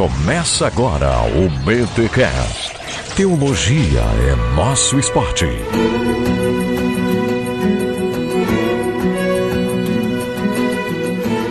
Começa 0.00 0.66
agora 0.66 1.10
o 1.26 1.50
BTCast. 1.62 2.72
Teologia 3.14 4.00
é 4.00 4.56
nosso 4.56 4.98
esporte. 4.98 5.44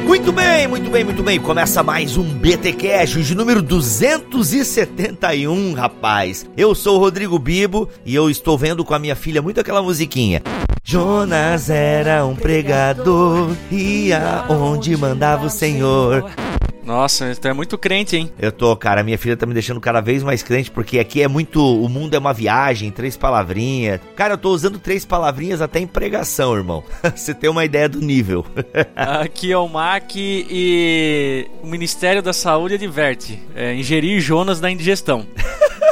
Muito 0.04 0.32
bem, 0.32 0.68
muito 0.68 0.90
bem, 0.90 1.04
muito 1.04 1.22
bem. 1.22 1.40
Começa 1.40 1.84
mais 1.84 2.18
um 2.18 2.24
BT 2.24 2.74
Cash, 2.74 3.24
de 3.24 3.36
número 3.36 3.62
271, 3.62 5.74
rapaz. 5.74 6.50
Eu 6.58 6.74
sou 6.74 6.96
o 6.96 7.00
Rodrigo 7.00 7.38
Bibo 7.38 7.88
e 8.04 8.16
eu 8.16 8.32
estou 8.32 8.58
vendo 8.58 8.84
com 8.84 8.96
a 8.96 9.00
minha 9.00 9.16
filha 9.16 9.44
muito 9.44 9.60
aquela 9.60 9.84
musiquinha. 9.84 10.42
Jonas 10.84 11.70
era 11.70 12.26
um 12.26 12.36
pregador, 12.36 13.52
ia 13.70 14.44
onde 14.50 14.98
mandava 14.98 15.46
o 15.46 15.52
Senhor. 15.52 16.26
Nossa, 16.90 17.36
tu 17.36 17.48
é 17.48 17.54
muito 17.54 17.78
crente, 17.78 18.18
hein? 18.18 18.32
Eu 18.40 18.52
tô, 18.52 18.76
cara, 18.76 19.04
minha 19.04 19.16
filha 19.16 19.38
tá 19.38 19.46
me 19.46 19.54
deixando 19.54 19.80
cada 19.80 20.02
vez 20.02 20.24
mais 20.24 20.42
crente, 20.42 20.72
porque 20.72 20.98
aqui 20.98 21.22
é 21.22 21.28
muito. 21.28 21.64
O 21.64 21.88
mundo 21.88 22.16
é 22.16 22.18
uma 22.18 22.34
viagem, 22.34 22.90
três 22.90 23.16
palavrinhas. 23.16 24.02
Cara, 24.16 24.34
eu 24.34 24.38
tô 24.40 24.50
usando 24.50 24.80
três 24.80 25.06
palavrinhas 25.06 25.62
até 25.62 25.80
em 25.80 25.86
pregação, 25.86 26.56
irmão. 26.56 26.84
Você 27.16 27.32
tem 27.36 27.48
uma 27.48 27.64
ideia 27.64 27.88
do 27.88 28.02
nível. 28.02 28.44
aqui 28.96 29.52
é 29.52 29.58
o 29.60 29.68
MAC 29.68 30.16
e 30.18 31.46
o 31.62 31.68
Ministério 31.68 32.24
da 32.24 32.34
Saúde 32.34 32.74
adverte: 32.74 33.40
é, 33.54 33.76
ingerir 33.76 34.20
Jonas 34.20 34.60
da 34.60 34.72
indigestão. 34.72 35.28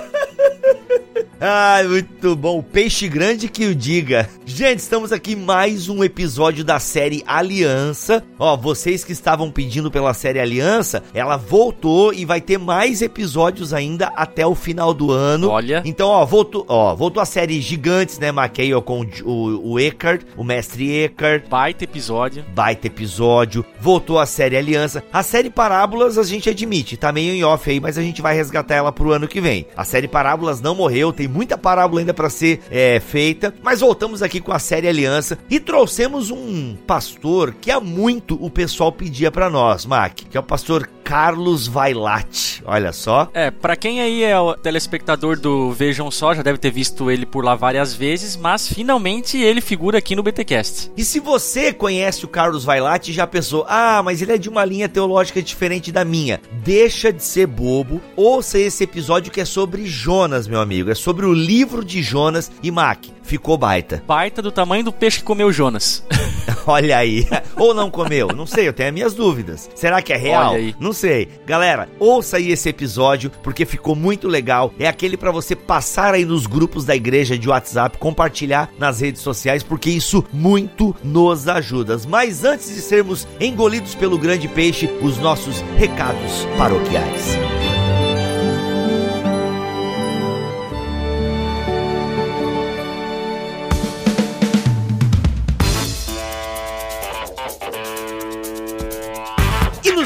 Ai, 1.39 1.87
muito 1.87 2.35
bom. 2.35 2.63
Peixe 2.63 3.07
grande 3.07 3.47
que 3.47 3.67
o 3.67 3.75
diga. 3.75 4.27
Gente, 4.43 4.79
estamos 4.79 5.11
aqui 5.11 5.33
em 5.33 5.35
mais 5.35 5.87
um 5.87 6.03
episódio 6.03 6.63
da 6.63 6.79
série 6.79 7.23
Aliança. 7.27 8.23
Ó, 8.39 8.57
vocês 8.57 9.03
que 9.03 9.11
estavam 9.11 9.51
pedindo 9.51 9.91
pela 9.91 10.15
série 10.15 10.39
Aliança, 10.39 11.03
ela 11.13 11.37
voltou 11.37 12.11
e 12.11 12.25
vai 12.25 12.41
ter 12.41 12.57
mais 12.57 13.03
episódios 13.03 13.71
ainda 13.71 14.07
até 14.15 14.47
o 14.47 14.55
final 14.55 14.95
do 14.95 15.11
ano. 15.11 15.49
Olha. 15.49 15.83
Então, 15.85 16.09
ó, 16.09 16.25
voltou, 16.25 16.65
ó, 16.67 16.95
voltou 16.95 17.21
a 17.21 17.25
série 17.25 17.61
Gigantes, 17.61 18.17
né, 18.17 18.29
McKay, 18.29 18.71
com 18.81 19.05
o, 19.23 19.73
o 19.73 19.79
Eckhart, 19.79 20.23
o 20.35 20.43
mestre 20.43 21.03
Eckhart. 21.03 21.47
Baita 21.47 21.83
episódio. 21.83 22.43
Baita 22.55 22.87
episódio. 22.87 23.63
Voltou 23.79 24.17
a 24.17 24.25
série 24.25 24.57
Aliança. 24.57 25.03
A 25.13 25.21
série 25.21 25.51
Parábolas 25.51 26.17
a 26.17 26.23
gente 26.23 26.49
admite, 26.49 26.97
tá 26.97 27.11
meio 27.11 27.31
em 27.31 27.43
off 27.43 27.69
aí, 27.69 27.79
mas 27.79 27.95
a 27.95 28.01
gente 28.01 28.23
vai 28.23 28.35
resgatar 28.35 28.73
ela 28.73 28.91
pro 28.91 29.11
ano 29.11 29.27
que 29.27 29.39
vem. 29.39 29.67
A 29.77 29.83
série 29.83 30.07
Parábolas 30.07 30.61
não 30.61 30.73
morreu, 30.73 31.13
tem 31.13 31.26
muita 31.27 31.57
parábola 31.57 32.01
ainda 32.01 32.13
para 32.13 32.29
ser 32.29 32.61
é, 32.69 32.99
feita, 32.99 33.53
mas 33.61 33.81
voltamos 33.81 34.21
aqui 34.21 34.39
com 34.39 34.51
a 34.51 34.59
série 34.59 34.87
Aliança 34.87 35.37
e 35.49 35.59
trouxemos 35.59 36.31
um 36.31 36.75
pastor 36.87 37.55
que 37.59 37.71
há 37.71 37.79
muito 37.79 38.37
o 38.43 38.49
pessoal 38.49 38.91
pedia 38.91 39.31
para 39.31 39.49
nós, 39.49 39.85
Mac, 39.85 40.13
que 40.13 40.37
é 40.37 40.39
o 40.39 40.43
pastor 40.43 40.89
Carlos 41.07 41.67
Vailate. 41.67 42.61
Olha 42.65 42.91
só. 42.91 43.29
É, 43.33 43.49
para 43.49 43.77
quem 43.77 44.01
aí 44.01 44.23
é 44.23 44.37
o 44.37 44.55
telespectador 44.55 45.39
do 45.39 45.71
Vejam 45.71 46.11
Só, 46.11 46.35
já 46.35 46.41
deve 46.41 46.57
ter 46.57 46.69
visto 46.69 47.09
ele 47.09 47.25
por 47.25 47.45
lá 47.45 47.55
várias 47.55 47.93
vezes, 47.93 48.35
mas 48.35 48.67
finalmente 48.67 49.37
ele 49.37 49.61
figura 49.61 49.99
aqui 49.99 50.17
no 50.17 50.21
BTcast. 50.21 50.91
E 50.97 51.05
se 51.05 51.21
você 51.21 51.71
conhece 51.71 52.25
o 52.25 52.27
Carlos 52.27 52.65
Vailate 52.65 53.11
e 53.11 53.13
já 53.13 53.25
pensou: 53.25 53.65
"Ah, 53.69 54.01
mas 54.03 54.21
ele 54.21 54.33
é 54.33 54.37
de 54.37 54.49
uma 54.49 54.65
linha 54.65 54.89
teológica 54.89 55.41
diferente 55.41 55.93
da 55.93 56.03
minha". 56.03 56.41
Deixa 56.51 57.13
de 57.13 57.23
ser 57.23 57.47
bobo. 57.47 58.01
Ouça 58.13 58.59
esse 58.59 58.83
episódio 58.83 59.31
que 59.31 59.39
é 59.39 59.45
sobre 59.45 59.85
Jonas, 59.85 60.45
meu 60.45 60.59
amigo. 60.59 60.91
É 60.91 60.95
sobre 60.95 61.25
o 61.25 61.33
livro 61.33 61.85
de 61.85 62.03
Jonas 62.03 62.51
e 62.61 62.69
Mac. 62.69 63.05
Ficou 63.23 63.57
baita. 63.57 64.03
Baita 64.05 64.41
do 64.41 64.51
tamanho 64.51 64.83
do 64.83 64.91
peixe 64.91 65.19
que 65.19 65.23
comeu 65.23 65.51
Jonas. 65.53 66.03
Olha 66.65 66.97
aí. 66.97 67.27
Ou 67.57 67.73
não 67.73 67.89
comeu? 67.89 68.27
Não 68.35 68.45
sei, 68.45 68.67
eu 68.67 68.73
tenho 68.73 68.89
as 68.89 68.93
minhas 68.93 69.13
dúvidas. 69.13 69.69
Será 69.75 70.01
que 70.01 70.13
é 70.13 70.17
real? 70.17 70.51
Olha 70.51 70.59
aí. 70.59 70.75
Não 70.79 70.93
sei. 70.97 71.29
Galera, 71.45 71.87
ouça 71.99 72.37
aí 72.37 72.51
esse 72.51 72.67
episódio 72.67 73.31
porque 73.43 73.65
ficou 73.65 73.95
muito 73.95 74.27
legal. 74.27 74.73
É 74.79 74.87
aquele 74.87 75.15
para 75.15 75.31
você 75.31 75.55
passar 75.55 76.13
aí 76.13 76.25
nos 76.25 76.45
grupos 76.47 76.83
da 76.83 76.95
igreja 76.95 77.37
de 77.37 77.47
WhatsApp, 77.47 77.97
compartilhar 77.97 78.69
nas 78.77 78.99
redes 78.99 79.21
sociais, 79.21 79.63
porque 79.63 79.89
isso 79.89 80.25
muito 80.33 80.95
nos 81.03 81.47
ajuda. 81.47 81.97
Mas 82.07 82.43
antes 82.43 82.73
de 82.73 82.81
sermos 82.81 83.27
engolidos 83.39 83.95
pelo 83.95 84.17
grande 84.17 84.47
peixe, 84.47 84.89
os 85.01 85.17
nossos 85.19 85.61
recados 85.77 86.45
paroquiais. 86.57 87.56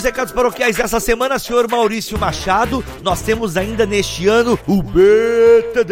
Recados 0.03 0.33
paroquiais 0.33 0.75
dessa 0.75 0.99
semana, 0.99 1.39
senhor 1.39 1.69
Maurício 1.69 2.17
Machado, 2.17 2.83
nós 3.01 3.21
temos 3.21 3.57
ainda 3.57 3.85
neste 3.85 4.27
ano 4.27 4.57
o 4.67 4.81
BTD 4.81 5.91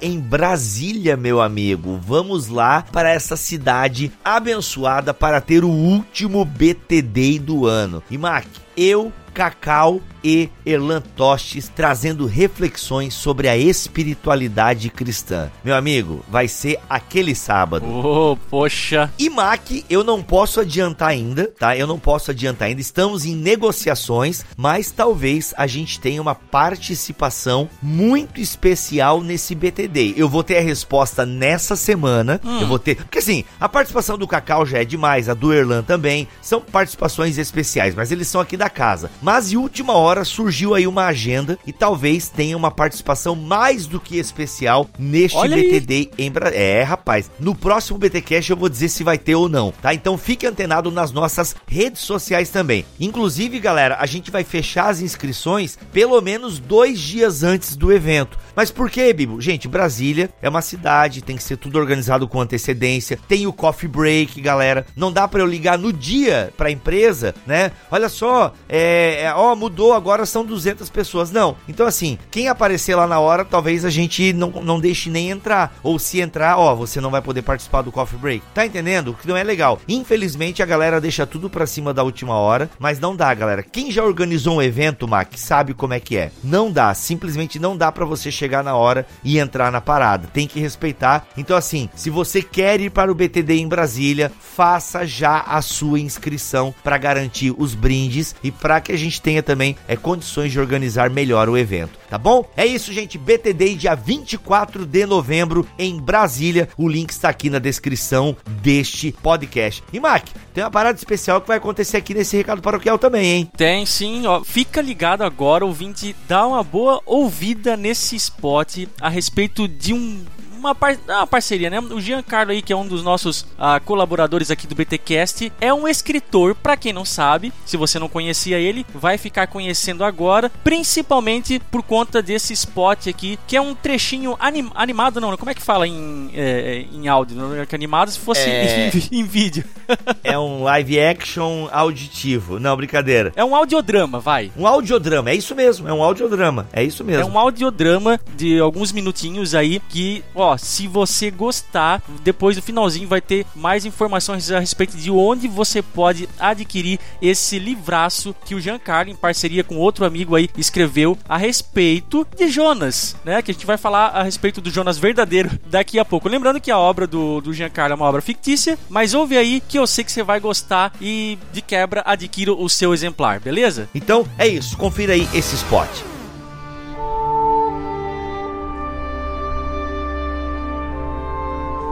em 0.00 0.18
Brasília, 0.18 1.16
meu 1.16 1.40
amigo. 1.40 2.00
Vamos 2.02 2.48
lá 2.48 2.84
para 2.92 3.10
essa 3.10 3.36
cidade 3.36 4.12
abençoada 4.24 5.12
para 5.14 5.40
ter 5.40 5.64
o 5.64 5.70
último 5.70 6.44
BTD 6.44 7.38
do 7.38 7.66
ano. 7.66 8.02
E 8.10 8.18
Mac, 8.18 8.46
eu, 8.76 9.12
Cacau 9.32 10.00
e 10.26 10.50
Erlan 10.66 11.00
Tostes 11.14 11.70
trazendo 11.72 12.26
reflexões 12.26 13.14
sobre 13.14 13.48
a 13.48 13.56
espiritualidade 13.56 14.90
cristã. 14.90 15.52
Meu 15.62 15.76
amigo, 15.76 16.24
vai 16.28 16.48
ser 16.48 16.80
aquele 16.90 17.32
sábado. 17.32 17.86
Oh, 17.86 18.36
poxa. 18.50 19.08
E 19.16 19.30
Mac, 19.30 19.70
eu 19.88 20.02
não 20.02 20.20
posso 20.24 20.58
adiantar 20.58 21.10
ainda, 21.10 21.52
tá? 21.56 21.76
Eu 21.76 21.86
não 21.86 21.96
posso 21.96 22.32
adiantar 22.32 22.66
ainda. 22.66 22.80
Estamos 22.80 23.24
em 23.24 23.36
negociações, 23.36 24.44
mas 24.56 24.90
talvez 24.90 25.54
a 25.56 25.68
gente 25.68 26.00
tenha 26.00 26.20
uma 26.20 26.34
participação 26.34 27.70
muito 27.80 28.40
especial 28.40 29.22
nesse 29.22 29.54
BTD. 29.54 30.14
Eu 30.16 30.28
vou 30.28 30.42
ter 30.42 30.58
a 30.58 30.62
resposta 30.62 31.24
nessa 31.24 31.76
semana. 31.76 32.40
Hum. 32.44 32.62
Eu 32.62 32.66
vou 32.66 32.80
ter. 32.80 32.96
Porque 32.96 33.20
assim, 33.20 33.44
a 33.60 33.68
participação 33.68 34.18
do 34.18 34.26
Cacau 34.26 34.66
já 34.66 34.78
é 34.78 34.84
demais, 34.84 35.28
a 35.28 35.34
do 35.34 35.54
Erlan 35.54 35.84
também. 35.84 36.26
São 36.42 36.60
participações 36.60 37.38
especiais, 37.38 37.94
mas 37.94 38.10
eles 38.10 38.26
são 38.26 38.40
aqui 38.40 38.56
da 38.56 38.68
casa. 38.68 39.08
Mas 39.22 39.50
de 39.50 39.56
última 39.56 39.92
hora 39.92 40.15
surgiu 40.24 40.74
aí 40.74 40.86
uma 40.86 41.06
agenda 41.06 41.58
e 41.66 41.72
talvez 41.72 42.28
tenha 42.28 42.56
uma 42.56 42.70
participação 42.70 43.34
mais 43.34 43.86
do 43.86 44.00
que 44.00 44.18
especial 44.18 44.88
neste 44.98 45.36
Olha 45.36 45.56
BTD 45.56 45.94
aí. 45.94 46.26
em 46.26 46.30
Brasília. 46.30 46.60
É, 46.60 46.82
rapaz, 46.82 47.30
no 47.38 47.54
próximo 47.54 47.98
BTcast 47.98 48.50
eu 48.50 48.56
vou 48.56 48.68
dizer 48.68 48.88
se 48.88 49.04
vai 49.04 49.18
ter 49.18 49.34
ou 49.34 49.48
não, 49.48 49.72
tá? 49.72 49.92
Então 49.92 50.16
fique 50.16 50.46
antenado 50.46 50.90
nas 50.90 51.12
nossas 51.12 51.54
redes 51.66 52.02
sociais 52.02 52.50
também. 52.50 52.84
Inclusive, 52.98 53.58
galera, 53.58 53.96
a 54.00 54.06
gente 54.06 54.30
vai 54.30 54.44
fechar 54.44 54.88
as 54.88 55.00
inscrições 55.00 55.78
pelo 55.92 56.20
menos 56.20 56.58
dois 56.58 56.98
dias 56.98 57.42
antes 57.42 57.76
do 57.76 57.92
evento. 57.92 58.38
Mas 58.54 58.70
por 58.70 58.90
que, 58.90 59.12
Bibo? 59.12 59.40
Gente, 59.40 59.68
Brasília 59.68 60.30
é 60.40 60.48
uma 60.48 60.62
cidade, 60.62 61.22
tem 61.22 61.36
que 61.36 61.42
ser 61.42 61.56
tudo 61.56 61.78
organizado 61.78 62.26
com 62.26 62.40
antecedência. 62.40 63.18
Tem 63.28 63.46
o 63.46 63.52
coffee 63.52 63.88
break, 63.88 64.40
galera. 64.40 64.86
Não 64.96 65.12
dá 65.12 65.28
para 65.28 65.40
eu 65.40 65.46
ligar 65.46 65.78
no 65.78 65.92
dia 65.92 66.52
pra 66.56 66.70
empresa, 66.70 67.34
né? 67.46 67.72
Olha 67.90 68.08
só, 68.08 68.52
é, 68.68 69.22
é, 69.24 69.34
ó, 69.34 69.54
mudou, 69.54 69.95
agora 69.96 70.26
são 70.26 70.44
200 70.44 70.88
pessoas. 70.90 71.30
Não. 71.30 71.56
Então, 71.68 71.86
assim, 71.86 72.18
quem 72.30 72.48
aparecer 72.48 72.94
lá 72.94 73.06
na 73.06 73.18
hora, 73.18 73.44
talvez 73.44 73.84
a 73.84 73.90
gente 73.90 74.32
não, 74.32 74.50
não 74.50 74.80
deixe 74.80 75.10
nem 75.10 75.30
entrar. 75.30 75.76
Ou 75.82 75.98
se 75.98 76.20
entrar, 76.20 76.58
ó, 76.58 76.74
você 76.74 77.00
não 77.00 77.10
vai 77.10 77.22
poder 77.22 77.42
participar 77.42 77.82
do 77.82 77.92
coffee 77.92 78.18
break. 78.18 78.42
Tá 78.54 78.66
entendendo? 78.66 79.14
Que 79.14 79.28
não 79.28 79.36
é 79.36 79.44
legal. 79.44 79.80
Infelizmente, 79.88 80.62
a 80.62 80.66
galera 80.66 81.00
deixa 81.00 81.26
tudo 81.26 81.50
pra 81.50 81.66
cima 81.66 81.92
da 81.92 82.02
última 82.02 82.34
hora, 82.34 82.70
mas 82.78 82.98
não 82.98 83.14
dá, 83.14 83.32
galera. 83.34 83.62
Quem 83.62 83.90
já 83.90 84.04
organizou 84.04 84.56
um 84.56 84.62
evento, 84.62 85.08
Mac, 85.08 85.32
sabe 85.36 85.74
como 85.74 85.94
é 85.94 86.00
que 86.00 86.16
é. 86.16 86.30
Não 86.42 86.70
dá, 86.70 86.94
simplesmente 86.94 87.58
não 87.58 87.76
dá 87.76 87.90
para 87.92 88.04
você 88.04 88.30
chegar 88.30 88.46
chegar 88.46 88.62
na 88.62 88.76
hora 88.76 89.06
e 89.24 89.38
entrar 89.38 89.72
na 89.72 89.80
parada. 89.80 90.28
Tem 90.32 90.46
que 90.46 90.60
respeitar. 90.60 91.26
Então, 91.36 91.56
assim, 91.56 91.88
se 91.94 92.08
você 92.08 92.40
quer 92.40 92.80
ir 92.80 92.90
para 92.90 93.10
o 93.10 93.14
BTD 93.14 93.54
em 93.54 93.68
Brasília, 93.68 94.30
faça 94.40 95.04
já 95.04 95.40
a 95.40 95.60
sua 95.60 95.98
inscrição 95.98 96.74
para 96.84 96.96
garantir 96.96 97.52
os 97.56 97.74
brindes 97.74 98.34
e 98.42 98.50
para 98.50 98.80
que 98.80 98.92
a 98.92 98.96
gente 98.96 99.20
tenha 99.20 99.42
também 99.42 99.76
é, 99.88 99.96
condições 99.96 100.52
de 100.52 100.60
organizar 100.60 101.10
melhor 101.10 101.48
o 101.48 101.56
evento. 101.56 101.98
Tá 102.08 102.18
bom? 102.18 102.48
É 102.56 102.64
isso, 102.64 102.92
gente. 102.92 103.18
BTD 103.18 103.74
dia 103.74 103.94
24 103.94 104.86
de 104.86 105.06
novembro 105.06 105.66
em 105.78 105.98
Brasília. 106.00 106.68
O 106.76 106.88
link 106.88 107.10
está 107.10 107.28
aqui 107.28 107.50
na 107.50 107.58
descrição 107.58 108.36
deste 108.62 109.12
podcast. 109.12 109.82
E 109.92 110.00
Mac, 110.00 110.26
tem 110.54 110.64
uma 110.64 110.70
parada 110.70 110.96
especial 110.96 111.40
que 111.40 111.48
vai 111.48 111.58
acontecer 111.58 111.96
aqui 111.96 112.14
nesse 112.14 112.36
recado 112.36 112.62
paroquial 112.62 112.98
também, 112.98 113.26
hein? 113.26 113.50
Tem 113.56 113.84
sim, 113.84 114.26
ó. 114.26 114.42
Fica 114.42 114.80
ligado 114.80 115.22
agora, 115.22 115.64
ouvinte, 115.64 116.14
dá 116.28 116.46
uma 116.46 116.62
boa 116.62 117.00
ouvida 117.04 117.76
nesse 117.76 118.16
spot 118.16 118.86
a 119.00 119.08
respeito 119.08 119.68
de 119.68 119.92
um 119.92 120.24
uma, 120.66 120.74
par 120.74 120.96
uma 121.06 121.26
parceria, 121.26 121.70
né? 121.70 121.80
O 121.80 122.00
Giancarlo 122.00 122.52
aí, 122.52 122.62
que 122.62 122.72
é 122.72 122.76
um 122.76 122.86
dos 122.86 123.02
nossos 123.02 123.42
uh, 123.42 123.80
colaboradores 123.84 124.50
aqui 124.50 124.66
do 124.66 124.74
BTcast, 124.74 125.52
é 125.60 125.72
um 125.72 125.86
escritor, 125.86 126.54
para 126.54 126.76
quem 126.76 126.92
não 126.92 127.04
sabe, 127.04 127.52
se 127.64 127.76
você 127.76 127.98
não 127.98 128.08
conhecia 128.08 128.58
ele, 128.58 128.86
vai 128.94 129.18
ficar 129.18 129.46
conhecendo 129.46 130.04
agora, 130.04 130.50
principalmente 130.62 131.60
por 131.70 131.82
conta 131.82 132.22
desse 132.22 132.52
spot 132.52 133.08
aqui, 133.08 133.38
que 133.46 133.56
é 133.56 133.60
um 133.60 133.74
trechinho 133.74 134.36
anim 134.38 134.70
animado, 134.74 135.20
não, 135.20 135.36
como 135.36 135.50
é 135.50 135.54
que 135.54 135.62
fala 135.62 135.86
em, 135.86 136.30
é, 136.34 136.84
em 136.92 137.08
áudio? 137.08 137.36
Não 137.36 137.54
é 137.54 137.66
que 137.66 137.74
animado 137.74 138.10
se 138.10 138.18
fosse 138.18 138.48
é... 138.48 138.90
em, 138.90 139.20
em, 139.20 139.24
vídeo. 139.24 139.64
é 140.24 140.38
um 140.38 140.62
live 140.62 141.00
action 141.00 141.68
auditivo. 141.70 142.58
Não, 142.58 142.76
brincadeira. 142.76 143.32
É 143.36 143.44
um 143.44 143.54
audiodrama, 143.54 144.18
vai. 144.18 144.50
Um 144.56 144.66
audiodrama, 144.66 145.30
é 145.30 145.34
isso 145.34 145.54
mesmo, 145.54 145.88
é 145.88 145.92
um 145.92 146.02
audiodrama, 146.02 146.66
é 146.72 146.82
isso 146.82 147.04
mesmo. 147.04 147.22
É 147.22 147.24
um 147.24 147.38
audiodrama 147.38 148.20
de 148.36 148.58
alguns 148.58 148.92
minutinhos 148.92 149.54
aí 149.54 149.80
que, 149.88 150.24
ó, 150.34 150.55
se 150.58 150.86
você 150.86 151.30
gostar, 151.30 152.02
depois 152.22 152.56
do 152.56 152.62
finalzinho 152.62 153.08
vai 153.08 153.20
ter 153.20 153.46
mais 153.54 153.84
informações 153.84 154.50
a 154.50 154.58
respeito 154.58 154.96
de 154.96 155.10
onde 155.10 155.48
você 155.48 155.82
pode 155.82 156.28
adquirir 156.38 156.98
esse 157.20 157.58
livraço 157.58 158.34
que 158.44 158.54
o 158.54 158.60
Giancarlo, 158.60 159.10
em 159.10 159.16
parceria 159.16 159.64
com 159.64 159.76
outro 159.76 160.04
amigo 160.04 160.34
aí, 160.34 160.48
escreveu 160.56 161.16
a 161.28 161.36
respeito 161.36 162.26
de 162.36 162.48
Jonas, 162.48 163.16
né? 163.24 163.42
Que 163.42 163.50
a 163.50 163.54
gente 163.54 163.66
vai 163.66 163.76
falar 163.76 164.08
a 164.08 164.22
respeito 164.22 164.60
do 164.60 164.70
Jonas 164.70 164.98
verdadeiro 164.98 165.50
daqui 165.66 165.98
a 165.98 166.04
pouco. 166.04 166.28
Lembrando 166.28 166.60
que 166.60 166.70
a 166.70 166.78
obra 166.78 167.06
do, 167.06 167.40
do 167.40 167.52
Giancarlo 167.52 167.92
é 167.92 167.96
uma 167.96 168.06
obra 168.06 168.22
fictícia, 168.22 168.78
mas 168.88 169.14
ouve 169.14 169.36
aí 169.36 169.60
que 169.60 169.78
eu 169.78 169.86
sei 169.86 170.04
que 170.04 170.12
você 170.12 170.22
vai 170.22 170.40
gostar 170.40 170.92
e 171.00 171.38
de 171.52 171.62
quebra 171.62 172.02
adquira 172.04 172.52
o 172.52 172.68
seu 172.68 172.92
exemplar, 172.92 173.40
beleza? 173.40 173.88
Então 173.94 174.26
é 174.38 174.46
isso, 174.46 174.76
confira 174.76 175.12
aí 175.12 175.28
esse 175.32 175.54
spot. 175.54 176.15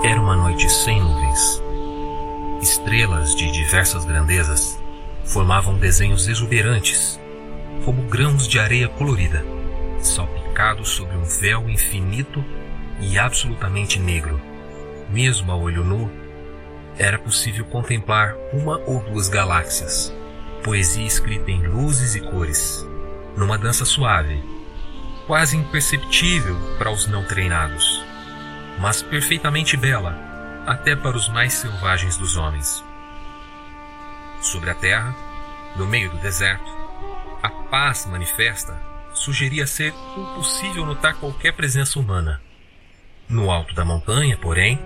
Era 0.04 0.20
uma 0.20 0.36
noite 0.36 0.68
sem 0.68 1.00
nuvens. 1.00 1.62
Estrelas 2.60 3.34
de 3.34 3.50
diversas 3.50 4.04
grandezas 4.04 4.78
formavam 5.24 5.78
desenhos 5.78 6.28
exuberantes, 6.28 7.18
como 7.86 8.02
grãos 8.02 8.46
de 8.46 8.58
areia 8.58 8.86
colorida, 8.86 9.42
salpicados 10.02 10.90
sobre 10.90 11.16
um 11.16 11.24
véu 11.24 11.70
infinito 11.70 12.44
e 13.00 13.18
absolutamente 13.18 13.98
negro. 13.98 14.38
Mesmo 15.08 15.50
a 15.50 15.56
olho 15.56 15.82
nu, 15.82 16.10
era 16.98 17.18
possível 17.18 17.64
contemplar 17.64 18.36
uma 18.52 18.76
ou 18.86 19.00
duas 19.04 19.30
galáxias, 19.30 20.14
poesia 20.62 21.06
escrita 21.06 21.50
em 21.50 21.66
luzes 21.66 22.14
e 22.14 22.20
cores, 22.20 22.86
numa 23.38 23.56
dança 23.56 23.86
suave, 23.86 24.38
quase 25.26 25.56
imperceptível 25.56 26.56
para 26.76 26.90
os 26.92 27.06
não 27.06 27.24
treinados, 27.24 28.04
mas 28.78 29.02
perfeitamente 29.02 29.76
bela 29.76 30.18
até 30.66 30.96
para 30.96 31.16
os 31.16 31.28
mais 31.28 31.52
selvagens 31.54 32.16
dos 32.16 32.36
homens. 32.36 32.84
Sobre 34.40 34.70
a 34.70 34.74
terra, 34.74 35.14
no 35.76 35.86
meio 35.86 36.10
do 36.10 36.18
deserto, 36.18 36.70
a 37.42 37.48
paz 37.48 38.06
manifesta 38.06 38.78
sugeria 39.12 39.66
ser 39.66 39.94
impossível 40.16 40.84
notar 40.84 41.14
qualquer 41.14 41.52
presença 41.52 41.98
humana. 41.98 42.40
No 43.28 43.50
alto 43.50 43.74
da 43.74 43.84
montanha, 43.84 44.36
porém, 44.36 44.78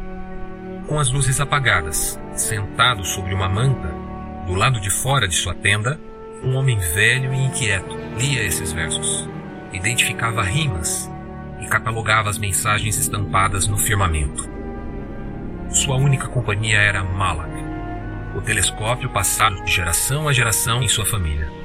com 0.87 0.99
as 0.99 1.11
luzes 1.11 1.41
apagadas, 1.41 2.19
sentado 2.35 3.05
sobre 3.05 3.35
uma 3.35 3.49
manta, 3.49 3.89
do 4.47 4.55
lado 4.55 4.81
de 4.81 4.91
fora 4.91 5.27
de 5.27 5.35
sua 5.35 5.55
tenda, 5.55 6.01
um 6.43 6.55
homem 6.55 6.79
velho 6.79 7.33
e 7.35 7.45
inquieto 7.45 7.97
lia 8.17 8.43
esses 8.45 8.73
versos, 8.73 9.29
identificava 9.73 10.43
rimas 10.43 11.11
e 11.61 11.67
catalogava 11.67 12.31
as 12.31 12.39
mensagens 12.39 12.97
estampadas 12.97 13.67
no 13.67 13.77
firmamento. 13.77 14.49
Sua 15.71 15.97
única 15.97 16.29
companhia 16.29 16.79
era 16.79 17.05
Malak, 17.05 17.53
o 18.37 18.41
telescópio 18.41 19.11
passado 19.11 19.63
de 19.65 19.73
geração 19.73 20.29
a 20.29 20.33
geração 20.33 20.83
em 20.83 20.89
sua 20.89 21.05
família 21.05 21.59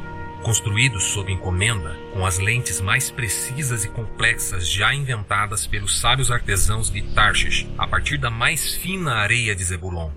construído 0.43 0.99
sob 0.99 1.31
encomenda 1.31 1.97
com 2.11 2.25
as 2.25 2.37
lentes 2.37 2.81
mais 2.81 3.09
precisas 3.09 3.85
e 3.85 3.89
complexas 3.89 4.67
já 4.69 4.93
inventadas 4.93 5.65
pelos 5.65 5.99
sábios 5.99 6.29
artesãos 6.29 6.91
de 6.91 7.01
Tarshish 7.01 7.67
a 7.77 7.87
partir 7.87 8.17
da 8.17 8.29
mais 8.29 8.75
fina 8.75 9.15
areia 9.15 9.55
de 9.55 9.63
Zebulon. 9.63 10.11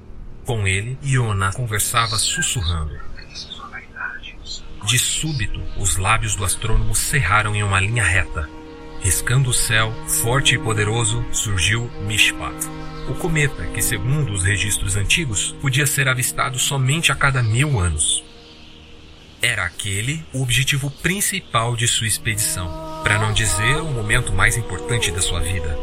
Com 0.45 0.67
ele, 0.67 0.99
Iona 1.03 1.53
conversava 1.53 2.17
sussurrando. 2.19 2.99
De 4.85 4.99
súbito, 4.99 5.61
os 5.79 5.97
lábios 5.97 6.37
do 6.37 6.45
astrônomo 6.45 6.95
cerraram 6.95 7.55
em 7.57 7.63
uma 7.63 7.81
linha 7.81 8.05
reta. 8.05 8.49
Riscando 9.07 9.51
o 9.51 9.55
céu, 9.55 9.93
forte 10.09 10.57
e 10.57 10.59
poderoso, 10.59 11.25
surgiu 11.31 11.89
Mishpat, 12.09 12.57
o 13.09 13.15
cometa 13.15 13.65
que, 13.67 13.81
segundo 13.81 14.33
os 14.33 14.43
registros 14.43 14.97
antigos, 14.97 15.55
podia 15.63 15.87
ser 15.87 16.09
avistado 16.09 16.59
somente 16.59 17.13
a 17.13 17.15
cada 17.15 17.41
mil 17.41 17.79
anos. 17.79 18.25
Era 19.41 19.65
aquele 19.65 20.25
o 20.33 20.43
objetivo 20.43 20.91
principal 20.91 21.77
de 21.77 21.87
sua 21.87 22.09
expedição, 22.09 23.01
para 23.05 23.17
não 23.17 23.33
dizer 23.33 23.77
o 23.77 23.93
momento 23.93 24.33
mais 24.33 24.57
importante 24.57 25.13
da 25.13 25.23
sua 25.23 25.39
vida. 25.39 25.79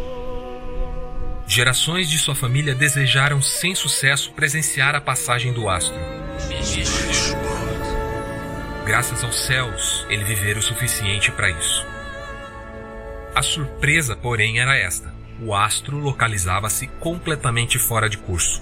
Gerações 1.47 2.09
de 2.09 2.19
sua 2.19 2.35
família 2.35 2.75
desejaram 2.75 3.41
sem 3.41 3.73
sucesso 3.73 4.33
presenciar 4.33 4.95
a 4.95 4.99
passagem 4.99 5.53
do 5.53 5.69
astro. 5.69 5.97
Graças 8.85 9.23
aos 9.23 9.45
céus, 9.45 10.05
ele 10.09 10.25
vivera 10.25 10.59
o 10.59 10.61
suficiente 10.61 11.31
para 11.31 11.49
isso. 11.49 12.02
A 13.35 13.41
surpresa, 13.41 14.15
porém, 14.15 14.59
era 14.59 14.75
esta: 14.77 15.13
o 15.39 15.53
astro 15.55 15.97
localizava-se 15.97 16.87
completamente 16.99 17.79
fora 17.79 18.07
de 18.07 18.17
curso. 18.17 18.61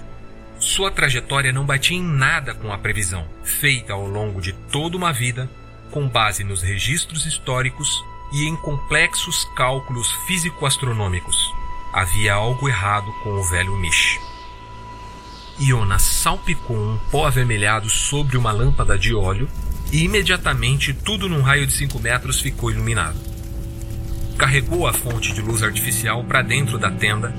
Sua 0.58 0.90
trajetória 0.90 1.52
não 1.52 1.66
batia 1.66 1.96
em 1.96 2.02
nada 2.02 2.54
com 2.54 2.72
a 2.72 2.78
previsão, 2.78 3.26
feita 3.42 3.92
ao 3.92 4.06
longo 4.06 4.40
de 4.40 4.52
toda 4.52 4.96
uma 4.96 5.12
vida, 5.12 5.50
com 5.90 6.08
base 6.08 6.44
nos 6.44 6.62
registros 6.62 7.26
históricos 7.26 8.02
e 8.32 8.46
em 8.46 8.56
complexos 8.56 9.44
cálculos 9.56 10.10
físico-astronômicos. 10.26 11.36
Havia 11.92 12.34
algo 12.34 12.68
errado 12.68 13.12
com 13.22 13.30
o 13.30 13.44
velho 13.44 13.76
Mish. 13.76 14.18
Iona 15.60 15.98
salpicou 15.98 16.76
um 16.76 16.98
pó 17.10 17.26
avermelhado 17.26 17.90
sobre 17.90 18.38
uma 18.38 18.52
lâmpada 18.52 18.98
de 18.98 19.14
óleo 19.14 19.48
e 19.92 20.04
imediatamente 20.04 20.94
tudo 20.94 21.28
num 21.28 21.42
raio 21.42 21.66
de 21.66 21.72
5 21.74 21.98
metros 22.00 22.40
ficou 22.40 22.70
iluminado. 22.70 23.31
Carregou 24.42 24.88
a 24.88 24.92
fonte 24.92 25.32
de 25.32 25.40
luz 25.40 25.62
artificial 25.62 26.24
para 26.24 26.42
dentro 26.42 26.76
da 26.76 26.90
tenda 26.90 27.32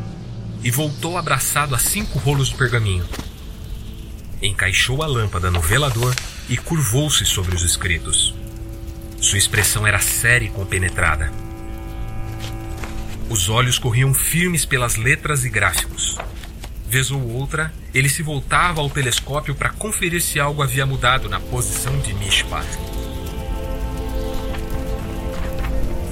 e 0.64 0.72
voltou 0.72 1.18
abraçado 1.18 1.76
a 1.76 1.78
cinco 1.78 2.18
rolos 2.18 2.48
de 2.48 2.56
pergaminho. 2.56 3.06
Encaixou 4.42 5.04
a 5.04 5.06
lâmpada 5.06 5.52
no 5.52 5.60
velador 5.60 6.16
e 6.48 6.56
curvou-se 6.56 7.26
sobre 7.26 7.54
os 7.54 7.62
escritos. 7.62 8.34
Sua 9.20 9.38
expressão 9.38 9.86
era 9.86 10.00
séria 10.00 10.46
e 10.46 10.50
compenetrada. 10.50 11.30
Os 13.30 13.50
olhos 13.50 13.78
corriam 13.78 14.14
firmes 14.14 14.64
pelas 14.64 14.96
letras 14.96 15.44
e 15.44 15.50
gráficos. 15.50 16.18
Vez 16.88 17.12
ou 17.12 17.22
outra, 17.34 17.74
ele 17.94 18.08
se 18.08 18.24
voltava 18.24 18.80
ao 18.80 18.90
telescópio 18.90 19.54
para 19.54 19.72
conferir 19.72 20.22
se 20.22 20.40
algo 20.40 20.64
havia 20.64 20.86
mudado 20.86 21.28
na 21.28 21.42
posição 21.42 22.00
de 22.00 22.14
Mishpat. 22.14 22.93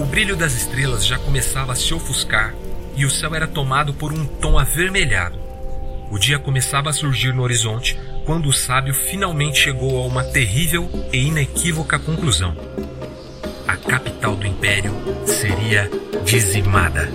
O 0.02 0.06
brilho 0.06 0.36
das 0.36 0.56
estrelas 0.56 1.06
já 1.06 1.20
começava 1.20 1.74
a 1.74 1.76
se 1.76 1.94
ofuscar 1.94 2.56
e 2.96 3.06
o 3.06 3.10
céu 3.10 3.36
era 3.36 3.48
tomado 3.48 3.94
por 3.94 4.12
um 4.12 4.26
tom 4.26 4.58
avermelhado. 4.58 5.38
O 6.10 6.18
dia 6.18 6.40
começava 6.40 6.90
a 6.90 6.94
surgir 6.94 7.32
no 7.32 7.44
horizonte 7.44 8.00
quando 8.26 8.50
o 8.50 8.54
sábio 8.54 8.96
finalmente 8.96 9.60
chegou 9.60 10.02
a 10.02 10.08
uma 10.08 10.24
terrível 10.24 10.90
e 11.14 11.28
inequívoca 11.28 12.00
conclusão. 12.00 12.58
A 13.68 13.78
capital 13.78 14.36
do 14.36 14.48
império 14.48 14.92
seria 15.24 15.88
dizimada. 16.26 17.08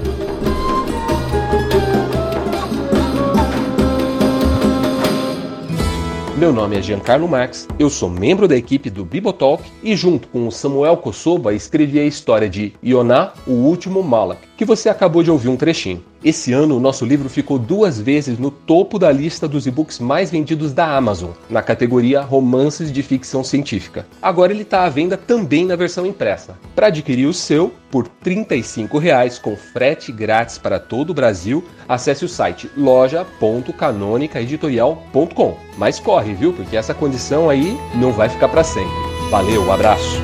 Meu 6.36 6.52
nome 6.52 6.76
é 6.76 6.82
Giancarlo 6.82 7.26
Marx, 7.26 7.66
eu 7.78 7.88
sou 7.88 8.10
membro 8.10 8.46
da 8.46 8.54
equipe 8.54 8.90
do 8.90 9.06
Bibotalk 9.06 9.64
e 9.82 9.96
junto 9.96 10.28
com 10.28 10.46
o 10.46 10.52
Samuel 10.52 10.98
Kosoba 10.98 11.54
escrevi 11.54 11.98
a 11.98 12.04
história 12.04 12.46
de 12.46 12.74
Ioná, 12.84 13.32
o 13.46 13.52
último 13.52 14.02
Malak, 14.02 14.42
que 14.54 14.62
você 14.62 14.90
acabou 14.90 15.22
de 15.22 15.30
ouvir 15.30 15.48
um 15.48 15.56
trechinho. 15.56 16.04
Esse 16.26 16.52
ano, 16.52 16.76
o 16.76 16.80
nosso 16.80 17.04
livro 17.04 17.28
ficou 17.28 17.56
duas 17.56 18.00
vezes 18.00 18.36
no 18.36 18.50
topo 18.50 18.98
da 18.98 19.12
lista 19.12 19.46
dos 19.46 19.64
e-books 19.64 20.00
mais 20.00 20.28
vendidos 20.28 20.72
da 20.72 20.96
Amazon, 20.96 21.30
na 21.48 21.62
categoria 21.62 22.20
Romances 22.20 22.90
de 22.90 23.00
Ficção 23.00 23.44
Científica. 23.44 24.04
Agora 24.20 24.52
ele 24.52 24.62
está 24.62 24.82
à 24.82 24.88
venda 24.88 25.16
também 25.16 25.64
na 25.64 25.76
versão 25.76 26.04
impressa. 26.04 26.58
Para 26.74 26.88
adquirir 26.88 27.26
o 27.26 27.32
seu, 27.32 27.72
por 27.92 28.10
R$ 28.24 28.44
35,00 28.44 29.40
com 29.40 29.56
frete 29.56 30.10
grátis 30.10 30.58
para 30.58 30.80
todo 30.80 31.10
o 31.10 31.14
Brasil, 31.14 31.62
acesse 31.88 32.24
o 32.24 32.28
site 32.28 32.68
loja.canonicaeditorial.com. 32.76 35.56
Mas 35.78 36.00
corre, 36.00 36.34
viu? 36.34 36.52
Porque 36.52 36.76
essa 36.76 36.92
condição 36.92 37.48
aí 37.48 37.78
não 37.94 38.10
vai 38.10 38.28
ficar 38.28 38.48
para 38.48 38.64
sempre. 38.64 38.90
Valeu, 39.30 39.62
um 39.62 39.72
abraço! 39.72 40.20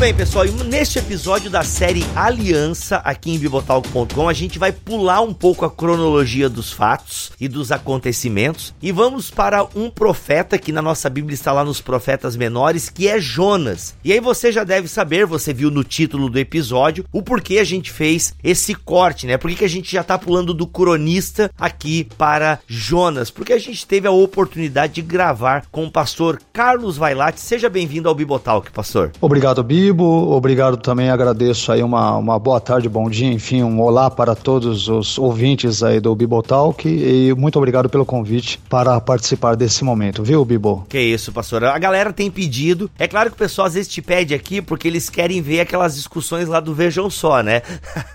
Bem, 0.00 0.14
pessoal, 0.14 0.46
e 0.46 0.50
neste 0.50 0.98
episódio 0.98 1.50
da 1.50 1.62
série 1.62 2.02
Aliança, 2.16 2.96
aqui 3.04 3.32
em 3.32 3.38
Bibotalk.com, 3.38 4.30
a 4.30 4.32
gente 4.32 4.58
vai 4.58 4.72
pular 4.72 5.20
um 5.20 5.34
pouco 5.34 5.62
a 5.62 5.70
cronologia 5.70 6.48
dos 6.48 6.72
fatos 6.72 7.30
e 7.38 7.46
dos 7.46 7.70
acontecimentos 7.70 8.72
e 8.80 8.92
vamos 8.92 9.30
para 9.30 9.62
um 9.74 9.90
profeta 9.90 10.56
que 10.56 10.72
na 10.72 10.80
nossa 10.80 11.10
Bíblia 11.10 11.34
está 11.34 11.52
lá 11.52 11.62
nos 11.62 11.82
profetas 11.82 12.34
menores, 12.34 12.88
que 12.88 13.08
é 13.08 13.20
Jonas. 13.20 13.94
E 14.02 14.10
aí 14.10 14.20
você 14.20 14.50
já 14.50 14.64
deve 14.64 14.88
saber, 14.88 15.26
você 15.26 15.52
viu 15.52 15.70
no 15.70 15.84
título 15.84 16.30
do 16.30 16.38
episódio, 16.38 17.04
o 17.12 17.22
porquê 17.22 17.58
a 17.58 17.64
gente 17.64 17.92
fez 17.92 18.34
esse 18.42 18.74
corte, 18.74 19.26
né? 19.26 19.36
Por 19.36 19.50
que, 19.50 19.56
que 19.58 19.64
a 19.66 19.68
gente 19.68 19.92
já 19.92 20.02
tá 20.02 20.16
pulando 20.16 20.54
do 20.54 20.66
cronista 20.66 21.50
aqui 21.58 22.08
para 22.16 22.58
Jonas? 22.66 23.30
Porque 23.30 23.52
a 23.52 23.58
gente 23.58 23.86
teve 23.86 24.08
a 24.08 24.12
oportunidade 24.12 24.94
de 24.94 25.02
gravar 25.02 25.66
com 25.70 25.84
o 25.84 25.92
pastor 25.92 26.40
Carlos 26.54 26.96
Vailate. 26.96 27.38
Seja 27.38 27.68
bem-vindo 27.68 28.08
ao 28.08 28.14
Bibotalk, 28.14 28.70
pastor. 28.70 29.12
Obrigado, 29.20 29.62
Bibo. 29.90 30.30
Obrigado 30.32 30.76
também, 30.76 31.10
agradeço 31.10 31.72
aí 31.72 31.82
uma, 31.82 32.16
uma 32.16 32.38
boa 32.38 32.60
tarde, 32.60 32.88
bom 32.88 33.10
dia, 33.10 33.32
enfim, 33.32 33.64
um 33.64 33.80
olá 33.80 34.08
para 34.08 34.36
todos 34.36 34.88
os 34.88 35.18
ouvintes 35.18 35.82
aí 35.82 35.98
do 35.98 36.14
Bibotalk 36.14 36.88
e 36.88 37.34
muito 37.34 37.56
obrigado 37.56 37.88
pelo 37.88 38.06
convite 38.06 38.60
para 38.68 39.00
participar 39.00 39.56
desse 39.56 39.82
momento, 39.82 40.22
viu, 40.22 40.44
Bibo? 40.44 40.86
Que 40.88 41.00
isso, 41.00 41.32
pastor. 41.32 41.64
A 41.64 41.78
galera 41.78 42.12
tem 42.12 42.30
pedido. 42.30 42.88
É 42.96 43.08
claro 43.08 43.30
que 43.30 43.34
o 43.34 43.38
pessoal 43.38 43.66
às 43.66 43.74
vezes 43.74 43.90
te 43.90 44.00
pede 44.00 44.32
aqui 44.32 44.62
porque 44.62 44.86
eles 44.86 45.10
querem 45.10 45.42
ver 45.42 45.60
aquelas 45.60 45.96
discussões 45.96 46.46
lá 46.46 46.60
do 46.60 46.72
Vejam 46.72 47.10
Só, 47.10 47.42
né? 47.42 47.62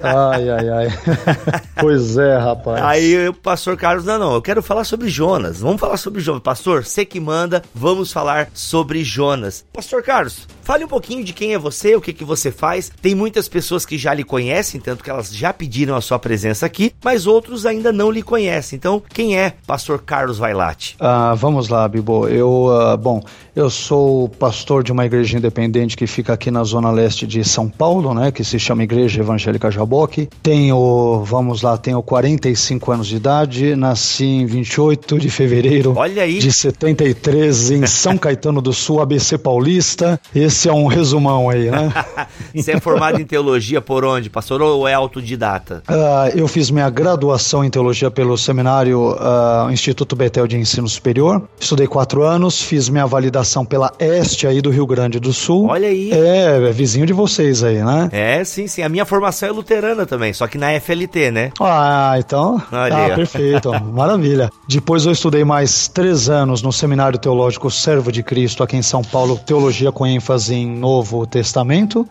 Ai, 0.02 0.50
ai, 0.50 0.70
ai. 0.70 0.88
pois 1.82 2.18
é, 2.18 2.38
rapaz. 2.38 2.82
Aí 2.82 3.28
o 3.28 3.34
pastor 3.34 3.76
Carlos, 3.76 4.06
não, 4.06 4.18
não, 4.18 4.34
eu 4.34 4.42
quero 4.42 4.64
falar 4.64 4.86
sobre 4.86 5.10
Jonas. 5.10 5.60
Vamos 5.60 5.82
falar 5.82 5.98
sobre 5.98 6.22
Jonas. 6.22 6.42
Pastor, 6.42 6.86
você 6.86 7.04
que 7.04 7.20
manda, 7.20 7.62
vamos 7.74 8.14
falar 8.14 8.48
sobre 8.54 9.04
Jonas. 9.04 9.66
Pastor 9.74 10.02
Carlos, 10.02 10.48
fale 10.62 10.86
um 10.86 10.88
pouquinho 10.88 11.24
de 11.24 11.34
quem 11.34 11.54
é 11.54 11.60
você, 11.66 11.96
o 11.96 12.02
que, 12.02 12.14
que 12.14 12.24
você 12.24 12.52
faz. 12.52 12.92
Tem 13.02 13.16
muitas 13.16 13.48
pessoas 13.48 13.86
que 13.86 13.98
já 13.98 14.14
lhe 14.14 14.24
conhecem, 14.24 14.80
tanto 14.80 15.04
que 15.04 15.10
elas 15.10 15.34
já 15.34 15.52
pediram 15.52 15.96
a 15.96 16.02
sua 16.02 16.20
presença 16.20 16.66
aqui, 16.66 16.94
mas 17.04 17.26
outros 17.26 17.66
ainda 17.66 17.92
não 17.92 18.12
lhe 18.12 18.22
conhecem. 18.22 18.78
Então, 18.78 19.02
quem 19.10 19.38
é 19.38 19.54
Pastor 19.66 20.00
Carlos 20.02 20.38
Vailate? 20.38 20.96
Ah, 21.00 21.34
vamos 21.34 21.68
lá, 21.68 21.88
Bibo. 21.88 22.28
Eu, 22.28 22.68
uh, 22.68 22.98
bom, 22.98 23.24
eu 23.56 23.70
sou 23.70 24.30
pastor 24.30 24.84
de 24.84 24.92
uma 24.92 25.06
igreja 25.06 25.38
independente 25.38 25.98
que 25.98 26.06
fica 26.06 26.34
aqui 26.34 26.52
na 26.52 26.64
zona 26.64 26.92
leste 26.92 27.26
de 27.26 27.44
São 27.44 27.70
Paulo, 27.70 28.14
né, 28.14 28.32
que 28.32 28.44
se 28.44 28.60
chama 28.60 28.84
Igreja 28.84 29.22
Evangélica 29.22 29.72
Jaboque. 29.72 30.30
Tenho, 30.44 31.24
vamos 31.26 31.62
lá, 31.62 31.78
tenho 31.78 32.02
45 32.04 32.92
anos 32.92 33.08
de 33.08 33.16
idade, 33.16 33.76
nasci 33.76 34.26
em 34.26 34.46
28 34.46 35.18
de 35.18 35.30
fevereiro 35.30 35.94
Olha 35.96 36.24
aí. 36.24 36.38
de 36.38 36.52
73 36.52 37.72
em 37.72 37.88
São 37.88 38.18
Caetano 38.20 38.62
do 38.62 38.74
Sul, 38.74 39.02
ABC 39.02 39.38
Paulista. 39.38 40.20
Esse 40.36 40.68
é 40.68 40.74
um 40.74 40.88
resumão 40.88 41.50
aí, 41.50 41.55
né? 41.56 41.94
Você 42.54 42.74
é 42.74 42.80
formado 42.80 43.20
em 43.20 43.26
teologia 43.26 43.82
por 43.82 44.06
onde, 44.06 44.30
pastor, 44.30 44.62
ou 44.62 44.88
é 44.88 44.94
autodidata? 44.94 45.84
Ah, 45.88 46.30
eu 46.36 46.48
fiz 46.48 46.70
minha 46.70 46.90
graduação 46.90 47.64
em 47.64 47.70
teologia 47.70 48.10
pelo 48.10 48.38
seminário 48.38 49.16
ah, 49.20 49.68
Instituto 49.72 50.16
Betel 50.16 50.48
de 50.48 50.58
Ensino 50.58 50.88
Superior. 50.88 51.42
Estudei 51.60 51.88
quatro 51.88 52.24
anos, 52.24 52.62
fiz 52.62 52.90
minha 52.90 53.06
validação 53.06 53.66
pela 53.66 53.94
Este 54.00 54.48
aí 54.48 54.62
do 54.62 54.70
Rio 54.70 54.86
Grande 54.86 55.20
do 55.20 55.34
Sul. 55.34 55.68
Olha 55.68 55.88
aí. 55.88 56.12
É, 56.12 56.68
é 56.70 56.72
vizinho 56.72 57.06
de 57.06 57.14
vocês 57.14 57.64
aí, 57.64 57.84
né? 57.84 58.10
É, 58.12 58.44
sim, 58.44 58.68
sim. 58.68 58.82
A 58.82 58.90
minha 58.90 59.06
formação 59.06 59.50
é 59.50 59.52
luterana 59.52 60.06
também, 60.06 60.34
só 60.34 60.48
que 60.48 60.58
na 60.58 60.80
FLT, 60.80 61.32
né? 61.32 61.52
Ah, 61.60 62.16
então. 62.18 62.62
Olha 62.72 62.96
aí, 62.96 63.12
ah, 63.12 63.14
ó. 63.14 63.16
perfeito. 63.16 63.72
Maravilha. 63.94 64.50
Depois 64.68 65.06
eu 65.06 65.12
estudei 65.12 65.44
mais 65.44 65.88
três 65.88 66.30
anos 66.30 66.62
no 66.62 66.72
Seminário 66.72 67.20
Teológico 67.20 67.70
Servo 67.70 68.12
de 68.12 68.24
Cristo, 68.24 68.64
aqui 68.64 68.76
em 68.76 68.82
São 68.82 69.04
Paulo, 69.04 69.38
teologia 69.38 69.92
com 69.92 70.06
ênfase 70.06 70.56
em 70.56 70.68
Novo 70.68 71.26
Testamento. 71.26 71.45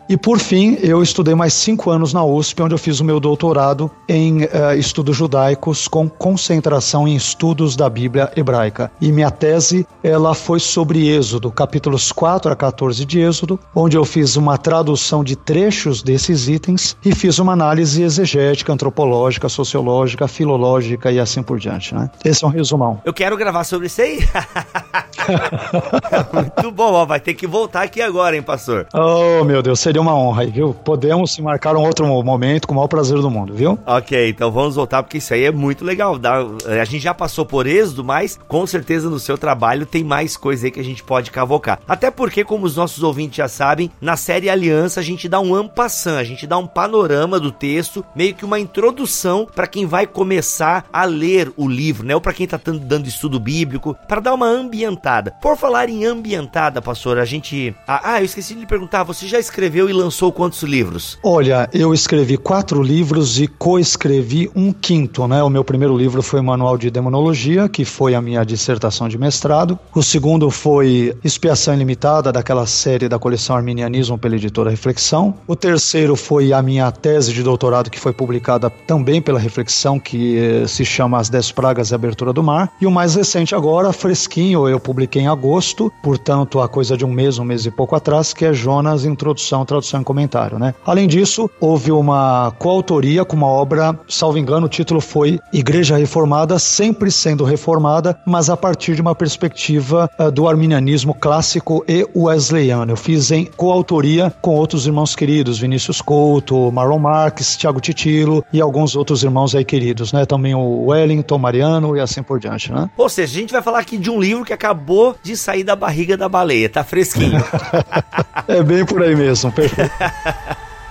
E 0.09 0.17
por 0.17 0.39
fim, 0.39 0.79
eu 0.83 1.03
estudei 1.03 1.35
mais 1.35 1.53
cinco 1.55 1.91
anos 1.91 2.13
na 2.13 2.25
USP, 2.25 2.63
onde 2.63 2.75
eu 2.75 2.79
fiz 2.79 3.01
o 3.01 3.05
meu 3.05 3.19
doutorado 3.19 3.91
em 4.09 4.43
eh, 4.43 4.77
estudos 4.77 5.17
judaicos 5.17 5.89
com 5.89 6.09
concentração 6.09 7.07
em 7.07 7.15
estudos 7.15 7.77
da 7.77 7.89
Bíblia 7.89 8.31
hebraica. 8.37 8.91
E 9.01 9.11
minha 9.11 9.31
tese, 9.31 9.87
ela 10.03 10.35
foi 10.35 10.61
sobre 10.61 11.09
Êxodo, 11.09 11.51
capítulos 11.51 12.13
4 12.13 12.53
a 12.53 12.57
14 12.57 13.05
de 13.05 13.21
Êxodo, 13.21 13.59
onde 13.75 13.97
eu 13.97 14.05
fiz 14.05 14.37
uma 14.37 14.59
tradução 14.59 15.25
de 15.25 15.37
trechos 15.37 16.03
desses 16.03 16.49
itens 16.49 16.97
e 17.05 17.15
fiz 17.15 17.39
uma 17.39 17.53
análise 17.53 18.03
exegética, 18.03 18.73
antropológica, 18.73 19.49
sociológica, 19.49 20.29
filológica 20.29 21.11
e 21.11 21.19
assim 21.19 21.43
por 21.43 21.59
diante, 21.59 21.95
né? 21.95 22.11
Esse 22.25 22.45
é 22.45 22.47
um 22.47 22.51
resumão. 22.51 23.01
Eu 23.05 23.13
quero 23.13 23.37
gravar 23.37 23.65
sobre 23.65 23.87
isso 23.87 24.01
aí. 24.01 24.21
Muito 26.33 26.71
bom, 26.71 26.93
ó. 26.93 27.05
Vai 27.05 27.21
ter 27.21 27.35
que 27.35 27.47
voltar 27.47 27.83
aqui 27.83 28.01
agora, 28.01 28.37
hein, 28.37 28.43
pastor? 28.43 28.87
Oh, 28.93 29.24
meu 29.45 29.63
Deus, 29.63 29.81
seria 29.81 30.01
uma 30.01 30.15
honra 30.15 30.47
viu? 30.47 30.75
Podemos 30.75 31.39
marcar 31.39 31.77
um 31.77 31.83
outro 31.83 32.07
momento 32.23 32.67
com 32.67 32.73
o 32.73 32.77
maior 32.77 32.89
prazer 32.89 33.19
do 33.19 33.31
mundo, 33.31 33.55
viu? 33.55 33.79
Ok, 33.87 34.29
então 34.31 34.51
vamos 34.51 34.75
voltar 34.77 35.03
porque 35.03 35.19
isso 35.19 35.33
aí 35.35 35.45
é 35.45 35.51
muito 35.53 35.85
legal. 35.85 36.19
Dá- 36.19 36.45
a 36.81 36.85
gente 36.85 37.03
já 37.03 37.15
passou 37.15 37.45
por 37.45 37.67
êxodo, 37.67 38.05
mas 38.05 38.39
com 38.49 38.67
certeza 38.67 39.09
no 39.11 39.19
seu 39.19 39.37
trabalho 39.39 39.87
tem 39.87 40.03
mais 40.05 40.37
coisa 40.37 40.67
aí 40.67 40.71
que 40.71 40.81
a 40.81 40.85
gente 40.85 41.03
pode 41.03 41.31
cavocar. 41.31 41.79
Até 41.89 42.11
porque, 42.11 42.45
como 42.45 42.67
os 42.67 42.77
nossos 42.77 43.03
ouvintes 43.03 43.37
já 43.37 43.49
sabem, 43.49 43.91
na 44.01 44.17
série 44.17 44.49
Aliança 44.51 45.01
a 45.01 45.03
gente 45.03 45.29
dá 45.29 45.41
um 45.41 45.55
ampassant, 45.55 46.19
a 46.19 46.25
gente 46.25 46.47
dá 46.47 46.59
um 46.59 46.67
panorama 46.67 47.39
do 47.41 47.51
texto, 47.51 48.05
meio 48.15 48.35
que 48.35 48.45
uma 48.45 48.59
introdução 48.59 49.47
para 49.55 49.67
quem 49.67 49.87
vai 49.87 50.07
começar 50.07 50.87
a 50.93 51.05
ler 51.05 51.53
o 51.57 51.69
livro, 51.69 52.07
né? 52.07 52.15
Ou 52.15 52.21
para 52.21 52.33
quem 52.33 52.47
tá 52.47 52.59
dando 52.65 53.07
estudo 53.07 53.39
bíblico, 53.41 53.97
para 54.09 54.21
dar 54.21 54.35
uma 54.35 54.47
ambientada. 54.47 55.33
Por 55.41 55.57
falar 55.57 55.89
em 55.89 56.05
ambientada, 56.05 56.83
pastor, 56.83 57.19
a 57.19 57.25
gente. 57.25 57.75
Ah, 57.87 58.01
ah, 58.15 58.21
eu 58.21 58.25
esqueci 58.25 58.55
de 58.55 58.61
lhe 58.61 58.67
perguntar, 58.67 59.04
você 59.05 59.29
já 59.29 59.39
escreveu 59.39 59.89
e 59.89 59.93
lançou 59.93 60.33
quantos 60.33 60.63
livros? 60.63 61.19
Olha, 61.23 61.69
eu 61.73 61.95
escrevi 61.95 62.37
quatro 62.37 62.83
livros 62.83 63.39
e 63.41 63.47
coescrevi 63.47 64.51
um 64.55 64.73
quinto, 64.73 65.29
né? 65.29 65.43
O 65.43 65.51
meu 65.51 65.63
primeiro 65.63 65.97
livro 65.97 66.23
foi 66.23 66.41
o 66.41 66.45
Manual 66.45 66.79
de 66.79 66.91
Demonologia, 66.91 67.69
que 67.69 67.85
foi 67.85 68.15
a 68.15 68.21
minha 68.21 68.43
dissertação 68.45 69.09
de 69.09 69.19
mestrado. 69.19 69.79
O 69.95 70.03
segundo 70.03 70.51
foi 70.51 71.15
Expiação 71.23 71.75
Ilimitada, 71.75 72.33
daquela 72.33 72.67
série 72.67 73.09
da 73.09 73.19
coleção 73.19 73.57
Arminianismo 73.57 74.19
pela 74.19 74.37
editora 74.37 74.71
Reflexão. 74.71 75.35
O 75.47 75.55
terceiro 75.55 76.17
foi 76.17 76.53
a 76.53 76.63
minha 76.63 76.91
tese 76.91 77.33
de 77.33 77.43
doutorado, 77.43 77.91
que 77.91 78.01
foi 78.01 78.13
publicada 78.13 78.71
também 78.71 79.21
pela 79.21 79.39
Reflexão, 79.39 79.99
que 80.01 80.39
eh, 80.39 80.67
se 80.67 80.85
chama 80.85 81.19
As 81.19 81.29
Dez 81.29 81.53
Pragas 81.53 81.91
e 81.91 81.95
a 81.95 81.97
Abertura 81.97 82.33
do 82.33 82.43
Mar. 82.43 82.73
E 82.81 82.87
o 82.87 82.91
mais 82.91 83.15
recente 83.15 83.55
agora, 83.55 83.93
fresquinho, 83.93 84.69
eu 84.69 84.81
publiquei 84.81 85.23
em 85.23 85.29
agosto, 85.29 85.93
portanto, 86.03 86.61
a 86.61 86.69
coisa 86.69 86.97
de 86.97 87.05
um 87.05 87.13
mês, 87.13 87.39
um 87.39 87.45
mês 87.45 87.67
e 87.67 87.71
pouco 87.71 87.97
atrás, 87.97 88.33
que 88.33 88.45
é 88.45 88.53
Jonas, 88.53 88.94
Introdução, 89.03 89.65
Tradução 89.65 90.03
e 90.03 90.05
Comentário, 90.05 90.59
né? 90.59 90.75
Além 90.85 91.09
disso, 91.09 91.51
houve 91.59 91.91
uma 91.91 92.53
coautoria 92.59 93.25
com 93.25 93.35
uma 93.35 93.47
obra, 93.47 93.99
salvo 94.09 94.39
engano, 94.39 94.67
o 94.67 94.69
título 94.69 95.01
foi 95.01 95.41
Igreja 95.53 95.97
Reformada, 95.97 96.59
sempre 96.59 97.11
sendo 97.11 97.45
reformada, 97.45 98.19
mas 98.27 98.51
a 98.51 98.57
partir 98.57 98.95
de 98.95 99.01
uma 99.01 99.15
perspectiva 99.15 100.11
ah, 100.19 100.31
do 100.31 100.47
arminianismo 100.49 101.15
clássico 101.15 101.85
e 101.89 102.07
wesleyano. 102.15 102.93
Eu 102.93 102.97
fiz 102.97 103.31
em 103.31 103.47
coautoria 103.47 104.33
com 104.43 104.55
outros 104.55 104.87
irmãos 104.87 105.17
queridos, 105.17 105.59
Vinícius 105.59 106.01
Couto, 106.01 106.71
Marlon 106.71 106.99
Marques, 106.99 107.57
Tiago 107.57 107.81
Titilo 107.81 108.45
e 108.53 108.61
alguns 108.61 108.95
outros 108.95 109.23
irmãos 109.23 109.55
aí 109.55 109.65
queridos, 109.65 110.13
né? 110.13 110.27
Também 110.27 110.55
o 110.55 110.87
Wellington, 110.87 111.39
Mariano 111.39 111.97
e 111.97 112.01
assim 112.01 112.23
por 112.23 112.39
diante, 112.39 112.73
né? 112.73 112.91
Ou 112.97 113.09
seja, 113.09 113.39
a 113.39 113.41
gente 113.41 113.53
vai 113.53 113.63
falar 113.63 113.79
aqui 113.79 113.97
de 113.97 114.11
um 114.11 114.21
livro 114.21 114.45
que 114.45 114.53
acabou 114.53 115.17
de 115.23 115.37
sair 115.37 115.65
da 115.65 115.77
barriga 115.77 116.17
da 116.17 116.29
baleia, 116.29 116.69
tá 116.69 116.85
fresquinho. 116.85 117.43
É 118.47 118.63
bem 118.63 118.84
por 118.85 119.03
aí 119.03 119.15
mesmo, 119.15 119.51
perfeito. 119.53 119.91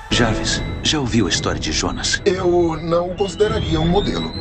Jarvis, 0.09 0.61
já 0.83 0.99
ouviu 0.99 1.25
a 1.25 1.29
história 1.29 1.59
de 1.59 1.71
Jonas? 1.71 2.21
Eu 2.25 2.77
não 2.81 3.09
o 3.09 3.15
consideraria 3.15 3.79
um 3.79 3.87
modelo. 3.87 4.31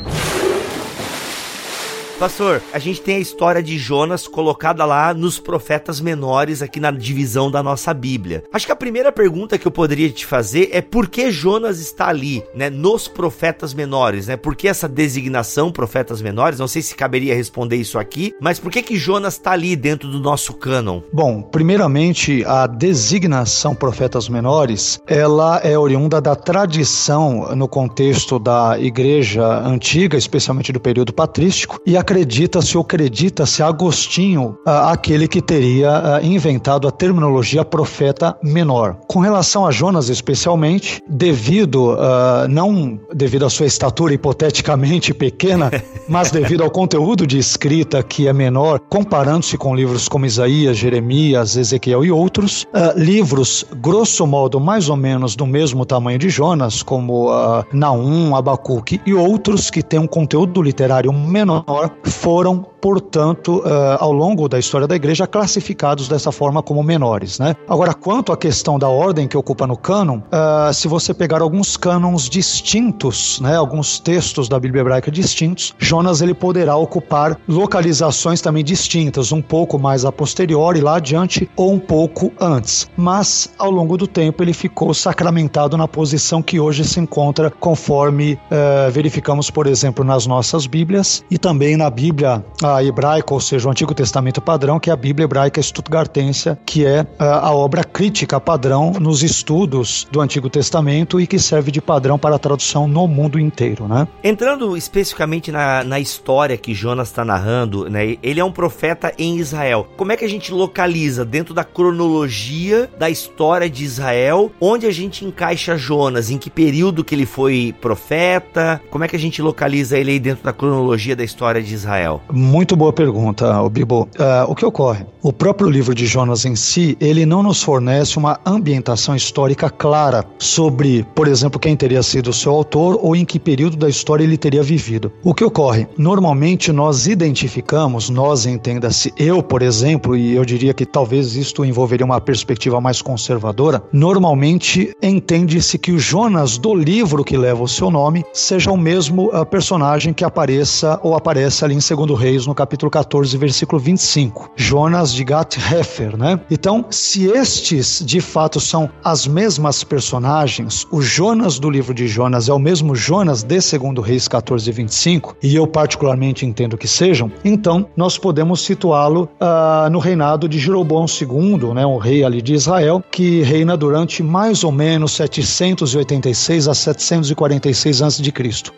Pastor, 2.18 2.62
a 2.72 2.78
gente 2.78 3.00
tem 3.00 3.16
a 3.16 3.20
história 3.20 3.62
de 3.62 3.76
Jonas 3.76 4.28
colocada 4.28 4.84
lá 4.84 5.12
nos 5.12 5.40
profetas 5.40 6.00
menores 6.00 6.62
aqui 6.62 6.78
na 6.78 6.90
divisão 6.90 7.50
da 7.50 7.62
nossa 7.62 7.92
Bíblia. 7.92 8.44
Acho 8.52 8.66
que 8.66 8.72
a 8.72 8.76
primeira 8.76 9.10
pergunta 9.10 9.58
que 9.58 9.66
eu 9.66 9.72
poderia 9.72 10.08
te 10.08 10.24
fazer 10.24 10.68
é 10.72 10.80
por 10.80 11.08
que 11.08 11.32
Jonas 11.32 11.80
está 11.80 12.06
ali, 12.06 12.44
né, 12.54 12.70
nos 12.70 13.08
profetas 13.08 13.74
menores, 13.74 14.28
né? 14.28 14.36
Por 14.36 14.54
que 14.54 14.68
essa 14.68 14.88
designação 14.88 15.72
profetas 15.72 16.22
menores? 16.22 16.60
Não 16.60 16.68
sei 16.68 16.80
se 16.80 16.94
caberia 16.94 17.34
responder 17.34 17.76
isso 17.76 17.98
aqui, 17.98 18.32
mas 18.40 18.60
por 18.60 18.70
que 18.70 18.82
que 18.82 18.96
Jonas 18.96 19.34
está 19.34 19.52
ali 19.52 19.74
dentro 19.74 20.08
do 20.08 20.20
nosso 20.20 20.54
cânon? 20.54 21.00
Bom, 21.12 21.42
primeiramente, 21.42 22.44
a 22.46 22.66
designação 22.66 23.74
profetas 23.74 24.28
menores, 24.28 25.00
ela 25.08 25.58
é 25.58 25.76
oriunda 25.76 26.20
da 26.20 26.36
tradição 26.36 27.54
no 27.56 27.66
contexto 27.66 28.38
da 28.38 28.78
igreja 28.78 29.44
antiga, 29.66 30.16
especialmente 30.16 30.72
do 30.72 30.78
período 30.78 31.12
patrístico, 31.12 31.80
e 31.84 31.96
acredita-se 32.12 32.76
ou 32.76 32.82
acredita-se 32.82 33.62
Agostinho, 33.62 34.58
ah, 34.66 34.92
aquele 34.92 35.26
que 35.26 35.40
teria 35.40 36.16
ah, 36.16 36.20
inventado 36.22 36.86
a 36.86 36.90
terminologia 36.90 37.64
profeta 37.64 38.36
menor. 38.42 38.98
Com 39.08 39.20
relação 39.20 39.66
a 39.66 39.70
Jonas 39.70 40.10
especialmente, 40.10 41.02
devido, 41.08 41.92
uh, 41.92 42.48
não 42.50 43.00
devido 43.14 43.46
à 43.46 43.50
sua 43.50 43.66
estatura 43.66 44.12
hipoteticamente 44.12 45.14
pequena, 45.14 45.70
mas 46.06 46.30
devido 46.30 46.62
ao 46.62 46.70
conteúdo 46.70 47.26
de 47.26 47.38
escrita 47.38 48.02
que 48.02 48.28
é 48.28 48.32
menor, 48.32 48.80
comparando-se 48.90 49.56
com 49.56 49.74
livros 49.74 50.06
como 50.06 50.26
Isaías, 50.26 50.76
Jeremias, 50.76 51.56
Ezequiel 51.56 52.04
e 52.04 52.10
outros, 52.10 52.66
livros, 52.94 53.64
grosso 53.76 54.26
modo, 54.26 54.60
mais 54.60 54.88
ou 54.88 54.96
menos 54.96 55.34
do 55.34 55.46
mesmo 55.46 55.86
tamanho 55.86 56.18
de 56.18 56.28
Jonas, 56.28 56.82
como 56.82 57.28
Naum, 57.72 58.36
Abacuque 58.36 59.00
e 59.06 59.14
outros 59.14 59.70
que 59.70 59.82
têm 59.82 60.00
um 60.00 60.06
conteúdo 60.06 60.60
literário 60.60 61.12
menor, 61.12 61.64
foram 62.04 62.71
portanto, 62.82 63.62
uh, 63.64 63.96
ao 64.00 64.12
longo 64.12 64.48
da 64.48 64.58
história 64.58 64.88
da 64.88 64.96
igreja, 64.96 65.24
classificados 65.24 66.08
dessa 66.08 66.32
forma 66.32 66.60
como 66.64 66.82
menores. 66.82 67.38
Né? 67.38 67.54
Agora, 67.68 67.94
quanto 67.94 68.32
à 68.32 68.36
questão 68.36 68.76
da 68.76 68.88
ordem 68.88 69.28
que 69.28 69.36
ocupa 69.36 69.68
no 69.68 69.76
cânon, 69.76 70.18
uh, 70.18 70.74
se 70.74 70.88
você 70.88 71.14
pegar 71.14 71.40
alguns 71.40 71.76
cânons 71.76 72.28
distintos, 72.28 73.40
né, 73.40 73.56
alguns 73.56 74.00
textos 74.00 74.48
da 74.48 74.58
Bíblia 74.58 74.80
hebraica 74.80 75.12
distintos, 75.12 75.72
Jonas 75.78 76.20
ele 76.20 76.34
poderá 76.34 76.74
ocupar 76.74 77.38
localizações 77.46 78.40
também 78.40 78.64
distintas, 78.64 79.30
um 79.30 79.40
pouco 79.40 79.78
mais 79.78 80.04
a 80.04 80.10
posteriori, 80.10 80.80
lá 80.80 80.96
adiante, 80.96 81.48
ou 81.54 81.72
um 81.72 81.78
pouco 81.78 82.32
antes. 82.40 82.90
Mas, 82.96 83.52
ao 83.58 83.70
longo 83.70 83.96
do 83.96 84.08
tempo, 84.08 84.42
ele 84.42 84.52
ficou 84.52 84.92
sacramentado 84.92 85.76
na 85.76 85.86
posição 85.86 86.42
que 86.42 86.58
hoje 86.58 86.84
se 86.84 86.98
encontra, 86.98 87.48
conforme 87.48 88.32
uh, 88.34 88.90
verificamos, 88.90 89.50
por 89.50 89.68
exemplo, 89.68 90.04
nas 90.04 90.26
nossas 90.26 90.66
Bíblias 90.66 91.24
e 91.30 91.38
também 91.38 91.76
na 91.76 91.88
Bíblia 91.88 92.44
hebraica, 92.80 93.34
ou 93.34 93.40
seja, 93.40 93.66
o 93.66 93.70
Antigo 93.70 93.94
Testamento 93.94 94.40
padrão, 94.40 94.78
que 94.78 94.90
é 94.90 94.92
a 94.92 94.96
Bíblia 94.96 95.24
hebraica 95.24 95.60
Stuttgartense, 95.60 96.56
que 96.64 96.86
é 96.86 97.06
a 97.18 97.52
obra 97.52 97.82
crítica 97.82 98.40
padrão 98.40 98.92
nos 99.00 99.22
estudos 99.22 100.06
do 100.10 100.20
Antigo 100.20 100.48
Testamento 100.48 101.20
e 101.20 101.26
que 101.26 101.38
serve 101.38 101.70
de 101.70 101.80
padrão 101.80 102.18
para 102.18 102.36
a 102.36 102.38
tradução 102.38 102.86
no 102.86 103.08
mundo 103.08 103.38
inteiro, 103.38 103.88
né? 103.88 104.06
Entrando 104.22 104.76
especificamente 104.76 105.50
na, 105.50 105.82
na 105.82 105.98
história 105.98 106.56
que 106.56 106.74
Jonas 106.74 107.08
está 107.08 107.24
narrando, 107.24 107.88
né? 107.90 108.16
Ele 108.22 108.40
é 108.40 108.44
um 108.44 108.52
profeta 108.52 109.12
em 109.18 109.38
Israel. 109.38 109.88
Como 109.96 110.12
é 110.12 110.16
que 110.16 110.24
a 110.24 110.28
gente 110.28 110.52
localiza 110.52 111.24
dentro 111.24 111.52
da 111.52 111.64
cronologia 111.64 112.88
da 112.98 113.10
história 113.10 113.68
de 113.68 113.84
Israel, 113.84 114.52
onde 114.60 114.86
a 114.86 114.92
gente 114.92 115.24
encaixa 115.24 115.76
Jonas, 115.76 116.30
em 116.30 116.38
que 116.38 116.50
período 116.50 117.04
que 117.04 117.14
ele 117.14 117.26
foi 117.26 117.74
profeta? 117.80 118.80
Como 118.90 119.04
é 119.04 119.08
que 119.08 119.16
a 119.16 119.18
gente 119.18 119.42
localiza 119.42 119.98
ele 119.98 120.12
aí 120.12 120.20
dentro 120.20 120.44
da 120.44 120.52
cronologia 120.52 121.16
da 121.16 121.24
história 121.24 121.62
de 121.62 121.74
Israel? 121.74 122.22
Muito 122.30 122.61
boa 122.76 122.92
pergunta, 122.92 123.68
Bibo. 123.68 124.08
Uh, 124.18 124.48
o 124.50 124.54
que 124.54 124.64
ocorre? 124.64 125.04
O 125.22 125.32
próprio 125.32 125.70
livro 125.70 125.94
de 125.94 126.06
Jonas 126.06 126.44
em 126.44 126.56
si, 126.56 126.96
ele 127.00 127.24
não 127.24 127.42
nos 127.42 127.62
fornece 127.62 128.18
uma 128.18 128.40
ambientação 128.44 129.14
histórica 129.14 129.70
clara 129.70 130.24
sobre, 130.38 131.06
por 131.14 131.28
exemplo, 131.28 131.60
quem 131.60 131.76
teria 131.76 132.02
sido 132.02 132.30
o 132.30 132.32
seu 132.32 132.52
autor 132.52 132.98
ou 133.00 133.14
em 133.14 133.24
que 133.24 133.38
período 133.38 133.76
da 133.76 133.88
história 133.88 134.24
ele 134.24 134.36
teria 134.36 134.62
vivido. 134.62 135.12
O 135.22 135.32
que 135.32 135.44
ocorre? 135.44 135.86
Normalmente 135.96 136.72
nós 136.72 137.06
identificamos, 137.06 138.10
nós 138.10 138.46
entenda-se, 138.46 139.12
eu, 139.16 139.42
por 139.42 139.62
exemplo, 139.62 140.16
e 140.16 140.34
eu 140.34 140.44
diria 140.44 140.74
que 140.74 140.84
talvez 140.84 141.36
isto 141.36 141.64
envolveria 141.64 142.04
uma 142.04 142.20
perspectiva 142.20 142.80
mais 142.80 143.00
conservadora, 143.00 143.82
normalmente 143.92 144.94
entende-se 145.02 145.78
que 145.78 145.92
o 145.92 145.98
Jonas 145.98 146.58
do 146.58 146.74
livro 146.74 147.24
que 147.24 147.36
leva 147.36 147.62
o 147.62 147.68
seu 147.68 147.90
nome 147.90 148.24
seja 148.32 148.70
o 148.70 148.76
mesmo 148.76 149.28
uh, 149.28 149.46
personagem 149.46 150.12
que 150.12 150.24
apareça 150.24 150.98
ou 151.02 151.14
aparece 151.14 151.64
ali 151.64 151.74
em 151.74 151.80
Segundo 151.80 152.14
Reis 152.14 152.46
no 152.46 152.51
capítulo 152.54 152.90
14, 152.90 153.36
versículo 153.36 153.80
25. 153.80 154.50
Jonas 154.56 155.12
de 155.12 155.24
Gath-Hefer, 155.24 156.16
né? 156.16 156.40
Então, 156.50 156.84
se 156.90 157.26
estes 157.26 158.02
de 158.04 158.20
fato 158.20 158.60
são 158.60 158.90
as 159.04 159.26
mesmas 159.26 159.82
personagens, 159.84 160.86
o 160.90 161.00
Jonas 161.00 161.58
do 161.58 161.70
livro 161.70 161.94
de 161.94 162.06
Jonas 162.06 162.48
é 162.48 162.52
o 162.52 162.58
mesmo 162.58 162.94
Jonas 162.94 163.42
de 163.42 163.60
segundo 163.60 164.00
Reis 164.00 164.28
14, 164.28 164.70
25, 164.70 165.36
e 165.42 165.54
eu 165.54 165.66
particularmente 165.66 166.46
entendo 166.46 166.76
que 166.76 166.88
sejam, 166.88 167.30
então 167.44 167.86
nós 167.96 168.18
podemos 168.18 168.62
situá-lo 168.62 169.28
uh, 169.40 169.90
no 169.90 169.98
reinado 169.98 170.48
de 170.48 170.58
Jeroboão 170.58 171.06
II, 171.06 171.74
né, 171.74 171.86
um 171.86 171.98
rei 171.98 172.24
ali 172.24 172.42
de 172.42 172.54
Israel, 172.54 173.02
que 173.10 173.42
reina 173.42 173.76
durante 173.76 174.22
mais 174.22 174.64
ou 174.64 174.72
menos 174.72 175.12
786 175.12 176.68
a 176.68 176.74
746 176.74 178.02
a.C. 178.02 178.22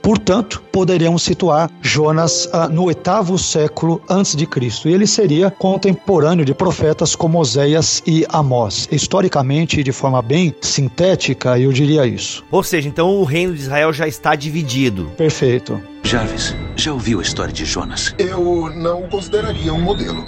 Portanto, 0.03 0.63
poderíamos 0.73 1.23
situar 1.23 1.71
Jonas 1.81 2.47
uh, 2.47 2.71
no 2.71 2.85
oitavo 2.85 3.39
século 3.39 3.64
antes 4.09 4.37
de 4.37 4.47
Cristo. 4.47 4.89
E 4.89 4.93
ele 4.93 5.07
seria 5.07 5.51
contemporâneo 5.51 6.45
de 6.45 6.55
profetas 6.55 7.15
como 7.15 7.39
Oséias 7.39 8.03
e 8.07 8.27
Amós. 8.29 8.89
Historicamente, 8.91 9.83
de 9.83 9.93
forma 9.93 10.21
bem 10.23 10.55
sintética, 10.61 11.59
eu 11.59 11.73
diria 11.73 12.07
isso. 12.07 12.45
Ou 12.51 12.63
seja, 12.63 12.89
então 12.89 13.17
o 13.21 13.25
reino 13.25 13.55
de 13.55 13.61
Israel 13.61 13.93
já 13.93 14.07
está 14.07 14.35
dividido. 14.35 15.11
Perfeito. 15.17 15.81
Jarvis, 16.03 16.55
já 16.77 16.93
ouviu 16.93 17.19
a 17.19 17.23
história 17.23 17.53
de 17.53 17.65
Jonas? 17.65 18.15
Eu 18.19 18.71
não 18.75 19.09
consideraria 19.09 19.73
um 19.73 19.81
modelo. 19.81 20.25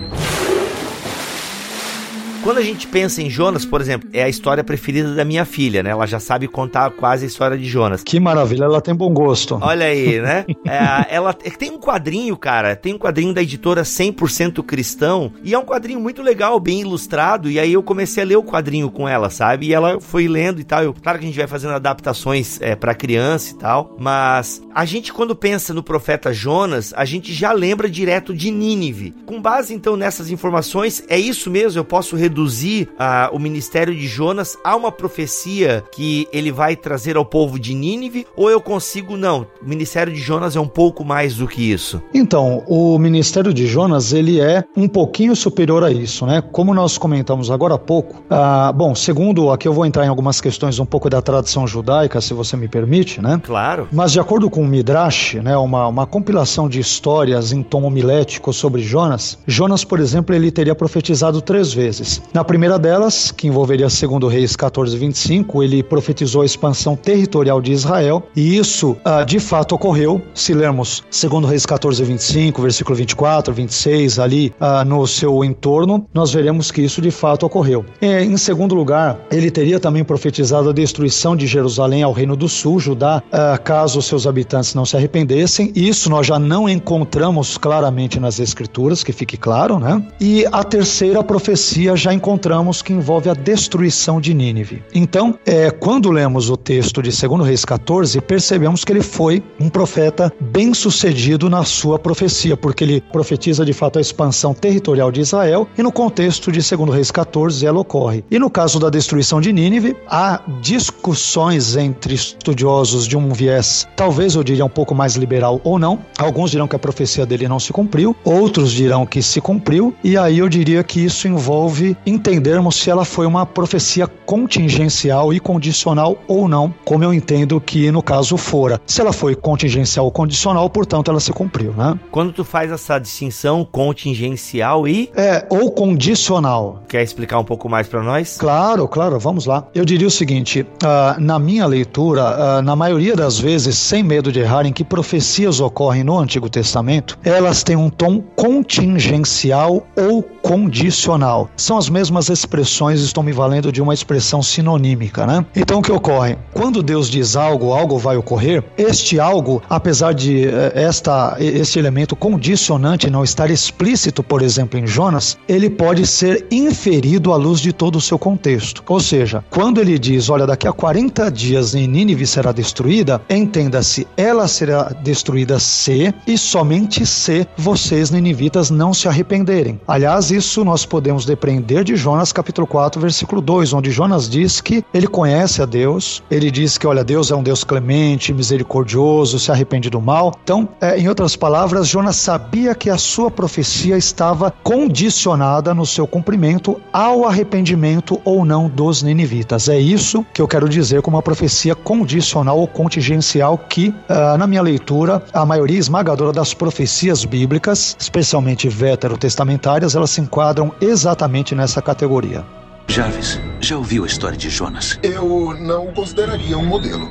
Quando 2.46 2.59
a 2.59 2.62
gente 2.62 2.87
pensa 2.87 3.20
em 3.20 3.28
Jonas, 3.28 3.64
por 3.64 3.80
exemplo, 3.80 4.09
é 4.12 4.22
a 4.22 4.28
história 4.28 4.62
preferida 4.62 5.16
da 5.16 5.24
minha 5.24 5.44
filha, 5.44 5.82
né? 5.82 5.90
Ela 5.90 6.06
já 6.06 6.20
sabe 6.20 6.46
contar 6.46 6.92
quase 6.92 7.24
a 7.24 7.26
história 7.26 7.59
de 7.59 7.64
Jonas. 7.64 8.04
Que 8.04 8.20
maravilha, 8.20 8.62
ela 8.62 8.80
tem 8.80 8.94
bom 8.94 9.12
gosto. 9.12 9.59
Olha 9.61 9.87
aí, 9.87 10.20
né? 10.20 10.44
é, 10.64 11.12
ela 11.12 11.32
tem 11.32 11.72
um 11.72 11.80
quadrinho, 11.80 12.37
cara, 12.37 12.76
tem 12.76 12.94
um 12.94 12.98
quadrinho 12.98 13.35
da 13.35 13.42
editora 13.42 13.82
100% 13.82 14.62
Cristão, 14.62 15.32
e 15.42 15.54
é 15.54 15.59
um 15.59 15.64
quadrinho 15.64 15.98
muito 15.98 16.22
legal, 16.22 16.61
bem 16.61 16.82
ilustrado, 16.82 17.50
e 17.50 17.59
aí 17.59 17.72
eu 17.72 17.82
comecei 17.82 18.22
a 18.22 18.26
ler 18.26 18.37
o 18.37 18.44
quadrinho 18.44 18.92
com 18.92 19.09
ela, 19.09 19.28
sabe? 19.28 19.66
E 19.66 19.74
ela 19.74 20.00
foi 20.00 20.28
lendo 20.28 20.61
e 20.61 20.64
tal. 20.64 20.85
Eu, 20.85 20.94
claro 20.94 21.18
que 21.18 21.24
a 21.24 21.26
gente 21.26 21.38
vai 21.38 21.48
fazendo 21.48 21.74
adaptações 21.74 22.61
é, 22.61 22.76
para 22.76 22.94
criança 22.94 23.54
e 23.54 23.59
tal, 23.59 23.96
mas 23.98 24.62
a 24.72 24.85
gente 24.85 25.12
quando 25.12 25.35
pensa 25.35 25.74
no 25.74 25.82
profeta 25.82 26.32
Jonas, 26.32 26.94
a 26.96 27.04
gente 27.04 27.32
já 27.32 27.50
lembra 27.50 27.90
direto 27.90 28.32
de 28.32 28.52
Nínive. 28.52 29.12
Com 29.26 29.42
base 29.42 29.74
então 29.74 29.96
nessas 29.96 30.30
informações, 30.30 31.02
é 31.09 31.18
isso 31.18 31.50
mesmo, 31.50 31.80
eu 31.80 31.85
posso 31.85 32.14
reduzir 32.14 32.36
reduzir 32.37 32.88
uh, 32.92 33.35
o 33.35 33.38
ministério 33.38 33.94
de 33.94 34.07
Jonas 34.07 34.59
a 34.62 34.77
uma 34.77 34.92
profecia 34.92 35.83
que 35.90 36.29
ele 36.31 36.53
vai 36.53 36.77
trazer 36.77 37.16
ao 37.16 37.25
povo 37.25 37.59
de 37.59 37.75
Nínive? 37.75 38.27
Ou 38.37 38.51
eu 38.51 38.61
consigo, 38.61 39.16
não, 39.16 39.46
o 39.62 39.68
ministério 39.68 40.12
de 40.12 40.20
Jonas 40.20 40.55
é 40.55 40.61
um 40.61 40.68
pouco 40.68 41.03
mais 41.03 41.37
do 41.37 41.49
que 41.49 41.72
isso? 41.72 42.03
Então, 42.12 42.62
o 42.66 42.99
ministério 42.99 43.55
de 43.55 43.66
Jonas, 43.66 44.12
ele 44.12 44.38
é 44.38 44.62
um 44.77 44.87
pouquinho 44.87 45.35
superior 45.35 45.83
a 45.83 45.90
isso, 45.90 46.27
né? 46.27 46.42
Como 46.42 46.75
nós 46.75 46.99
comentamos 46.99 47.51
agora 47.51 47.75
há 47.75 47.79
pouco, 47.79 48.22
uh, 48.31 48.72
bom, 48.75 48.94
segundo, 48.94 49.51
aqui 49.51 49.66
eu 49.66 49.72
vou 49.72 49.87
entrar 49.87 50.05
em 50.05 50.09
algumas 50.09 50.40
questões 50.40 50.79
um 50.79 50.87
pouco 50.87 51.09
da 51.09 51.22
tradição 51.22 51.66
judaica, 51.66 52.20
se 52.20 52.35
você 52.35 52.57
me 52.57 52.68
permite, 52.68 53.22
né? 53.22 53.40
Claro. 53.42 53.88
Mas 53.90 54.12
de 54.12 54.20
acordo 54.20 54.51
com 54.51 54.62
o 54.62 54.66
Midrash, 54.66 55.35
né, 55.35 55.57
uma, 55.57 55.87
uma 55.88 56.07
compilação 56.07 56.68
de 56.68 56.81
histórias 56.81 57.53
em 57.53 57.62
tom 57.62 57.85
homilético 57.85 58.53
sobre 58.53 58.83
Jonas, 58.83 59.38
Jonas, 59.46 59.85
por 59.85 60.01
exemplo, 60.01 60.35
ele 60.35 60.51
teria 60.51 60.75
profetizado 60.75 61.40
três 61.40 61.72
vezes. 61.72 62.20
Na 62.32 62.44
primeira 62.44 62.78
delas, 62.78 63.30
que 63.30 63.46
envolveria 63.46 63.88
segundo 63.88 64.28
Reis 64.28 64.56
14:25, 64.56 65.62
ele 65.62 65.82
profetizou 65.82 66.42
a 66.42 66.44
expansão 66.44 66.94
territorial 66.94 67.60
de 67.60 67.72
Israel, 67.72 68.22
e 68.34 68.56
isso 68.56 68.96
ah, 69.04 69.24
de 69.24 69.40
fato 69.40 69.74
ocorreu. 69.74 70.20
Se 70.34 70.52
lermos 70.52 71.02
segundo 71.10 71.46
Reis 71.46 71.64
14:25, 71.64 72.60
versículo 72.60 72.96
24, 72.96 73.52
26 73.54 74.18
ali 74.18 74.52
ah, 74.60 74.84
no 74.84 75.06
seu 75.06 75.44
entorno, 75.44 76.06
nós 76.12 76.32
veremos 76.32 76.70
que 76.70 76.82
isso 76.82 77.00
de 77.00 77.10
fato 77.10 77.46
ocorreu. 77.46 77.84
E, 78.00 78.22
em 78.22 78.36
segundo 78.36 78.74
lugar, 78.74 79.18
ele 79.30 79.50
teria 79.50 79.80
também 79.80 80.04
profetizado 80.04 80.68
a 80.68 80.72
destruição 80.72 81.34
de 81.34 81.46
Jerusalém 81.46 82.02
ao 82.02 82.12
reino 82.12 82.36
do 82.36 82.48
sul, 82.48 82.78
Judá, 82.78 83.22
ah, 83.32 83.58
caso 83.58 84.02
seus 84.02 84.26
habitantes 84.26 84.74
não 84.74 84.84
se 84.84 84.96
arrependessem. 84.96 85.72
Isso 85.74 86.10
nós 86.10 86.26
já 86.26 86.38
não 86.38 86.68
encontramos 86.68 87.56
claramente 87.56 88.20
nas 88.20 88.38
escrituras, 88.38 89.02
que 89.02 89.12
fique 89.12 89.36
claro, 89.36 89.78
né? 89.78 90.02
E 90.20 90.44
a 90.52 90.62
terceira 90.62 91.22
profecia 91.22 91.96
já 91.96 92.12
encontramos 92.16 92.83
que 92.83 92.92
envolve 92.92 93.31
a 93.31 93.35
destruição 93.35 94.20
de 94.20 94.35
Nínive. 94.35 94.83
Então, 94.94 95.38
é, 95.46 95.70
quando 95.70 96.11
lemos 96.11 96.50
o 96.50 96.57
texto 96.57 97.02
de 97.02 97.11
2 97.11 97.46
Reis 97.46 97.64
14, 97.64 98.20
percebemos 98.20 98.85
que 98.85 98.92
ele 98.92 99.02
foi 99.02 99.42
um 99.61 99.68
profeta 99.68 100.33
bem 100.40 100.74
sucedido 100.74 101.48
na 101.48 101.64
sua 101.64 101.98
profecia, 101.98 102.57
porque 102.57 102.83
ele 102.83 103.00
profetiza 103.00 103.64
de 103.64 103.72
fato 103.72 103.98
a 103.98 104.02
expansão 104.02 104.55
territorial 104.55 105.12
de 105.12 105.20
Israel 105.20 105.68
e 105.76 105.83
no 105.83 105.92
contexto 105.92 106.50
de 106.50 106.61
2 106.61 106.90
Reis 106.94 107.11
14 107.11 107.64
ela 107.64 107.79
ocorre. 107.79 108.24
E 108.31 108.38
no 108.38 108.50
caso 108.50 108.81
da 108.81 108.90
destruição 108.90 109.40
de 109.40 109.52
Nínive, 109.52 109.96
há 110.09 110.40
discussões 110.61 111.76
entre 111.76 112.14
estudiosos 112.14 113.07
de 113.07 113.16
um 113.16 113.31
viés, 113.31 113.87
talvez 113.96 114.35
eu 114.35 114.42
diria 114.42 114.64
um 114.64 114.68
pouco 114.68 114.94
mais 114.94 115.16
liberal 115.16 115.61
ou 115.62 115.79
não. 115.79 115.98
Alguns 116.18 116.50
dirão 116.50 116.66
que 116.68 116.76
a 116.76 116.79
profecia 116.79 117.26
dele 117.26 117.48
não 117.48 117.61
se 117.61 117.72
cumpriu, 117.72 118.16
outros 118.24 118.72
dirão 118.72 119.07
que 119.07 119.22
se 119.22 119.40
cumpriu, 119.40 119.94
e 120.02 120.16
aí 120.16 120.38
eu 120.38 120.48
diria 120.48 120.83
que 120.83 121.00
isso 121.00 121.29
envolve 121.29 121.95
e 122.04 122.11
entendermos 122.11 122.76
se 122.76 122.90
ela 122.90 123.04
foi 123.04 123.26
uma 123.26 123.46
profecia 123.46 124.06
contingencial 124.06 125.32
e 125.32 125.40
condicional 125.40 126.18
ou 126.26 126.48
não, 126.48 126.74
como 126.85 127.04
eu 127.04 127.12
entendo 127.14 127.61
que 127.61 127.90
no 127.90 128.02
caso 128.02 128.37
fora. 128.37 128.80
Se 128.87 129.00
ela 129.00 129.12
foi 129.12 129.35
contingencial 129.35 130.04
ou 130.06 130.11
condicional, 130.11 130.68
portanto 130.70 131.11
ela 131.11 131.20
se 131.20 131.32
cumpriu, 131.32 131.72
né? 131.72 131.98
Quando 132.11 132.32
tu 132.32 132.44
faz 132.44 132.70
essa 132.70 132.98
distinção 132.98 133.64
contingencial 133.64 134.87
e 134.88 135.11
É, 135.14 135.46
ou 135.50 135.70
condicional. 135.70 136.82
quer 136.88 137.02
explicar 137.02 137.38
um 137.38 137.44
pouco 137.44 137.68
mais 137.68 137.87
pra 137.88 138.02
nós? 138.02 138.37
Claro, 138.37 138.87
claro, 138.88 139.18
vamos 139.18 139.46
lá. 139.46 139.66
Eu 139.74 139.85
diria 139.85 140.06
o 140.06 140.11
seguinte: 140.11 140.66
ah, 140.82 141.16
na 141.18 141.38
minha 141.38 141.66
leitura, 141.66 142.22
ah, 142.22 142.62
na 142.62 142.74
maioria 142.76 143.14
das 143.14 143.38
vezes, 143.38 143.76
sem 143.78 144.02
medo 144.02 144.32
de 144.32 144.40
errar, 144.40 144.66
em 144.66 144.72
que 144.72 144.85
profecias 144.85 145.61
ocorrem 145.61 146.04
no 146.04 146.18
Antigo 146.18 146.48
Testamento, 146.48 147.18
elas 147.24 147.62
têm 147.62 147.76
um 147.76 147.90
tom 147.90 148.20
contingencial 148.35 149.87
ou 149.96 150.22
condicional. 150.22 151.48
São 151.56 151.76
as 151.76 151.86
mesmas 151.88 152.29
expressões, 152.29 153.01
estou 153.01 153.22
me 153.22 153.33
valendo 153.33 153.72
de 153.72 153.83
uma 153.83 153.94
expressão 153.94 154.42
sinonímica, 154.42 155.27
né? 155.27 155.44
Então 155.55 155.79
o 155.79 155.83
que 155.83 155.92
ocorre? 155.92 156.37
Quando 156.53 156.83
Deus 156.83 157.11
diz 157.11 157.37
algo, 157.37 157.72
algo 157.72 157.99
vai 157.99 158.16
ocorrer, 158.16 158.64
este 158.77 159.18
algo, 159.20 159.62
apesar 159.68 160.14
de 160.14 160.46
eh, 160.46 160.72
esta, 160.75 161.37
este 161.38 161.79
elemento 161.79 162.16
condicionante 162.16 163.11
não 163.11 163.25
estar 163.25 163.51
explícito, 163.51 164.22
por 164.22 164.42
exemplo, 164.42 164.79
em 164.79 164.87
Jonas, 164.87 165.38
ele 165.49 165.68
pode 165.68 166.07
ser 166.07 166.46
inferido 166.51 167.33
à 167.33 167.37
luz 167.37 167.61
de 167.61 167.72
todo 167.72 167.96
o 167.96 168.01
seu 168.01 168.18
contexto. 168.18 168.83
Ou 168.88 169.01
seja, 169.01 169.44
quando 169.51 169.81
ele 169.81 169.99
diz, 169.99 170.29
olha, 170.29 170.46
daqui 170.46 170.66
a 170.66 170.72
40 170.72 171.31
dias 171.31 171.75
em 171.75 171.87
Nínive 171.87 172.27
será 172.27 172.53
destruída, 172.53 173.20
entenda-se, 173.29 174.07
ela 174.16 174.49
será 174.49 174.85
destruída 175.03 175.59
se 175.59 176.14
e 176.27 176.38
somente 176.38 177.05
se 177.05 177.46
vocês 177.57 178.11
ninivitas 178.11 178.70
não 178.70 178.94
se 178.94 179.09
arrependerem. 179.09 179.81
Aliás, 179.87 180.31
isso 180.31 180.64
nós 180.64 180.87
podemos 180.87 181.27
depreender 181.27 181.75
de 181.84 181.96
Jonas 181.96 182.32
capítulo 182.32 182.66
4, 182.66 183.00
versículo 183.00 183.40
2, 183.40 183.72
onde 183.72 183.90
Jonas 183.90 184.28
diz 184.28 184.60
que 184.60 184.84
ele 184.92 185.06
conhece 185.06 185.62
a 185.62 185.66
Deus, 185.66 186.22
ele 186.30 186.50
diz 186.50 186.78
que, 186.78 186.86
olha, 186.86 187.04
Deus 187.04 187.30
é 187.30 187.36
um 187.36 187.42
Deus 187.42 187.64
clemente, 187.64 188.32
misericordioso, 188.32 189.38
se 189.38 189.50
arrepende 189.50 189.90
do 189.90 190.00
mal. 190.00 190.32
Então, 190.42 190.68
é, 190.80 190.98
em 190.98 191.08
outras 191.08 191.36
palavras, 191.36 191.88
Jonas 191.88 192.16
sabia 192.16 192.74
que 192.74 192.88
a 192.88 192.98
sua 192.98 193.30
profecia 193.30 193.96
estava 193.96 194.50
condicionada 194.62 195.74
no 195.74 195.84
seu 195.84 196.06
cumprimento 196.06 196.80
ao 196.92 197.26
arrependimento 197.26 198.20
ou 198.24 198.44
não 198.44 198.68
dos 198.68 199.02
ninivitas. 199.02 199.68
É 199.68 199.78
isso 199.78 200.24
que 200.32 200.40
eu 200.40 200.48
quero 200.48 200.68
dizer 200.68 201.02
com 201.02 201.10
uma 201.10 201.22
profecia 201.22 201.74
condicional 201.74 202.58
ou 202.58 202.66
contingencial 202.66 203.58
que, 203.58 203.94
ah, 204.08 204.36
na 204.38 204.46
minha 204.46 204.62
leitura, 204.62 205.22
a 205.32 205.44
maioria 205.44 205.78
esmagadora 205.78 206.32
das 206.32 206.54
profecias 206.54 207.24
bíblicas, 207.24 207.96
especialmente 207.98 208.68
veterotestamentárias, 208.68 209.94
elas 209.94 210.10
se 210.10 210.20
enquadram 210.20 210.72
exatamente 210.80 211.54
nessa 211.54 211.65
categoria. 211.83 212.44
Jarvis, 212.88 213.40
já 213.61 213.76
ouviu 213.76 214.05
a 214.05 214.07
história 214.07 214.37
de 214.37 214.48
Jonas? 214.48 214.98
Eu 215.02 215.55
não 215.59 215.88
o 215.88 215.92
consideraria 215.92 216.57
um 216.57 216.64
modelo. 216.64 217.11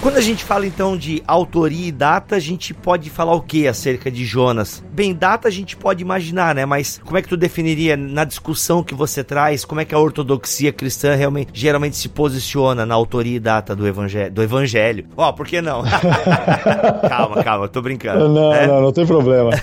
Quando 0.00 0.16
a 0.16 0.20
gente 0.20 0.42
fala 0.42 0.66
então 0.66 0.96
de 0.96 1.22
autoria 1.28 1.86
e 1.86 1.92
data, 1.92 2.34
a 2.34 2.40
gente 2.40 2.74
pode 2.74 3.08
falar 3.08 3.34
o 3.34 3.40
que 3.40 3.68
acerca 3.68 4.10
de 4.10 4.24
Jonas? 4.24 4.82
Bem, 4.92 5.14
data 5.14 5.48
a 5.48 5.50
gente 5.50 5.74
pode 5.74 6.02
imaginar, 6.02 6.54
né? 6.54 6.66
Mas 6.66 7.00
como 7.02 7.16
é 7.16 7.22
que 7.22 7.28
tu 7.28 7.36
definiria 7.36 7.96
na 7.96 8.24
discussão 8.24 8.82
que 8.82 8.94
você 8.94 9.24
traz? 9.24 9.64
Como 9.64 9.80
é 9.80 9.86
que 9.86 9.94
a 9.94 9.98
ortodoxia 9.98 10.70
cristã 10.70 11.14
realmente 11.14 11.50
geralmente 11.54 11.96
se 11.96 12.10
posiciona 12.10 12.84
na 12.84 12.94
autoria 12.94 13.36
e 13.36 13.40
data 13.40 13.74
do 13.74 13.86
evangelho? 13.86 14.30
Do 14.30 14.42
evangelho? 14.42 15.06
Ó, 15.16 15.32
por 15.32 15.46
que 15.46 15.62
não? 15.62 15.82
calma, 17.08 17.42
calma, 17.42 17.64
eu 17.64 17.68
tô 17.68 17.80
brincando. 17.80 18.28
Não, 18.28 18.50
né? 18.50 18.66
não, 18.66 18.82
não 18.82 18.92
tem 18.92 19.06
problema. 19.06 19.50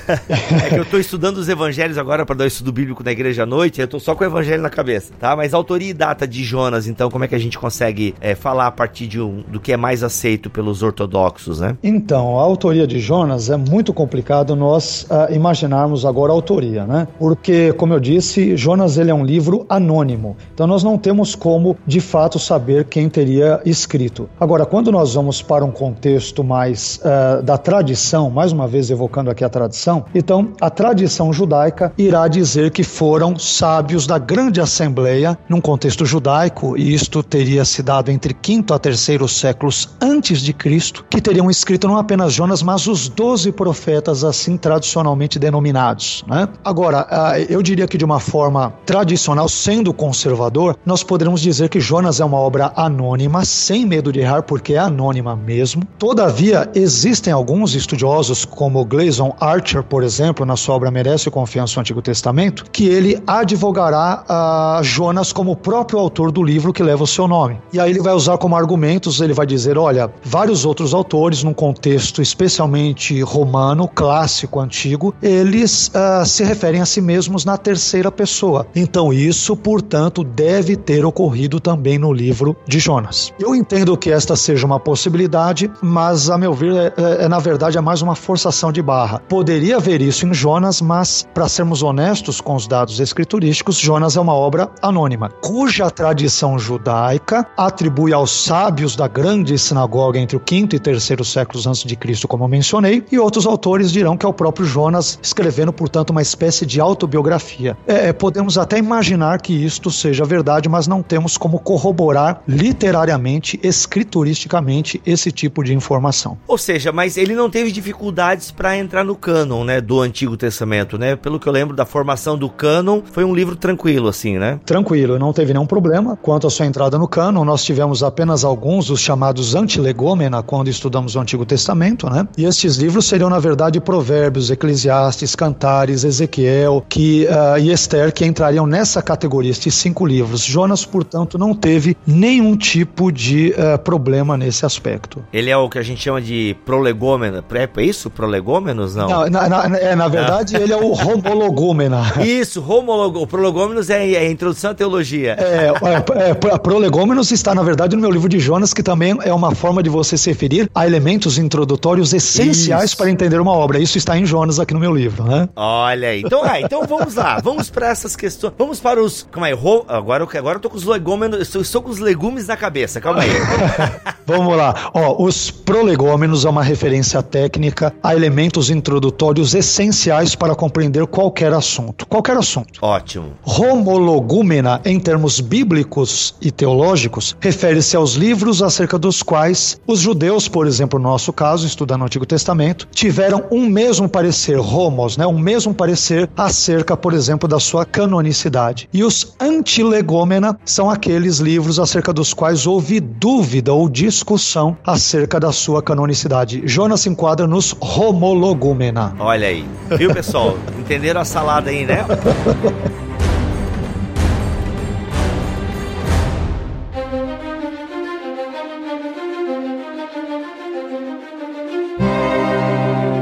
É 0.65 0.69
que 0.69 0.79
eu 0.79 0.85
tô 0.85 0.97
estudando 0.97 1.37
os 1.37 1.47
evangelhos 1.47 1.97
agora 1.97 2.25
para 2.25 2.35
dar 2.35 2.43
o 2.43 2.47
estudo 2.47 2.71
bíblico 2.71 3.03
na 3.03 3.11
igreja 3.11 3.43
à 3.43 3.45
noite, 3.45 3.81
eu 3.81 3.87
tô 3.87 3.99
só 3.99 4.15
com 4.15 4.23
o 4.23 4.27
evangelho 4.27 4.61
na 4.61 4.69
cabeça, 4.69 5.13
tá? 5.19 5.35
Mas 5.35 5.53
autoria 5.53 5.89
e 5.89 5.93
data 5.93 6.27
de 6.27 6.43
Jonas, 6.43 6.87
então, 6.87 7.09
como 7.09 7.23
é 7.23 7.27
que 7.27 7.35
a 7.35 7.39
gente 7.39 7.57
consegue 7.57 8.15
é, 8.19 8.35
falar 8.35 8.67
a 8.67 8.71
partir 8.71 9.07
de 9.07 9.21
um, 9.21 9.43
do 9.47 9.59
que 9.59 9.71
é 9.71 9.77
mais 9.77 10.03
aceito 10.03 10.49
pelos 10.49 10.81
ortodoxos, 10.81 11.59
né? 11.59 11.77
Então, 11.83 12.37
a 12.39 12.41
autoria 12.41 12.87
de 12.87 12.99
Jonas 12.99 13.49
é 13.49 13.57
muito 13.57 13.93
complicado 13.93 14.55
nós 14.55 15.05
ah, 15.25 15.31
imaginarmos 15.31 16.05
agora 16.05 16.31
a 16.31 16.35
autoria, 16.35 16.85
né? 16.85 17.07
Porque, 17.17 17.73
como 17.73 17.93
eu 17.93 17.99
disse, 17.99 18.55
Jonas 18.55 18.97
ele 18.97 19.11
é 19.11 19.13
um 19.13 19.23
livro 19.23 19.65
anônimo. 19.69 20.35
Então, 20.53 20.67
nós 20.67 20.83
não 20.83 20.97
temos 20.97 21.35
como, 21.35 21.77
de 21.85 21.99
fato, 21.99 22.39
saber 22.39 22.85
quem 22.85 23.09
teria 23.09 23.61
escrito. 23.65 24.29
Agora, 24.39 24.65
quando 24.65 24.91
nós 24.91 25.13
vamos 25.13 25.41
para 25.41 25.65
um 25.65 25.71
contexto 25.71 26.43
mais 26.43 26.99
ah, 27.03 27.41
da 27.41 27.57
tradição, 27.57 28.29
mais 28.29 28.51
uma 28.51 28.67
vez 28.67 28.89
evocando 28.89 29.29
aqui 29.29 29.43
a 29.43 29.49
tradição, 29.49 30.05
então 30.13 30.49
a 30.61 30.69
tradição 30.69 31.33
judaica 31.33 31.91
irá 31.97 32.27
dizer 32.27 32.71
que 32.71 32.83
foram 32.83 33.37
sábios 33.37 34.07
da 34.07 34.17
grande 34.17 34.61
assembleia 34.61 35.37
num 35.47 35.61
contexto 35.61 36.05
judaico, 36.05 36.77
e 36.77 36.93
isto 36.93 37.21
teria 37.23 37.65
se 37.65 37.81
dado 37.83 38.09
entre 38.09 38.33
quinto 38.33 38.73
a 38.73 38.79
terceiro 38.79 39.27
séculos 39.27 39.89
antes 40.01 40.41
de 40.41 40.53
Cristo, 40.53 41.05
que 41.09 41.21
teriam 41.21 41.49
escrito 41.49 41.87
não 41.87 41.97
apenas 41.97 42.33
Jonas, 42.33 42.61
mas 42.61 42.87
os 42.87 43.09
doze 43.09 43.51
profetas 43.51 44.23
assim 44.23 44.57
tradicionalmente 44.57 45.08
denominados. 45.39 46.23
Né? 46.27 46.47
Agora, 46.63 47.07
ah, 47.09 47.39
eu 47.39 47.61
diria 47.61 47.87
que 47.87 47.97
de 47.97 48.05
uma 48.05 48.19
forma 48.19 48.73
tradicional, 48.85 49.47
sendo 49.47 49.93
conservador, 49.93 50.77
nós 50.85 51.03
poderíamos 51.03 51.41
dizer 51.41 51.69
que 51.69 51.79
Jonas 51.79 52.19
é 52.19 52.25
uma 52.25 52.37
obra 52.37 52.71
anônima, 52.75 53.45
sem 53.45 53.85
medo 53.85 54.11
de 54.11 54.19
errar, 54.19 54.43
porque 54.43 54.73
é 54.73 54.77
anônima 54.77 55.35
mesmo. 55.35 55.83
Todavia, 55.97 56.69
existem 56.75 57.31
alguns 57.31 57.75
estudiosos, 57.75 58.45
como 58.45 58.83
Gleason 58.85 59.35
Archer, 59.39 59.83
por 59.83 60.03
exemplo, 60.03 60.45
na 60.45 60.55
sua 60.55 60.75
obra 60.75 60.91
Merece 60.91 61.29
Confiança 61.29 61.75
no 61.75 61.81
Antigo 61.81 62.01
Testamento, 62.01 62.65
que 62.71 62.87
ele 62.87 63.21
advogará 63.25 64.23
a 64.27 64.81
Jonas 64.83 65.31
como 65.31 65.51
o 65.51 65.55
próprio 65.55 65.99
autor 65.99 66.31
do 66.31 66.43
livro 66.43 66.73
que 66.73 66.83
leva 66.83 67.03
o 67.03 67.07
seu 67.07 67.27
nome. 67.27 67.57
E 67.71 67.79
aí 67.79 67.91
ele 67.91 68.01
vai 68.01 68.13
usar 68.13 68.37
como 68.37 68.55
argumentos, 68.55 69.21
ele 69.21 69.33
vai 69.33 69.45
dizer, 69.45 69.77
olha, 69.77 70.11
vários 70.23 70.65
outros 70.65 70.93
autores, 70.93 71.43
num 71.43 71.53
contexto 71.53 72.21
especialmente 72.21 73.21
romano, 73.21 73.87
clássico, 73.87 74.59
antigo, 74.59 74.98
eles 75.21 75.91
ah, 75.93 76.23
se 76.25 76.43
referem 76.43 76.81
a 76.81 76.85
si 76.85 77.01
mesmos 77.01 77.45
na 77.45 77.57
terceira 77.57 78.11
pessoa. 78.11 78.67
Então 78.75 79.13
isso, 79.13 79.55
portanto, 79.55 80.23
deve 80.23 80.75
ter 80.75 81.05
ocorrido 81.05 81.59
também 81.59 81.97
no 81.97 82.11
livro 82.11 82.55
de 82.67 82.79
Jonas. 82.79 83.33
Eu 83.39 83.55
entendo 83.55 83.97
que 83.97 84.11
esta 84.11 84.35
seja 84.35 84.65
uma 84.65 84.79
possibilidade, 84.79 85.71
mas 85.81 86.29
a 86.29 86.37
meu 86.37 86.53
ver 86.53 86.73
é, 86.73 86.93
é, 86.97 87.25
é, 87.25 87.27
na 87.27 87.39
verdade 87.39 87.77
é 87.77 87.81
mais 87.81 88.01
uma 88.01 88.15
forçação 88.15 88.71
de 88.71 88.81
barra. 88.81 89.19
Poderia 89.29 89.77
haver 89.77 90.01
isso 90.01 90.25
em 90.25 90.33
Jonas, 90.33 90.81
mas 90.81 91.27
para 91.33 91.47
sermos 91.47 91.81
honestos 91.81 92.41
com 92.41 92.55
os 92.55 92.67
dados 92.67 92.99
escriturísticos, 92.99 93.77
Jonas 93.77 94.17
é 94.17 94.19
uma 94.19 94.33
obra 94.33 94.69
anônima, 94.81 95.29
cuja 95.41 95.89
tradição 95.89 96.57
judaica 96.59 97.45
atribui 97.57 98.13
aos 98.13 98.31
sábios 98.31 98.95
da 98.95 99.07
grande 99.07 99.57
sinagoga 99.57 100.19
entre 100.19 100.35
o 100.35 100.39
quinto 100.39 100.75
e 100.75 100.79
terceiro 100.79 101.23
séculos 101.23 101.67
antes 101.67 101.83
de 101.83 101.95
Cristo, 101.95 102.27
como 102.27 102.47
mencionei, 102.47 103.03
e 103.11 103.19
outros 103.19 103.45
autores 103.45 103.91
dirão 103.91 104.17
que 104.17 104.25
é 104.25 104.29
o 104.29 104.33
próprio 104.33 104.65
Jonas 104.65 104.88
escrevendo, 105.21 105.71
portanto, 105.71 106.09
uma 106.11 106.21
espécie 106.21 106.65
de 106.65 106.79
autobiografia. 106.79 107.77
É, 107.85 108.11
podemos 108.13 108.57
até 108.57 108.77
imaginar 108.77 109.41
que 109.41 109.53
isto 109.53 109.91
seja 109.91 110.25
verdade, 110.25 110.69
mas 110.69 110.87
não 110.87 111.01
temos 111.01 111.37
como 111.37 111.59
corroborar 111.59 112.41
literariamente, 112.47 113.59
escrituristicamente, 113.63 115.01
esse 115.05 115.31
tipo 115.31 115.63
de 115.63 115.73
informação. 115.73 116.37
Ou 116.47 116.57
seja, 116.57 116.91
mas 116.91 117.17
ele 117.17 117.35
não 117.35 117.49
teve 117.49 117.71
dificuldades 117.71 118.51
para 118.51 118.77
entrar 118.77 119.03
no 119.03 119.15
cânon, 119.15 119.63
né, 119.63 119.81
do 119.81 119.99
Antigo 120.01 120.35
Testamento, 120.37 120.97
né? 120.97 121.15
Pelo 121.15 121.39
que 121.39 121.47
eu 121.47 121.53
lembro 121.53 121.75
da 121.75 121.85
formação 121.85 122.37
do 122.37 122.49
cânon, 122.49 123.01
foi 123.11 123.23
um 123.23 123.33
livro 123.33 123.55
tranquilo 123.55 124.07
assim, 124.07 124.37
né? 124.37 124.59
Tranquilo, 124.65 125.19
não 125.19 125.33
teve 125.33 125.53
nenhum 125.53 125.65
problema. 125.65 126.17
Quanto 126.21 126.47
à 126.47 126.49
sua 126.49 126.65
entrada 126.65 126.97
no 126.97 127.07
cânon, 127.07 127.43
nós 127.45 127.63
tivemos 127.63 128.03
apenas 128.03 128.43
alguns, 128.43 128.89
os 128.89 128.99
chamados 128.99 129.55
antilegômena, 129.55 130.41
quando 130.43 130.69
estudamos 130.69 131.15
o 131.15 131.19
Antigo 131.19 131.45
Testamento, 131.45 132.09
né? 132.09 132.27
E 132.37 132.45
estes 132.45 132.77
livros 132.77 133.05
seriam, 133.05 133.29
na 133.29 133.39
verdade, 133.39 133.79
Provérbios, 133.79 134.49
Eclesiastes, 134.79 135.35
Cantares, 135.35 136.03
Ezequiel 136.03 136.83
que, 136.87 137.27
uh, 137.27 137.59
e 137.59 137.71
Esther, 137.71 138.13
que 138.13 138.25
entrariam 138.25 138.65
nessa 138.65 139.01
categoria, 139.01 139.51
estes 139.51 139.73
cinco 139.75 140.05
livros. 140.05 140.41
Jonas, 140.41 140.85
portanto, 140.85 141.37
não 141.37 141.53
teve 141.53 141.97
nenhum 142.07 142.55
tipo 142.55 143.11
de 143.11 143.53
uh, 143.57 143.77
problema 143.79 144.37
nesse 144.37 144.65
aspecto. 144.65 145.23
Ele 145.33 145.49
é 145.49 145.57
o 145.57 145.69
que 145.69 145.77
a 145.77 145.83
gente 145.83 146.01
chama 146.01 146.21
de 146.21 146.55
prolegômena. 146.65 147.43
É 147.77 147.83
isso? 147.83 148.09
Prolegômenos? 148.09 148.95
Não. 148.95 149.07
não 149.07 149.29
na, 149.29 149.49
na, 149.49 149.77
é, 149.77 149.95
na 149.95 150.07
verdade, 150.07 150.55
ele 150.55 150.71
é 150.71 150.77
o 150.77 150.91
homologômena. 150.91 152.13
Isso, 152.23 152.63
homologo, 152.65 153.21
o 153.21 153.27
prolegômenos 153.27 153.89
é, 153.89 154.11
é 154.11 154.19
a 154.19 154.31
introdução 154.31 154.71
à 154.71 154.73
teologia. 154.73 155.35
É, 155.39 155.67
é, 155.67 156.29
é, 156.29 156.57
prolegômenos 156.57 157.31
está, 157.31 157.53
na 157.53 157.63
verdade, 157.63 157.95
no 157.95 158.01
meu 158.01 158.11
livro 158.11 158.29
de 158.29 158.39
Jonas, 158.39 158.73
que 158.73 158.83
também 158.83 159.17
é 159.23 159.33
uma 159.33 159.53
forma 159.53 159.81
de 159.81 159.89
você 159.89 160.17
se 160.17 160.29
referir 160.29 160.69
a 160.73 160.85
elementos 160.85 161.37
introdutórios 161.37 162.13
essenciais 162.13 162.85
Isso. 162.85 162.97
para 162.97 163.09
entender 163.09 163.39
uma 163.39 163.51
obra. 163.51 163.79
Isso 163.79 163.97
está 163.97 164.17
em 164.17 164.25
Jonas 164.25 164.59
aqui 164.59 164.68
no 164.73 164.79
meu 164.79 164.93
livro, 164.93 165.23
né? 165.23 165.49
Olha 165.55 166.09
aí. 166.09 166.21
Então, 166.25 166.43
ah, 166.43 166.59
então 166.59 166.85
vamos 166.85 167.15
lá. 167.15 167.39
Vamos 167.39 167.69
para 167.69 167.89
essas 167.89 168.15
questões. 168.15 168.53
Vamos 168.57 168.79
para 168.79 169.01
os. 169.01 169.27
Calma 169.31 169.47
aí. 169.47 169.53
Ro... 169.53 169.85
Agora, 169.87 170.23
agora 170.23 170.57
eu 170.57 170.61
tô 170.61 170.69
com 170.69 170.77
os 170.77 170.83
legômenos. 170.83 171.39
Estou, 171.39 171.61
estou 171.61 171.81
com 171.81 171.89
os 171.89 171.99
legumes 171.99 172.47
na 172.47 172.57
cabeça. 172.57 173.01
Calma 173.01 173.21
aí. 173.21 173.29
Vamos 174.25 174.55
lá. 174.55 174.91
Ó, 174.93 175.23
os 175.23 175.49
prolegômenos 175.49 176.45
é 176.45 176.49
uma 176.49 176.63
referência 176.63 177.21
técnica 177.23 177.93
a 178.03 178.15
elementos 178.15 178.69
introdutórios 178.69 179.55
essenciais 179.55 180.35
para 180.35 180.53
compreender 180.55 181.05
qualquer 181.07 181.51
assunto. 181.53 182.05
Qualquer 182.05 182.37
assunto. 182.37 182.79
Ótimo. 182.81 183.33
Homologúmena, 183.43 184.81
em 184.85 184.99
termos 184.99 185.39
bíblicos 185.39 186.35
e 186.41 186.51
teológicos, 186.51 187.35
refere-se 187.39 187.95
aos 187.95 188.13
livros 188.13 188.61
acerca 188.61 188.99
dos 188.99 189.23
quais 189.23 189.81
os 189.87 189.99
judeus, 189.99 190.47
por 190.47 190.67
exemplo, 190.67 190.99
no 190.99 191.09
nosso 191.09 191.33
caso, 191.33 191.65
estudando 191.65 192.01
o 192.01 192.05
Antigo 192.05 192.25
Testamento, 192.25 192.87
tiveram 192.91 193.45
um 193.51 193.67
mesmo 193.67 194.07
parecer, 194.07 194.58
homos, 194.59 195.17
né, 195.17 195.25
um 195.25 195.37
mesmo 195.37 195.73
parecer 195.73 196.29
acerca, 196.37 196.95
por 196.95 197.13
exemplo, 197.13 197.47
da 197.47 197.59
sua 197.59 197.85
canonicidade. 197.85 198.89
E 198.93 199.03
os 199.03 199.35
antilegômena 199.39 200.57
são 200.63 200.89
aqueles 200.89 201.39
livros 201.39 201.79
acerca 201.79 202.13
dos 202.13 202.33
quais 202.33 202.67
houve 202.67 202.99
dúvida 202.99 203.73
ou 203.73 203.89
discussão 203.89 204.77
acerca 204.85 205.39
da 205.39 205.51
sua 205.51 205.81
canonicidade. 205.81 206.61
Jonas 206.65 207.01
se 207.01 207.09
enquadra 207.09 207.47
nos 207.47 207.75
homologúmena. 207.79 209.15
Olha 209.19 209.47
aí. 209.47 209.65
Viu, 209.97 210.13
pessoal? 210.13 210.57
Entenderam 210.79 211.21
a 211.21 211.25
salada 211.25 211.69
aí, 211.69 211.85
né? 211.85 212.05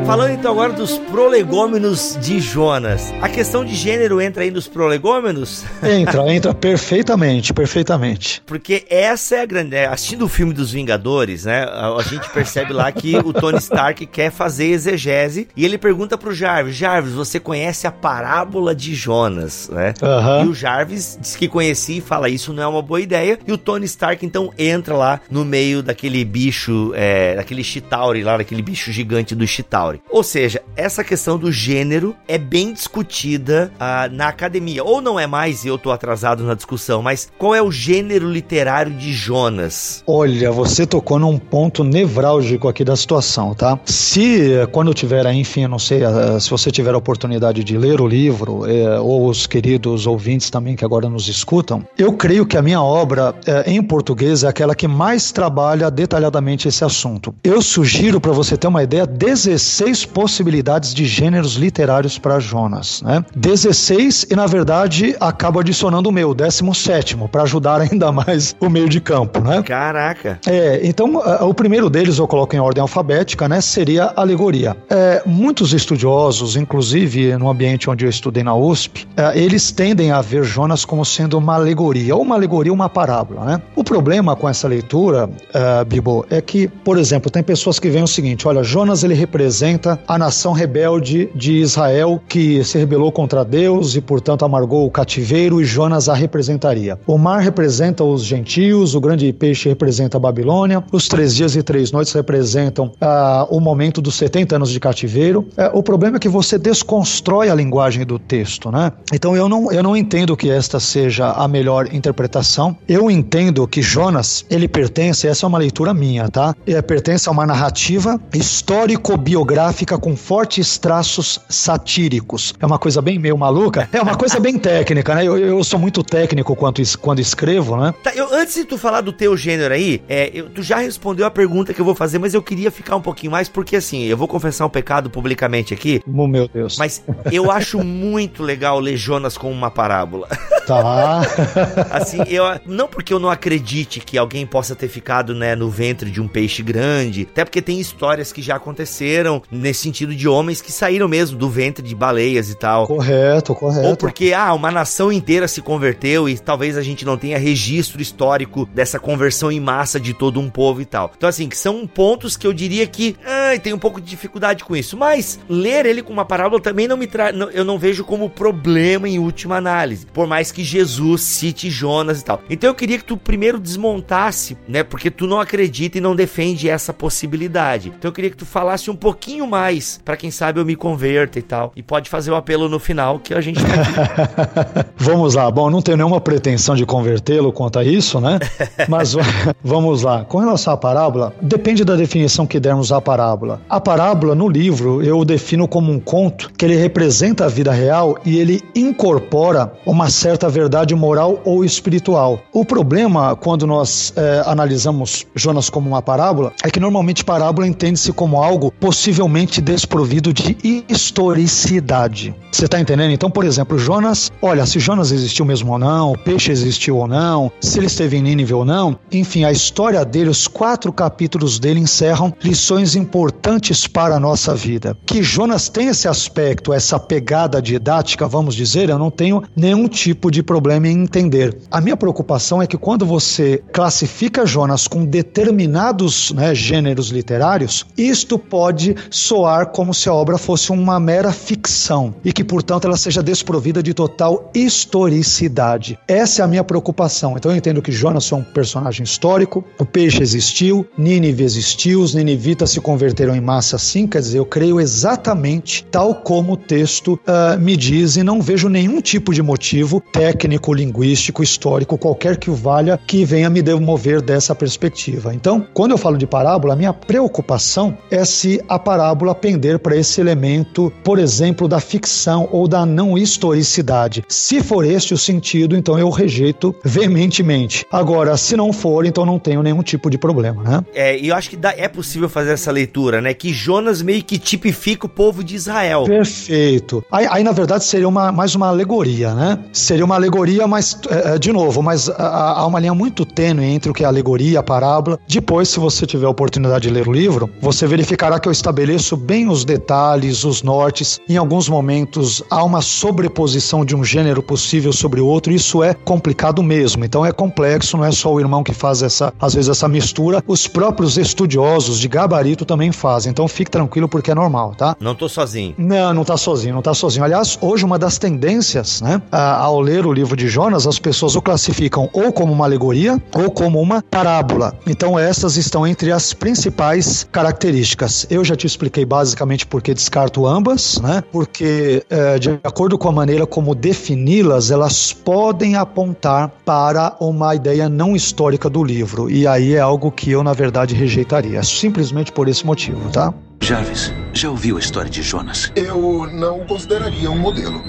Falando 0.08 0.32
então 0.32 0.54
agora 0.54 0.72
dos 0.72 0.98
prolegômenos 0.98 2.17
de 2.22 2.39
Jonas. 2.39 3.13
A 3.22 3.28
questão 3.28 3.65
de 3.65 3.76
gênero 3.76 4.22
entra 4.22 4.43
aí 4.43 4.50
nos 4.50 4.65
prolegômenos? 4.65 5.65
Entra, 5.84 6.34
entra 6.34 6.54
perfeitamente, 6.54 7.54
perfeitamente. 7.54 8.41
Porque 8.46 8.86
essa 8.89 9.36
é 9.36 9.41
a 9.41 9.46
grande. 9.46 9.76
é, 9.76 9.86
Assistindo 9.86 10.24
o 10.24 10.30
filme 10.30 10.54
dos 10.54 10.72
Vingadores, 10.72 11.43
né? 11.43 11.65
A, 11.65 12.02
gente 12.04 12.30
percebe 12.30 12.72
lá 12.72 12.89
que 12.89 13.17
o 13.17 13.34
Tony 13.34 13.58
Stark 13.58 14.06
quer 14.06 14.32
fazer 14.32 14.67
exegese 14.67 15.50
e 15.58 15.65
ele 15.65 15.78
pergunta 15.78 16.17
pro 16.17 16.34
Jarvis: 16.34 16.76
Jarvis, 16.76 17.12
você 17.12 17.38
conhece 17.38 17.86
a 17.86 17.91
parábola 17.91 18.74
de 18.74 18.96
Jonas, 18.96 19.70
né? 19.70 19.93
Aham. 20.02 20.46
E 20.46 20.48
o 20.48 20.54
Jarvis 20.54 21.17
diz 21.20 21.36
que 21.36 21.50
conhecia 21.50 21.98
e 21.98 22.02
fala: 22.02 22.30
Isso 22.30 22.54
não 22.54 22.63
é 22.63 22.67
uma 22.67 22.82
boa 22.82 23.02
ideia. 23.02 23.38
E 23.46 23.52
o 23.52 23.58
Tony 23.58 23.86
Stark 23.86 24.26
então 24.26 24.54
entra 24.58 24.96
lá 24.96 25.20
no 25.30 25.43
meio 25.43 25.84
daquele 25.84 26.24
bicho, 26.24 26.93
é, 26.96 27.36
daquele 27.36 27.63
Chitauri 27.63 28.24
lá, 28.24 28.38
daquele 28.38 28.62
bicho 28.62 28.89
gigante 28.89 29.36
do 29.36 29.46
Chitauri. 29.46 29.97
Ou 30.10 30.24
seja, 30.24 30.62
essa 30.76 31.04
questão 31.04 31.38
do 31.38 31.52
gênero 31.52 32.16
é 32.28 32.38
bem 32.38 32.74
discutida 32.74 33.72
ah, 33.80 34.10
na 34.12 34.28
academia. 34.28 34.84
Ou 34.84 35.02
não 35.02 35.20
é 35.20 35.28
mais, 35.28 35.64
e 35.64 35.68
eu 35.68 35.78
tô 35.78 35.92
atrasado 35.92 36.44
na 36.44 36.54
discussão, 36.54 37.02
mas 37.02 37.32
qual 37.38 37.54
é 37.56 37.62
o 37.62 37.72
gênero 37.72 38.30
literário 38.30 38.92
de 38.94 39.14
Jonas? 39.14 40.04
Olha, 40.06 40.52
você 40.52 40.86
tocou 40.86 41.20
num 41.20 41.38
ponto 41.38 41.84
nevrálgico 41.84 42.68
aqui 42.68 42.84
da 42.84 42.96
situação, 42.96 43.54
tá? 43.54 43.80
Se 43.86 44.54
eh, 44.54 44.66
quando 44.68 44.90
eu 44.90 44.94
tiver, 44.94 45.26
enfim, 45.34 45.64
eu 45.64 45.70
não 45.70 45.80
sei, 45.80 46.04
eh, 46.04 46.40
se 46.40 46.50
você 46.50 46.72
tiver 46.72 46.94
a 46.94 46.98
oportunidade 46.98 47.64
de 47.64 47.78
ler 47.78 48.02
o 48.02 48.08
livro, 48.08 48.66
eh, 48.66 49.00
ou 49.00 49.28
os 49.28 49.48
queridos 49.48 50.06
ouvintes 50.08 50.50
também 50.50 50.76
que 50.76 50.86
agora 50.86 51.10
nos 51.10 51.28
escutam, 51.28 51.86
eu 51.98 52.14
creio 52.14 52.46
que 52.46 52.58
a 52.58 52.62
minha 52.62 52.82
obra 52.82 53.34
em 53.66 53.82
português 53.82 54.44
é 54.44 54.48
aquela 54.48 54.76
que 54.76 54.88
mais 54.88 55.32
trabalha 55.32 55.90
detalhadamente 55.90 56.68
esse 56.68 56.84
assunto. 56.84 57.34
Eu 57.44 57.62
sugiro, 57.62 58.20
para 58.20 58.32
você 58.32 58.58
ter 58.58 58.68
uma 58.68 58.84
ideia, 58.84 59.06
16 59.06 59.87
possibilidades 60.06 60.93
de 60.93 61.06
gêneros 61.06 61.56
literários 61.56 62.17
para 62.17 62.39
Jonas, 62.39 63.02
né? 63.02 63.23
16 63.36 64.28
e 64.30 64.36
na 64.36 64.47
verdade 64.47 65.15
acabo 65.19 65.60
adicionando 65.60 66.10
o 66.10 66.12
meu, 66.12 66.34
17 66.34 67.17
para 67.32 67.43
ajudar 67.43 67.82
ainda 67.89 68.12
mais 68.12 68.56
o 68.60 68.69
meio 68.69 68.89
de 68.89 69.00
campo, 69.00 69.39
né? 69.39 69.62
Caraca! 69.63 70.39
É, 70.47 70.82
então 70.84 71.21
o 71.41 71.54
primeiro 71.54 71.89
deles 71.89 72.17
eu 72.17 72.28
coloco 72.28 72.56
em 72.56 72.60
ordem 72.60 72.82
alfabética, 72.82 73.47
né? 73.47 73.62
Seria 73.62 74.13
alegoria. 74.15 74.76
É, 74.89 75.21
muitos 75.26 75.73
estudiosos, 75.73 76.56
inclusive 76.56 77.38
no 77.38 77.50
ambiente 77.50 77.89
onde 77.89 78.06
eu 78.06 78.10
estudei 78.10 78.43
na 78.43 78.56
USP, 78.56 79.08
é, 79.15 79.38
eles 79.39 79.71
tendem 79.71 80.12
a 80.12 80.21
ver 80.21 80.43
Jonas 80.43 80.86
como 80.86 81.06
sendo 81.06 81.38
uma 81.38 81.56
alegoria, 81.56 82.15
ou 82.15 82.21
uma 82.21 82.36
alegoria, 82.36 82.73
uma 82.73 82.89
parábola, 82.89 83.45
né? 83.45 83.62
O 83.76 83.84
problema 83.84 84.36
com 84.36 84.50
essa 84.50 84.67
leitura, 84.67 85.30
é, 85.54 85.84
Bibo, 85.86 86.26
é 86.30 86.41
que, 86.41 86.67
por 86.67 86.97
exemplo, 86.97 87.30
tem 87.30 87.43
pessoas 87.43 87.80
que 87.80 87.89
veem 87.89 88.04
o 88.04 88.08
seguinte: 88.08 88.47
olha, 88.47 88.63
Jonas 88.63 89.04
ele 89.04 89.13
representa 89.13 89.77
a 90.08 90.18
nação 90.18 90.52
rebelde 90.54 91.30
de 91.36 91.54
Israel 91.54 92.22
que 92.28 92.63
se 92.63 92.78
rebelou 92.78 93.12
contra 93.12 93.44
Deus 93.44 93.96
e, 93.96 94.02
portanto, 94.02 94.44
amargou 94.44 94.86
o 94.86 94.92
cativeiro, 94.92 95.62
e 95.62 95.66
Jonas 95.66 96.10
a 96.10 96.13
representaria. 96.13 97.00
O 97.06 97.18
mar 97.18 97.40
representa 97.40 98.04
os 98.04 98.24
gentios, 98.24 98.96
o 98.96 99.00
grande 99.00 99.32
peixe 99.34 99.70
representa 99.70 100.18
a 100.18 100.20
Babilônia, 100.20 100.84
os 100.92 101.08
três 101.08 101.36
dias 101.36 101.56
e 101.56 101.63
três 101.63 101.92
noites 101.92 102.13
representam 102.13 102.92
ah, 103.00 103.48
o 103.50 103.60
momento 103.60 104.02
dos 104.02 104.16
70 104.16 104.56
anos 104.56 104.72
de 104.72 104.80
cativeiro. 104.80 105.48
É, 105.56 105.70
o 105.74 105.84
problema 105.84 106.18
é 106.18 106.20
que 106.20 106.30
você 106.30 106.58
desconstrói 106.58 107.50
a 107.50 107.56
linguagem 107.56 108.06
do 108.06 108.18
texto, 108.18 108.72
né? 108.72 108.92
Então 109.13 109.36
eu 109.36 109.48
não, 109.48 109.72
eu 109.72 109.84
não 109.84 109.96
entendo 109.96 110.36
que 110.36 110.50
esta 110.50 110.80
seja 110.80 111.32
a 111.32 111.48
melhor 111.48 111.94
interpretação. 111.94 112.76
Eu 112.88 113.10
entendo 113.12 113.68
que 113.68 113.82
Jonas, 113.82 114.46
ele 114.50 114.68
pertence, 114.68 115.28
essa 115.28 115.46
é 115.46 115.48
uma 115.48 115.58
leitura 115.58 115.94
minha, 115.94 116.30
tá? 116.30 116.56
Ele 116.66 116.82
pertence 116.82 117.28
a 117.28 117.32
uma 117.32 117.46
narrativa 117.46 118.20
histórico-biográfica 118.34 119.67
com 120.00 120.16
fortes 120.16 120.78
traços 120.78 121.40
satíricos. 121.50 122.54
É 122.60 122.66
uma 122.66 122.80
coisa 122.80 123.02
bem 123.02 123.20
meio 123.20 123.38
maluca, 123.38 123.88
é 123.92 124.02
uma 124.02 124.16
coisa 124.16 124.40
bem 124.40 124.58
técnica, 124.58 125.14
né? 125.16 125.26
Eu, 125.26 125.38
eu 125.38 125.64
sou 125.64 125.80
muito 125.80 126.04
técnico 126.04 126.56
quando, 126.56 126.80
es- 126.80 126.96
quando 126.96 127.20
escrevo, 127.20 127.76
né? 127.78 127.94
Tá, 128.04 128.12
eu, 128.16 128.34
antes 128.34 128.56
de 128.56 128.66
tu 128.66 128.78
falar 128.78 129.02
do 129.02 129.12
teu 129.14 129.36
gênero 129.38 129.74
aí, 129.74 130.02
é, 130.08 130.32
eu- 130.34 130.50
tu 130.50 130.62
já 130.64 130.78
respondeu 130.78 131.26
a 131.26 131.32
pergunta 131.32 131.74
que 131.74 131.82
eu 131.82 131.86
vou 131.86 131.96
fazer, 131.96 132.20
mas 132.20 132.34
eu 132.34 132.42
queria 132.42 132.72
ficar 132.72 132.96
um 132.96 133.02
pouquinho 133.02 133.32
mais, 133.32 133.48
porque 133.50 133.76
assim, 133.76 134.04
eu 134.04 134.18
vou 134.18 134.28
confessar 134.28 134.66
um 134.66 134.70
pecado 134.70 135.10
publicamente 135.10 135.74
aqui, 135.74 136.02
Oh, 136.12 136.28
meu 136.28 136.48
Deus. 136.48 136.78
mas 136.78 137.04
eu 137.32 137.52
acho 137.52 137.84
muito 137.84 138.44
legal 138.44 138.80
ler 138.80 138.98
Jonas 138.98 139.38
como 139.38 139.54
uma 139.54 139.70
parábola. 139.72 140.28
Tá. 140.66 141.22
Assim, 141.92 142.18
eu 142.28 142.44
não 142.66 142.88
porque 142.88 143.14
eu 143.14 143.20
não 143.20 143.30
acredite 143.30 144.00
que 144.02 144.18
alguém 144.18 144.46
possa 144.46 144.76
ter 144.76 144.88
ficado, 144.90 145.34
né, 145.34 145.56
no 145.56 145.70
ventre 145.70 146.12
de 146.12 146.20
um 146.22 146.28
peixe 146.28 146.62
grande, 146.62 147.28
até 147.32 147.46
porque 147.46 147.62
tem 147.62 147.80
histórias 147.80 148.34
que 148.34 148.42
já 148.42 148.56
aconteceram 148.58 149.42
nesse 149.58 149.82
sentido 149.82 150.15
de 150.15 150.28
homens 150.28 150.62
que 150.62 150.72
saíram 150.72 151.08
mesmo 151.08 151.38
do 151.38 151.50
ventre 151.50 151.86
de 151.86 151.96
baleias 151.96 152.50
e 152.50 152.56
tal. 152.56 152.88
correto, 152.88 153.56
correto. 153.56 153.88
Ou 153.88 153.96
porque, 153.96 154.34
ah, 154.34 154.54
uma 154.54 154.72
nação 154.72 155.12
inteira 155.12 155.48
se 155.48 155.62
converteu 155.62 156.30
e 156.30 156.38
talvez 156.38 156.78
a 156.78 156.82
gente 156.82 157.06
não 157.06 157.17
tenha 157.17 157.38
registro 157.38 158.02
histórico 158.02 158.65
dessa 158.74 159.00
conversão 159.00 159.52
em 159.52 159.60
massa 159.60 160.00
de 160.00 160.13
todo 160.13 160.39
um 160.39 160.50
povo 160.50 160.82
e 160.82 160.86
tal. 160.86 161.12
Então, 161.15 161.30
assim, 161.30 161.50
que 161.50 161.58
são 161.58 161.86
pontos 161.88 162.38
que 162.38 162.46
eu 162.46 162.54
diria 162.54 162.86
que, 162.88 163.15
ai, 163.26 163.60
tem 163.60 163.74
um 163.74 163.80
pouco 163.80 164.00
de 164.00 164.08
dificuldade 164.08 164.63
com 164.63 164.76
isso. 164.76 164.98
Mas, 164.98 165.39
ler 165.50 165.86
ele 165.86 166.04
com 166.04 166.13
uma 166.13 166.26
parábola 166.26 166.62
também 166.62 166.88
não 166.88 166.98
me 166.98 167.08
traz, 167.08 167.36
eu 167.54 167.63
não 167.63 167.80
vejo 167.80 168.04
como 168.04 168.30
problema 168.30 169.08
em 169.08 169.20
última 169.20 169.58
análise. 169.58 170.06
Por 170.06 170.28
mais 170.28 170.52
que 170.52 170.63
Jesus 170.63 171.22
cite 171.22 171.70
Jonas 171.70 172.22
e 172.22 172.26
tal. 172.26 172.41
Então, 172.50 172.70
eu 172.70 172.76
queria 172.76 172.98
que 172.98 173.06
tu 173.06 173.17
primeiro 173.17 173.60
desmontasse, 173.60 174.58
né, 174.67 174.84
porque 174.84 175.10
tu 175.10 175.26
não 175.26 175.39
acredita 175.39 175.98
e 175.98 176.02
não 176.02 176.15
defende 176.15 176.70
essa 176.70 176.93
possibilidade. 176.93 177.93
Então, 177.98 178.10
eu 178.10 178.13
queria 178.13 178.30
que 178.30 178.38
tu 178.38 178.46
falasse 178.46 178.89
um 178.91 178.96
pouquinho 178.96 179.47
mais, 179.48 180.00
pra 180.04 180.18
quem 180.18 180.30
sabe 180.30 180.60
eu 180.60 180.66
me 180.66 180.76
converta 180.76 181.40
e 181.40 181.42
tal. 181.42 181.72
E 181.76 181.82
pode 181.82 182.10
fazer 182.10 182.32
o 182.32 182.36
apelo 182.36 182.70
no 182.70 182.80
final, 182.80 183.20
que 183.20 183.34
a 183.34 183.42
gente 183.42 183.60
tá 183.64 183.74
aqui. 183.74 184.90
Vamos 184.98 185.36
lá. 185.36 185.50
Bom, 185.50 185.70
não 185.70 185.82
tenho 185.82 185.98
nenhuma 185.98 186.20
pretensão 186.20 186.76
de 186.76 186.86
convertê-lo 186.86 187.52
quanto 187.52 187.80
a 187.80 187.84
isso, 187.84 188.20
né? 188.20 188.40
Mas 188.88 189.16
vamos 189.64 190.04
lá. 190.04 190.24
Com 190.26 190.40
relação 190.40 190.74
à 190.74 190.78
parábola, 190.78 191.34
depende 191.42 191.84
da 191.84 191.96
definição 191.96 192.46
que 192.46 192.60
dermos 192.60 192.92
à 192.92 193.02
parábola. 193.02 193.62
A 193.70 193.80
parábola, 193.80 194.36
no 194.36 194.48
livro, 194.48 195.02
eu 195.02 195.20
o 195.20 195.26
defino 195.26 195.68
como 195.68 195.92
um 195.92 196.00
conto 196.00 196.52
que 196.58 196.66
ele 196.66 196.76
representa 196.76 197.46
a 197.46 197.48
vida 197.48 197.72
real 197.72 198.18
e 198.26 198.38
ele 198.38 198.62
incorpora 198.76 199.72
uma 199.86 200.10
certa 200.10 200.50
verdade 200.50 200.94
moral 200.96 201.42
ou 201.44 201.64
espiritual. 201.64 202.40
O 202.54 202.66
problema, 202.66 203.36
quando 203.36 203.66
nós 203.68 204.14
eh, 204.16 204.44
analisamos 204.46 205.26
Jonas 205.36 205.70
como 205.70 205.88
uma 205.88 206.02
parábola, 206.02 206.54
é 206.64 206.70
que 206.70 206.80
normalmente 206.80 207.24
parábola 207.24 207.68
entende-se 207.68 208.12
como 208.14 208.42
algo 208.42 208.72
possivelmente 208.80 209.27
desprovido 209.62 210.34
de 210.34 210.58
historicidade. 210.90 212.36
Você 212.52 212.66
está 212.66 212.80
entendendo? 212.80 213.12
Então, 213.12 213.30
por 213.30 213.46
exemplo, 213.46 213.78
Jonas, 213.78 214.32
olha, 214.42 214.66
se 214.66 214.80
Jonas 214.80 215.12
existiu 215.12 215.46
mesmo 215.46 215.72
ou 215.72 215.80
não, 215.80 216.13
o 216.13 216.18
peixe 216.18 216.52
existiu 216.52 216.98
ou 216.98 217.08
não, 217.08 217.52
se 217.62 217.78
ele 217.78 217.88
esteve 217.88 218.18
em 218.18 218.22
Nínive 218.22 218.54
ou 218.54 218.66
não, 218.66 218.98
enfim, 219.12 219.44
a 219.44 219.52
história 219.52 220.04
dele, 220.04 220.30
os 220.30 220.48
quatro 220.48 220.92
capítulos 220.92 221.60
dele 221.60 221.80
encerram 221.80 222.34
lições 222.44 222.96
importantes 222.96 223.86
para 223.88 224.16
a 224.16 224.20
nossa 224.20 224.56
vida. 224.56 224.98
Que 225.06 225.22
Jonas 225.22 225.70
tem 225.70 225.88
esse 225.88 226.08
aspecto, 226.08 226.74
essa 226.74 227.00
pegada 227.00 227.62
didática, 227.62 228.28
vamos 228.28 228.56
dizer, 228.56 228.90
eu 228.90 228.98
não 228.98 229.12
tenho 229.12 229.44
nenhum 229.56 229.88
tipo 229.88 230.32
de 230.32 230.42
problema 230.42 230.88
em 230.88 231.04
entender. 231.04 231.58
A 231.70 231.80
minha 231.80 231.98
preocupação 231.98 232.62
é 232.62 232.68
que 232.68 232.78
quando 232.78 233.06
você 233.06 233.63
classifica 233.72 234.46
Jonas 234.46 234.88
com 234.88 235.06
determinados 235.06 236.32
né, 236.32 236.56
gêneros 236.56 237.10
literários, 237.10 237.86
isto 237.98 238.40
pode 238.40 238.96
soar 239.18 239.68
como 239.68 239.94
se 239.94 240.08
a 240.08 240.14
obra 240.14 240.38
fosse 240.38 240.72
uma 240.72 241.00
mera 241.00 241.32
ficção 241.32 242.14
e 242.24 242.32
que, 242.32 242.44
portanto, 242.44 242.86
ela 242.86 242.96
seja 242.96 243.24
desprovida 243.24 243.82
de 243.82 243.94
total 243.94 244.52
historicidade. 244.54 245.98
Essa 246.08 246.42
é 246.42 246.46
a 246.46 246.48
minha 246.48 246.64
preocupação. 246.64 247.36
Então 247.36 247.52
eu 247.52 247.58
entendo 247.58 247.82
que 247.82 247.92
Jonas 247.92 248.28
foi 248.28 248.40
um 248.40 248.44
personagem 248.44 249.04
histórico, 249.04 249.64
o 249.80 249.86
peixe 249.86 250.22
existiu, 250.22 250.88
Nínive 250.98 251.44
existiu, 251.44 252.02
os 252.02 252.14
ninivitas 252.14 252.70
se 252.70 252.80
converteram 252.80 253.36
em 253.36 253.42
massa 253.42 253.78
sim, 253.78 254.08
quer 254.08 254.20
dizer, 254.20 254.38
eu 254.38 254.46
creio 254.46 254.80
exatamente 254.80 255.86
tal 255.90 256.16
como 256.16 256.54
o 256.54 256.58
texto 256.58 257.14
uh, 257.14 257.60
me 257.60 257.76
diz 257.76 258.18
e 258.18 258.24
não 258.24 258.42
vejo 258.42 258.70
nenhum 258.70 259.02
tipo 259.02 259.34
de 259.34 259.42
motivo 259.42 260.02
técnico, 260.12 260.74
linguístico, 260.74 261.42
histórico, 261.42 261.98
qualquer 261.98 262.38
que 262.38 262.50
o 262.50 262.56
valha, 262.56 263.00
que 263.08 263.26
venha 263.26 263.50
me 263.50 263.62
demover 263.62 264.22
dessa 264.22 264.54
perspectiva. 264.54 265.34
Então, 265.34 265.66
quando 265.74 265.92
eu 265.92 265.98
falo 265.98 266.18
de 266.18 266.28
parábola, 266.28 266.74
a 266.74 266.78
minha 266.78 266.94
preocupação 266.94 267.98
é 268.12 268.24
se 268.24 268.62
a 268.68 268.78
parábola 268.78 269.07
pender 269.36 269.80
para 269.80 269.96
esse 269.96 270.20
elemento, 270.20 270.91
por 271.04 271.20
exemplo, 271.20 271.67
da 271.67 271.80
ficção 271.80 272.48
ou 272.52 272.67
da 272.67 272.86
não 272.86 273.17
historicidade. 273.17 274.24
Se 274.28 274.62
for 274.62 274.86
este 274.86 275.13
o 275.13 275.17
sentido, 275.17 275.76
então 275.76 275.98
eu 275.98 276.10
rejeito 276.10 276.76
veementemente. 276.84 277.86
Agora, 277.91 278.36
se 278.38 278.56
não 278.56 278.74
for, 278.74 279.06
então 279.06 279.26
não 279.26 279.39
tenho 279.39 279.62
nenhum 279.62 279.84
tipo 279.84 280.10
de 280.10 280.17
problema, 280.17 280.63
né? 280.63 280.86
É, 280.93 281.17
e 281.17 281.30
eu 281.30 281.36
acho 281.36 281.50
que 281.50 281.56
dá, 281.56 281.74
é 281.76 281.88
possível 281.88 282.30
fazer 282.30 282.52
essa 282.52 282.72
leitura, 282.72 283.22
né? 283.22 283.34
Que 283.34 283.54
Jonas 283.54 284.02
meio 284.02 284.24
que 284.24 284.38
tipifica 284.38 285.06
o 285.06 285.10
povo 285.10 285.43
de 285.43 285.56
Israel. 285.56 286.04
Perfeito. 286.04 287.04
Aí, 287.12 287.28
aí 287.30 287.43
na 287.43 287.52
verdade, 287.52 287.84
seria 287.84 288.08
uma, 288.08 288.32
mais 288.32 288.56
uma 288.56 288.67
alegoria, 288.67 289.34
né? 289.34 289.60
Seria 289.72 290.06
uma 290.06 290.15
alegoria, 290.15 290.67
mas, 290.67 291.00
é, 291.10 291.36
é 291.36 291.39
de 291.39 291.52
novo, 291.52 291.82
mas 291.82 292.10
há 292.10 292.65
uma 292.65 292.80
linha 292.80 292.93
muito 292.93 293.26
tênue 293.26 293.65
entre 293.65 293.91
o 293.91 293.93
que 293.93 294.04
é 294.04 294.08
alegoria 294.08 294.52
e 294.52 294.58
a 294.58 294.63
parábola. 294.63 295.20
Depois, 295.28 295.70
se 295.70 295.80
você 295.80 296.06
tiver 296.06 296.26
a 296.26 296.30
oportunidade 296.30 296.88
de 296.88 296.93
ler 296.93 297.08
o 297.08 297.12
livro, 297.12 297.50
você 297.62 297.86
verificará 297.88 298.39
que 298.39 298.48
eu 298.48 298.52
estabeleço 298.52 298.97
bem 299.18 299.50
os 299.50 299.64
detalhes, 299.66 300.44
os 300.44 300.64
nortes. 300.64 301.20
Em 301.28 301.38
alguns 301.38 301.70
momentos, 301.70 302.44
há 302.50 302.64
uma 302.64 302.82
sobreposição 302.82 303.84
de 303.86 303.96
um 303.96 304.04
gênero 304.04 304.42
possível 304.42 304.94
sobre 304.94 305.22
o 305.22 305.26
outro. 305.26 305.52
Isso 305.54 305.84
é 305.84 305.94
complicado 305.94 306.64
mesmo. 306.64 307.06
Então, 307.06 307.26
é 307.26 307.32
complexo, 307.32 307.98
não 307.98 308.06
é 308.06 308.12
só 308.12 308.34
o 308.34 308.40
irmão 308.40 308.64
que 308.64 308.74
faz 308.74 309.02
essa, 309.02 309.34
às 309.40 309.54
vezes, 309.54 309.70
essa 309.70 309.88
mistura. 309.88 310.44
Os 310.48 310.68
próprios 310.68 311.18
estudiosos 311.18 312.00
de 312.00 312.08
gabarito 312.08 312.66
também 312.66 312.92
fazem. 312.92 313.30
Então, 313.30 313.48
fique 313.48 313.72
tranquilo 313.72 314.08
porque 314.08 314.32
é 314.32 314.36
normal, 314.36 314.74
tá? 314.76 314.96
Não 315.00 315.16
tô 315.16 315.30
sozinho. 315.30 315.76
Não, 315.78 316.14
não 316.14 316.24
tá 316.24 316.38
sozinho, 316.38 316.74
não 316.74 316.82
tá 316.82 316.94
sozinho. 316.94 317.24
Aliás, 317.24 317.58
hoje 317.62 317.86
uma 317.86 318.00
das 318.00 318.18
tendências, 318.18 319.02
né, 319.02 319.22
ao 319.32 319.80
ler 319.80 320.06
o 320.06 320.14
livro 320.14 320.36
de 320.36 320.48
Jonas, 320.48 320.88
as 320.88 321.00
pessoas 321.00 321.36
o 321.36 321.42
classificam 321.42 322.10
ou 322.14 322.32
como 322.32 322.54
uma 322.54 322.66
alegoria 322.66 323.22
ou 323.36 323.52
como 323.52 323.80
uma 323.80 324.02
parábola. 324.02 324.74
Então, 324.88 325.18
essas 325.18 325.58
estão 325.58 325.86
entre 325.86 326.12
as 326.12 326.34
principais 326.34 327.28
características. 327.32 328.26
Eu 328.30 328.44
já 328.44 328.56
te 328.56 328.66
expliquei 328.66 328.87
basicamente 329.06 329.65
por 329.65 329.82
que 329.82 329.93
descarto 329.93 330.45
ambas, 330.45 331.00
né? 331.02 331.23
Porque, 331.32 332.04
é, 332.10 332.39
de 332.39 332.60
acordo 332.63 332.97
com 332.97 333.10
a 333.10 333.12
maneira 333.12 333.45
como 333.45 333.73
defini-las, 333.73 334.71
elas 334.71 335.13
podem 335.13 335.76
apontar 335.76 336.50
para 336.65 337.15
uma 337.19 337.56
ideia 337.56 337.89
não 337.89 338.15
histórica 338.15 338.69
do 338.69 338.84
livro. 338.84 339.30
E 339.30 339.47
aí 339.47 339.73
é 339.73 339.80
algo 339.80 340.12
que 340.12 340.32
eu, 340.32 340.43
na 340.43 340.54
verdade, 340.54 340.95
rejeitaria. 340.95 341.62
Simplesmente 341.63 342.32
por 342.32 342.47
esse 342.47 342.65
motivo, 342.65 343.10
tá? 343.10 343.34
Jarvis, 343.62 344.13
já 344.34 344.50
ouviu 344.50 344.78
a 344.78 344.80
história 344.80 345.10
de 345.10 345.21
Jonas? 345.21 345.71
Eu 345.76 346.28
não 346.32 346.62
o 346.62 346.65
consideraria 346.65 347.30
um 347.30 347.38
modelo. 347.38 347.82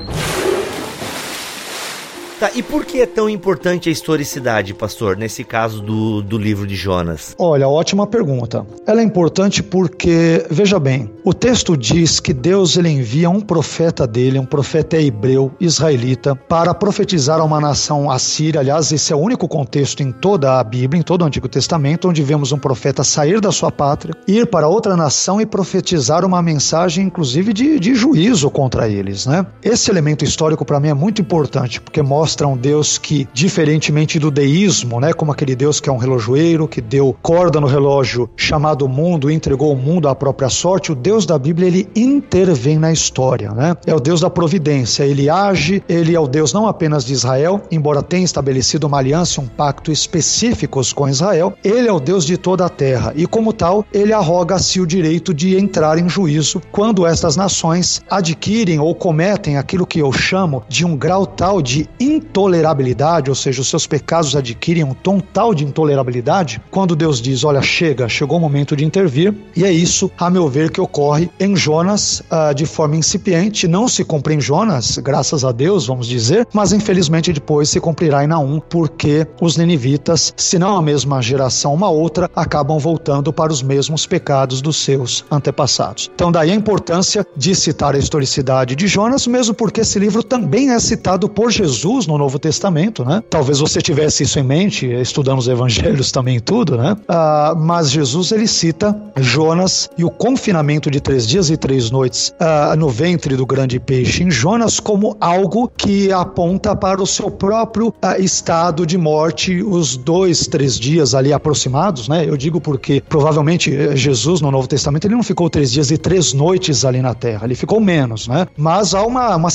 Tá, 2.38 2.52
e 2.54 2.62
por 2.62 2.84
que 2.84 3.00
é 3.00 3.06
tão 3.06 3.28
importante 3.28 3.88
a 3.88 3.92
historicidade, 3.92 4.72
pastor, 4.72 5.16
nesse 5.16 5.42
caso 5.42 5.82
do, 5.82 6.22
do 6.22 6.38
livro 6.38 6.68
de 6.68 6.76
Jonas? 6.76 7.34
Olha, 7.36 7.68
ótima 7.68 8.06
pergunta. 8.06 8.64
Ela 8.86 9.00
é 9.00 9.04
importante 9.04 9.60
porque, 9.60 10.46
veja 10.48 10.78
bem, 10.78 11.10
o 11.24 11.34
texto 11.34 11.76
diz 11.76 12.20
que 12.20 12.32
Deus 12.32 12.76
ele 12.76 12.90
envia 12.90 13.28
um 13.28 13.40
profeta 13.40 14.06
dele, 14.06 14.38
um 14.38 14.44
profeta 14.44 14.96
hebreu, 14.96 15.50
israelita, 15.58 16.36
para 16.36 16.72
profetizar 16.72 17.40
a 17.40 17.44
uma 17.44 17.60
nação 17.60 18.08
assíria. 18.08 18.60
Aliás, 18.60 18.92
esse 18.92 19.12
é 19.12 19.16
o 19.16 19.18
único 19.18 19.48
contexto 19.48 20.04
em 20.04 20.12
toda 20.12 20.60
a 20.60 20.62
Bíblia, 20.62 21.00
em 21.00 21.02
todo 21.02 21.22
o 21.22 21.24
Antigo 21.24 21.48
Testamento, 21.48 22.08
onde 22.08 22.22
vemos 22.22 22.52
um 22.52 22.58
profeta 22.58 23.02
sair 23.02 23.40
da 23.40 23.50
sua 23.50 23.72
pátria, 23.72 24.14
ir 24.28 24.46
para 24.46 24.68
outra 24.68 24.96
nação 24.96 25.40
e 25.40 25.46
profetizar 25.46 26.24
uma 26.24 26.40
mensagem, 26.40 27.04
inclusive, 27.04 27.52
de, 27.52 27.80
de 27.80 27.96
juízo 27.96 28.48
contra 28.48 28.88
eles. 28.88 29.26
Né? 29.26 29.44
Esse 29.60 29.90
elemento 29.90 30.24
histórico, 30.24 30.64
para 30.64 30.78
mim, 30.78 30.90
é 30.90 30.94
muito 30.94 31.20
importante, 31.20 31.80
porque 31.80 32.00
mostra 32.00 32.27
mostra 32.28 32.46
um 32.46 32.58
Deus 32.58 32.98
que, 32.98 33.26
diferentemente 33.32 34.18
do 34.18 34.30
deísmo, 34.30 35.00
né, 35.00 35.14
como 35.14 35.32
aquele 35.32 35.56
Deus 35.56 35.80
que 35.80 35.88
é 35.88 35.92
um 35.92 35.96
relojoeiro, 35.96 36.68
que 36.68 36.78
deu 36.78 37.16
corda 37.22 37.58
no 37.58 37.66
relógio 37.66 38.28
chamado 38.36 38.86
mundo 38.86 39.30
e 39.30 39.34
entregou 39.34 39.72
o 39.72 39.76
mundo 39.76 40.10
à 40.10 40.14
própria 40.14 40.50
sorte, 40.50 40.92
o 40.92 40.94
Deus 40.94 41.24
da 41.24 41.38
Bíblia 41.38 41.68
ele 41.68 41.88
intervém 41.96 42.76
na 42.76 42.92
história, 42.92 43.52
né? 43.52 43.74
É 43.86 43.94
o 43.94 43.98
Deus 43.98 44.20
da 44.20 44.28
providência, 44.28 45.04
ele 45.04 45.30
age, 45.30 45.82
ele 45.88 46.14
é 46.14 46.20
o 46.20 46.28
Deus 46.28 46.52
não 46.52 46.66
apenas 46.66 47.02
de 47.02 47.14
Israel, 47.14 47.62
embora 47.70 48.02
tenha 48.02 48.26
estabelecido 48.26 48.86
uma 48.86 48.98
aliança, 48.98 49.40
um 49.40 49.46
pacto 49.46 49.90
específicos 49.90 50.92
com 50.92 51.08
Israel, 51.08 51.54
ele 51.64 51.88
é 51.88 51.92
o 51.92 51.98
Deus 51.98 52.26
de 52.26 52.36
toda 52.36 52.66
a 52.66 52.68
terra 52.68 53.14
e 53.16 53.26
como 53.26 53.54
tal, 53.54 53.86
ele 53.90 54.12
arroga 54.12 54.56
a 54.56 54.58
si 54.58 54.82
o 54.82 54.86
direito 54.86 55.32
de 55.32 55.56
entrar 55.56 55.98
em 55.98 56.10
juízo 56.10 56.60
quando 56.70 57.06
estas 57.06 57.36
nações 57.36 58.02
adquirem 58.10 58.78
ou 58.78 58.94
cometem 58.94 59.56
aquilo 59.56 59.86
que 59.86 60.00
eu 60.00 60.12
chamo 60.12 60.62
de 60.68 60.84
um 60.84 60.94
grau 60.94 61.24
tal 61.24 61.62
de 61.62 61.88
intolerabilidade, 62.18 63.30
ou 63.30 63.34
seja, 63.34 63.60
os 63.60 63.68
seus 63.68 63.86
pecados 63.86 64.36
adquirem 64.36 64.84
um 64.84 64.92
tom 64.92 65.20
tal 65.20 65.54
de 65.54 65.64
intolerabilidade, 65.64 66.60
quando 66.70 66.96
Deus 66.96 67.20
diz: 67.20 67.44
Olha, 67.44 67.62
chega, 67.62 68.08
chegou 68.08 68.38
o 68.38 68.40
momento 68.40 68.76
de 68.76 68.84
intervir, 68.84 69.34
e 69.56 69.64
é 69.64 69.72
isso, 69.72 70.10
a 70.18 70.28
meu 70.28 70.48
ver, 70.48 70.70
que 70.70 70.80
ocorre 70.80 71.30
em 71.38 71.56
Jonas 71.56 72.22
uh, 72.30 72.54
de 72.54 72.66
forma 72.66 72.96
incipiente. 72.96 73.66
Não 73.66 73.88
se 73.88 74.04
cumpre 74.04 74.34
em 74.34 74.40
Jonas, 74.40 74.98
graças 74.98 75.44
a 75.44 75.52
Deus, 75.52 75.86
vamos 75.86 76.06
dizer, 76.06 76.46
mas 76.52 76.72
infelizmente 76.72 77.32
depois 77.32 77.70
se 77.70 77.80
cumprirá 77.80 78.24
em 78.24 78.26
Naum, 78.26 78.60
porque 78.60 79.26
os 79.40 79.56
ninivitas, 79.56 80.34
se 80.36 80.58
não 80.58 80.76
a 80.76 80.82
mesma 80.82 81.22
geração, 81.22 81.74
uma 81.74 81.88
outra, 81.88 82.30
acabam 82.34 82.78
voltando 82.78 83.32
para 83.32 83.52
os 83.52 83.62
mesmos 83.62 84.06
pecados 84.06 84.60
dos 84.60 84.76
seus 84.76 85.24
antepassados. 85.30 86.10
Então, 86.14 86.32
daí 86.32 86.50
a 86.50 86.54
importância 86.54 87.26
de 87.36 87.54
citar 87.54 87.94
a 87.94 87.98
historicidade 87.98 88.74
de 88.74 88.86
Jonas, 88.86 89.26
mesmo 89.26 89.54
porque 89.54 89.82
esse 89.82 89.98
livro 89.98 90.22
também 90.22 90.70
é 90.70 90.78
citado 90.78 91.28
por 91.28 91.50
Jesus 91.50 92.06
no 92.08 92.18
Novo 92.18 92.38
Testamento, 92.38 93.04
né? 93.04 93.22
Talvez 93.28 93.60
você 93.60 93.80
tivesse 93.80 94.22
isso 94.22 94.38
em 94.38 94.42
mente, 94.42 94.86
estudando 94.86 95.38
os 95.38 95.46
evangelhos 95.46 96.10
também 96.10 96.40
tudo, 96.40 96.76
né? 96.76 96.96
Ah, 97.06 97.54
mas 97.56 97.90
Jesus 97.90 98.32
ele 98.32 98.46
cita 98.46 98.98
Jonas 99.16 99.90
e 99.96 100.04
o 100.04 100.10
confinamento 100.10 100.90
de 100.90 101.00
três 101.00 101.26
dias 101.26 101.50
e 101.50 101.56
três 101.56 101.90
noites 101.90 102.34
ah, 102.40 102.74
no 102.76 102.88
ventre 102.88 103.36
do 103.36 103.46
grande 103.46 103.78
peixe 103.78 104.22
em 104.22 104.30
Jonas 104.30 104.80
como 104.80 105.16
algo 105.20 105.70
que 105.76 106.10
aponta 106.10 106.74
para 106.74 107.02
o 107.02 107.06
seu 107.06 107.30
próprio 107.30 107.94
ah, 108.00 108.18
estado 108.18 108.86
de 108.86 108.96
morte, 108.96 109.62
os 109.62 109.96
dois, 109.96 110.46
três 110.46 110.78
dias 110.78 111.14
ali 111.14 111.32
aproximados, 111.32 112.08
né? 112.08 112.24
Eu 112.26 112.36
digo 112.36 112.60
porque 112.60 113.02
provavelmente 113.08 113.74
eh, 113.74 113.94
Jesus 113.94 114.40
no 114.40 114.50
Novo 114.50 114.66
Testamento 114.66 115.06
ele 115.06 115.14
não 115.14 115.22
ficou 115.22 115.50
três 115.50 115.70
dias 115.70 115.90
e 115.90 115.98
três 115.98 116.32
noites 116.32 116.84
ali 116.84 117.02
na 117.02 117.14
Terra, 117.14 117.44
ele 117.44 117.54
ficou 117.54 117.80
menos, 117.80 118.26
né? 118.26 118.46
Mas 118.56 118.94
há 118.94 119.02
uma, 119.04 119.36
uma 119.36 119.48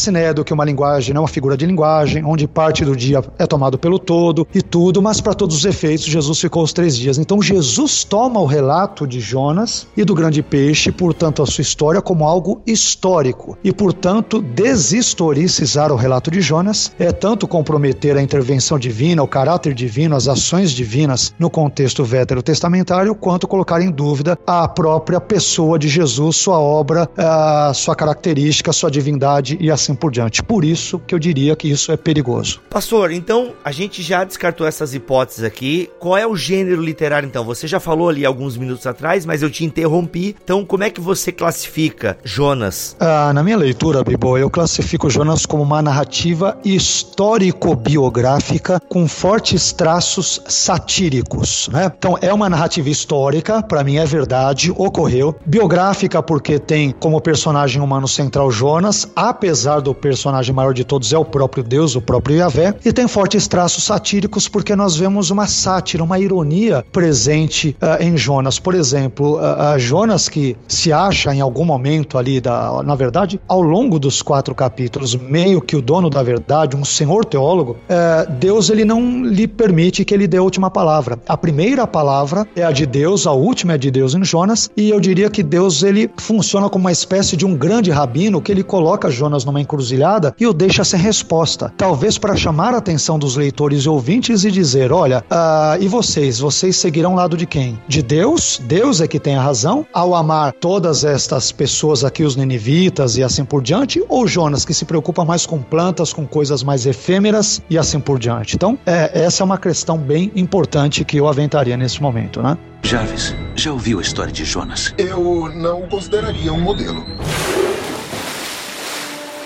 é 0.50 0.54
uma 0.54 0.66
linguagem, 0.66 1.14
né? 1.14 1.20
uma 1.20 1.28
figura 1.28 1.58
de 1.58 1.66
linguagem, 1.66 2.24
onde 2.24 2.43
parte 2.48 2.86
do 2.86 2.96
dia 2.96 3.24
é 3.38 3.46
tomado 3.46 3.78
pelo 3.78 4.00
todo 4.00 4.48
e 4.54 4.62
tudo, 4.62 5.02
mas 5.02 5.22
para 5.22 5.34
todos 5.34 5.58
os 5.58 5.66
efeitos, 5.66 6.06
Jesus 6.06 6.40
ficou 6.40 6.64
os 6.64 6.74
três 6.74 6.98
dias. 6.98 7.18
Então 7.18 7.42
Jesus 7.42 8.04
toma 8.04 8.40
o 8.40 8.46
relato 8.46 9.06
de 9.08 9.20
Jonas 9.20 9.88
e 9.96 10.04
do 10.04 10.14
grande 10.14 10.42
peixe, 10.42 10.92
portanto, 10.92 11.42
a 11.42 11.46
sua 11.46 11.62
história, 11.62 12.02
como 12.02 12.26
algo 12.26 12.62
histórico. 12.66 13.58
E, 13.64 13.72
portanto, 13.72 14.42
deshistoricizar 14.42 15.92
o 15.92 15.96
relato 15.96 16.30
de 16.30 16.42
Jonas 16.42 16.92
é 17.00 17.12
tanto 17.12 17.48
comprometer 17.48 18.18
a 18.18 18.22
intervenção 18.22 18.78
divina, 18.78 19.24
o 19.24 19.28
caráter 19.28 19.74
divino, 19.74 20.16
as 20.16 20.28
ações 20.28 20.72
divinas 20.72 21.34
no 21.40 21.50
contexto 21.50 22.04
veterotestamentário, 22.04 23.16
quanto 23.16 23.48
colocar 23.48 23.82
em 23.82 23.92
dúvida 23.92 24.38
a 24.46 24.68
própria 24.68 25.20
pessoa 25.20 25.78
de 25.78 25.88
Jesus, 25.88 26.36
sua 26.38 26.60
obra, 26.60 27.10
a 27.18 27.72
sua 27.74 27.96
característica, 27.96 28.74
sua 28.74 28.92
divindade 28.92 29.58
e 29.60 29.72
assim 29.72 29.96
por 29.96 30.12
diante. 30.12 30.44
Por 30.44 30.64
isso 30.66 31.00
que 31.00 31.14
eu 31.14 31.20
diria 31.20 31.56
que 31.56 31.70
isso 31.70 31.92
é 31.92 31.98
perigoso 31.98 32.33
perigoso. 32.34 32.60
Pastor, 32.70 33.12
então 33.12 33.54
a 33.64 33.72
gente 33.72 34.02
já 34.02 34.24
descartou 34.24 34.66
essas 34.66 34.96
hipóteses 34.96 35.44
aqui. 35.44 35.90
Qual 36.00 36.18
é 36.18 36.26
o 36.26 36.36
gênero 36.36 36.82
literário 36.82 37.28
então? 37.28 37.46
Você 37.46 37.68
já 37.68 37.80
falou 37.80 38.10
ali 38.10 38.26
alguns 38.26 38.58
minutos 38.58 38.88
atrás, 38.88 39.24
mas 39.26 39.44
eu 39.44 39.50
te 39.50 39.64
interrompi. 39.64 40.36
Então, 40.44 40.66
como 40.66 40.84
é 40.84 40.90
que 40.90 41.00
você 41.00 41.32
classifica 41.32 42.18
Jonas? 42.24 42.98
Ah, 43.00 43.32
na 43.34 43.44
minha 43.44 43.58
leitura, 43.58 44.04
Bibo, 44.04 44.38
eu 44.38 44.50
classifico 44.50 45.10
Jonas 45.10 45.46
como 45.46 45.64
uma 45.64 45.82
narrativa 45.82 46.58
histórico-biográfica 46.64 48.80
com 48.90 49.08
fortes 49.08 49.72
traços 49.72 50.42
satíricos, 50.48 51.70
né? 51.72 51.92
Então, 51.98 52.18
é 52.22 52.34
uma 52.34 52.50
narrativa 52.50 52.90
histórica, 52.90 53.62
para 53.62 53.84
mim 53.84 53.98
é 53.98 54.06
verdade, 54.06 54.74
ocorreu. 54.76 55.36
Biográfica 55.46 56.24
porque 56.24 56.60
tem 56.60 56.92
como 56.92 57.22
personagem 57.22 57.82
humano 57.82 58.08
central 58.08 58.52
Jonas, 58.52 59.08
apesar 59.16 59.80
do 59.80 59.94
personagem 59.94 60.54
maior 60.54 60.74
de 60.74 60.84
todos 60.84 61.14
é 61.14 61.18
o 61.18 61.26
próprio 61.26 61.64
Deus, 61.64 61.96
o 61.96 62.02
próprio 62.02 62.23
próprio 62.24 62.76
e 62.86 62.94
tem 62.94 63.08
fortes 63.08 63.48
traços 63.48 63.84
satíricos 63.84 64.48
porque 64.48 64.76
nós 64.76 64.96
vemos 64.96 65.30
uma 65.30 65.46
sátira, 65.46 66.04
uma 66.04 66.20
ironia 66.20 66.86
presente 66.92 67.76
uh, 67.82 68.02
em 68.02 68.18
Jonas. 68.18 68.60
Por 68.60 68.74
exemplo, 68.74 69.38
uh, 69.38 69.78
Jonas 69.78 70.30
que 70.30 70.56
se 70.68 70.92
acha 70.92 71.34
em 71.34 71.42
algum 71.42 71.66
momento 71.66 72.18
ali, 72.18 72.40
da, 72.40 72.82
na 72.84 72.96
verdade, 72.96 73.40
ao 73.48 73.62
longo 73.62 74.00
dos 74.00 74.22
quatro 74.22 74.56
capítulos, 74.56 75.16
meio 75.16 75.62
que 75.62 75.76
o 75.76 75.82
dono 75.82 76.10
da 76.10 76.24
verdade, 76.24 76.76
um 76.76 76.86
senhor 76.86 77.26
teólogo, 77.26 77.74
uh, 77.74 78.32
Deus 78.40 78.70
ele 78.70 78.86
não 78.86 79.24
lhe 79.24 79.48
permite 79.48 80.06
que 80.06 80.14
ele 80.14 80.28
dê 80.28 80.38
a 80.38 80.44
última 80.44 80.70
palavra. 80.70 81.20
A 81.28 81.38
primeira 81.38 81.86
palavra 81.86 82.48
é 82.56 82.64
a 82.64 82.72
de 82.72 82.86
Deus, 82.86 83.28
a 83.28 83.34
última 83.34 83.74
é 83.74 83.78
de 83.78 83.92
Deus 83.92 84.16
em 84.16 84.24
Jonas, 84.24 84.70
e 84.78 84.90
eu 84.90 85.00
diria 85.00 85.30
que 85.30 85.44
Deus 85.44 85.84
ele 85.84 86.10
funciona 86.18 86.70
como 86.70 86.86
uma 86.86 86.92
espécie 86.92 87.36
de 87.36 87.46
um 87.46 87.56
grande 87.56 87.92
rabino 87.92 88.42
que 88.42 88.52
ele 88.52 88.64
coloca 88.64 89.10
Jonas 89.10 89.46
numa 89.46 89.62
encruzilhada 89.62 90.34
e 90.40 90.48
o 90.48 90.54
deixa 90.54 90.84
sem 90.84 91.00
resposta. 91.00 91.72
Talvez 91.78 92.13
para 92.18 92.36
chamar 92.36 92.74
a 92.74 92.78
atenção 92.78 93.18
dos 93.18 93.36
leitores 93.36 93.84
e 93.84 93.90
ouvintes 93.90 94.44
e 94.44 94.52
dizer: 94.52 94.92
olha, 94.92 95.24
uh, 95.32 95.82
e 95.82 95.88
vocês? 95.88 96.40
Vocês 96.40 96.76
seguirão 96.76 97.12
ao 97.12 97.18
lado 97.18 97.38
de 97.38 97.46
quem? 97.46 97.80
De 97.88 98.02
Deus? 98.02 98.62
Deus 98.64 99.02
é 99.02 99.08
que 99.08 99.20
tem 99.20 99.36
a 99.36 99.42
razão 99.42 99.86
ao 99.94 100.16
amar 100.16 100.54
todas 100.54 101.04
estas 101.04 101.52
pessoas 101.52 102.04
aqui, 102.04 102.24
os 102.24 102.36
ninivitas 102.36 103.18
e 103.18 103.24
assim 103.24 103.46
por 103.46 103.62
diante? 103.62 104.04
Ou 104.10 104.28
Jonas 104.28 104.66
que 104.66 104.74
se 104.74 104.86
preocupa 104.86 105.24
mais 105.26 105.46
com 105.46 105.62
plantas, 105.62 106.14
com 106.14 106.26
coisas 106.26 106.64
mais 106.64 106.86
efêmeras 106.86 107.62
e 107.70 107.78
assim 107.78 108.00
por 108.00 108.20
diante? 108.20 108.56
Então, 108.56 108.78
é, 108.86 109.24
essa 109.24 109.44
é 109.44 109.46
uma 109.46 109.58
questão 109.58 109.98
bem 109.98 110.32
importante 110.36 111.04
que 111.04 111.18
eu 111.18 111.28
aventaria 111.28 111.78
nesse 111.78 112.02
momento, 112.02 112.42
né? 112.42 112.58
Jarvis, 112.84 113.34
já 113.56 113.72
ouviu 113.72 114.00
a 114.00 114.02
história 114.02 114.32
de 114.32 114.44
Jonas? 114.44 114.94
Eu 114.98 115.50
não 115.56 115.84
o 115.84 115.88
consideraria 115.88 116.52
um 116.52 116.60
modelo. 116.60 117.04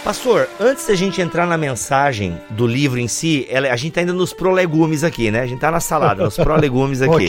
Pastor, 0.08 0.48
antes 0.58 0.88
da 0.88 0.96
gente 0.96 1.20
entrar 1.20 1.46
na 1.46 1.58
mensagem 1.58 2.38
do 2.52 2.66
livro 2.66 2.98
em 2.98 3.10
si, 3.10 3.46
ela, 3.50 3.68
a 3.68 3.76
gente 3.76 3.92
tá 3.92 4.00
ainda 4.00 4.14
nos 4.14 4.32
prolegumes 4.32 5.04
aqui, 5.04 5.30
né? 5.30 5.42
A 5.42 5.46
gente 5.46 5.60
tá 5.60 5.70
na 5.70 5.82
salada, 5.82 6.24
nos 6.24 6.38
prolegumes 6.40 7.02
aqui. 7.02 7.28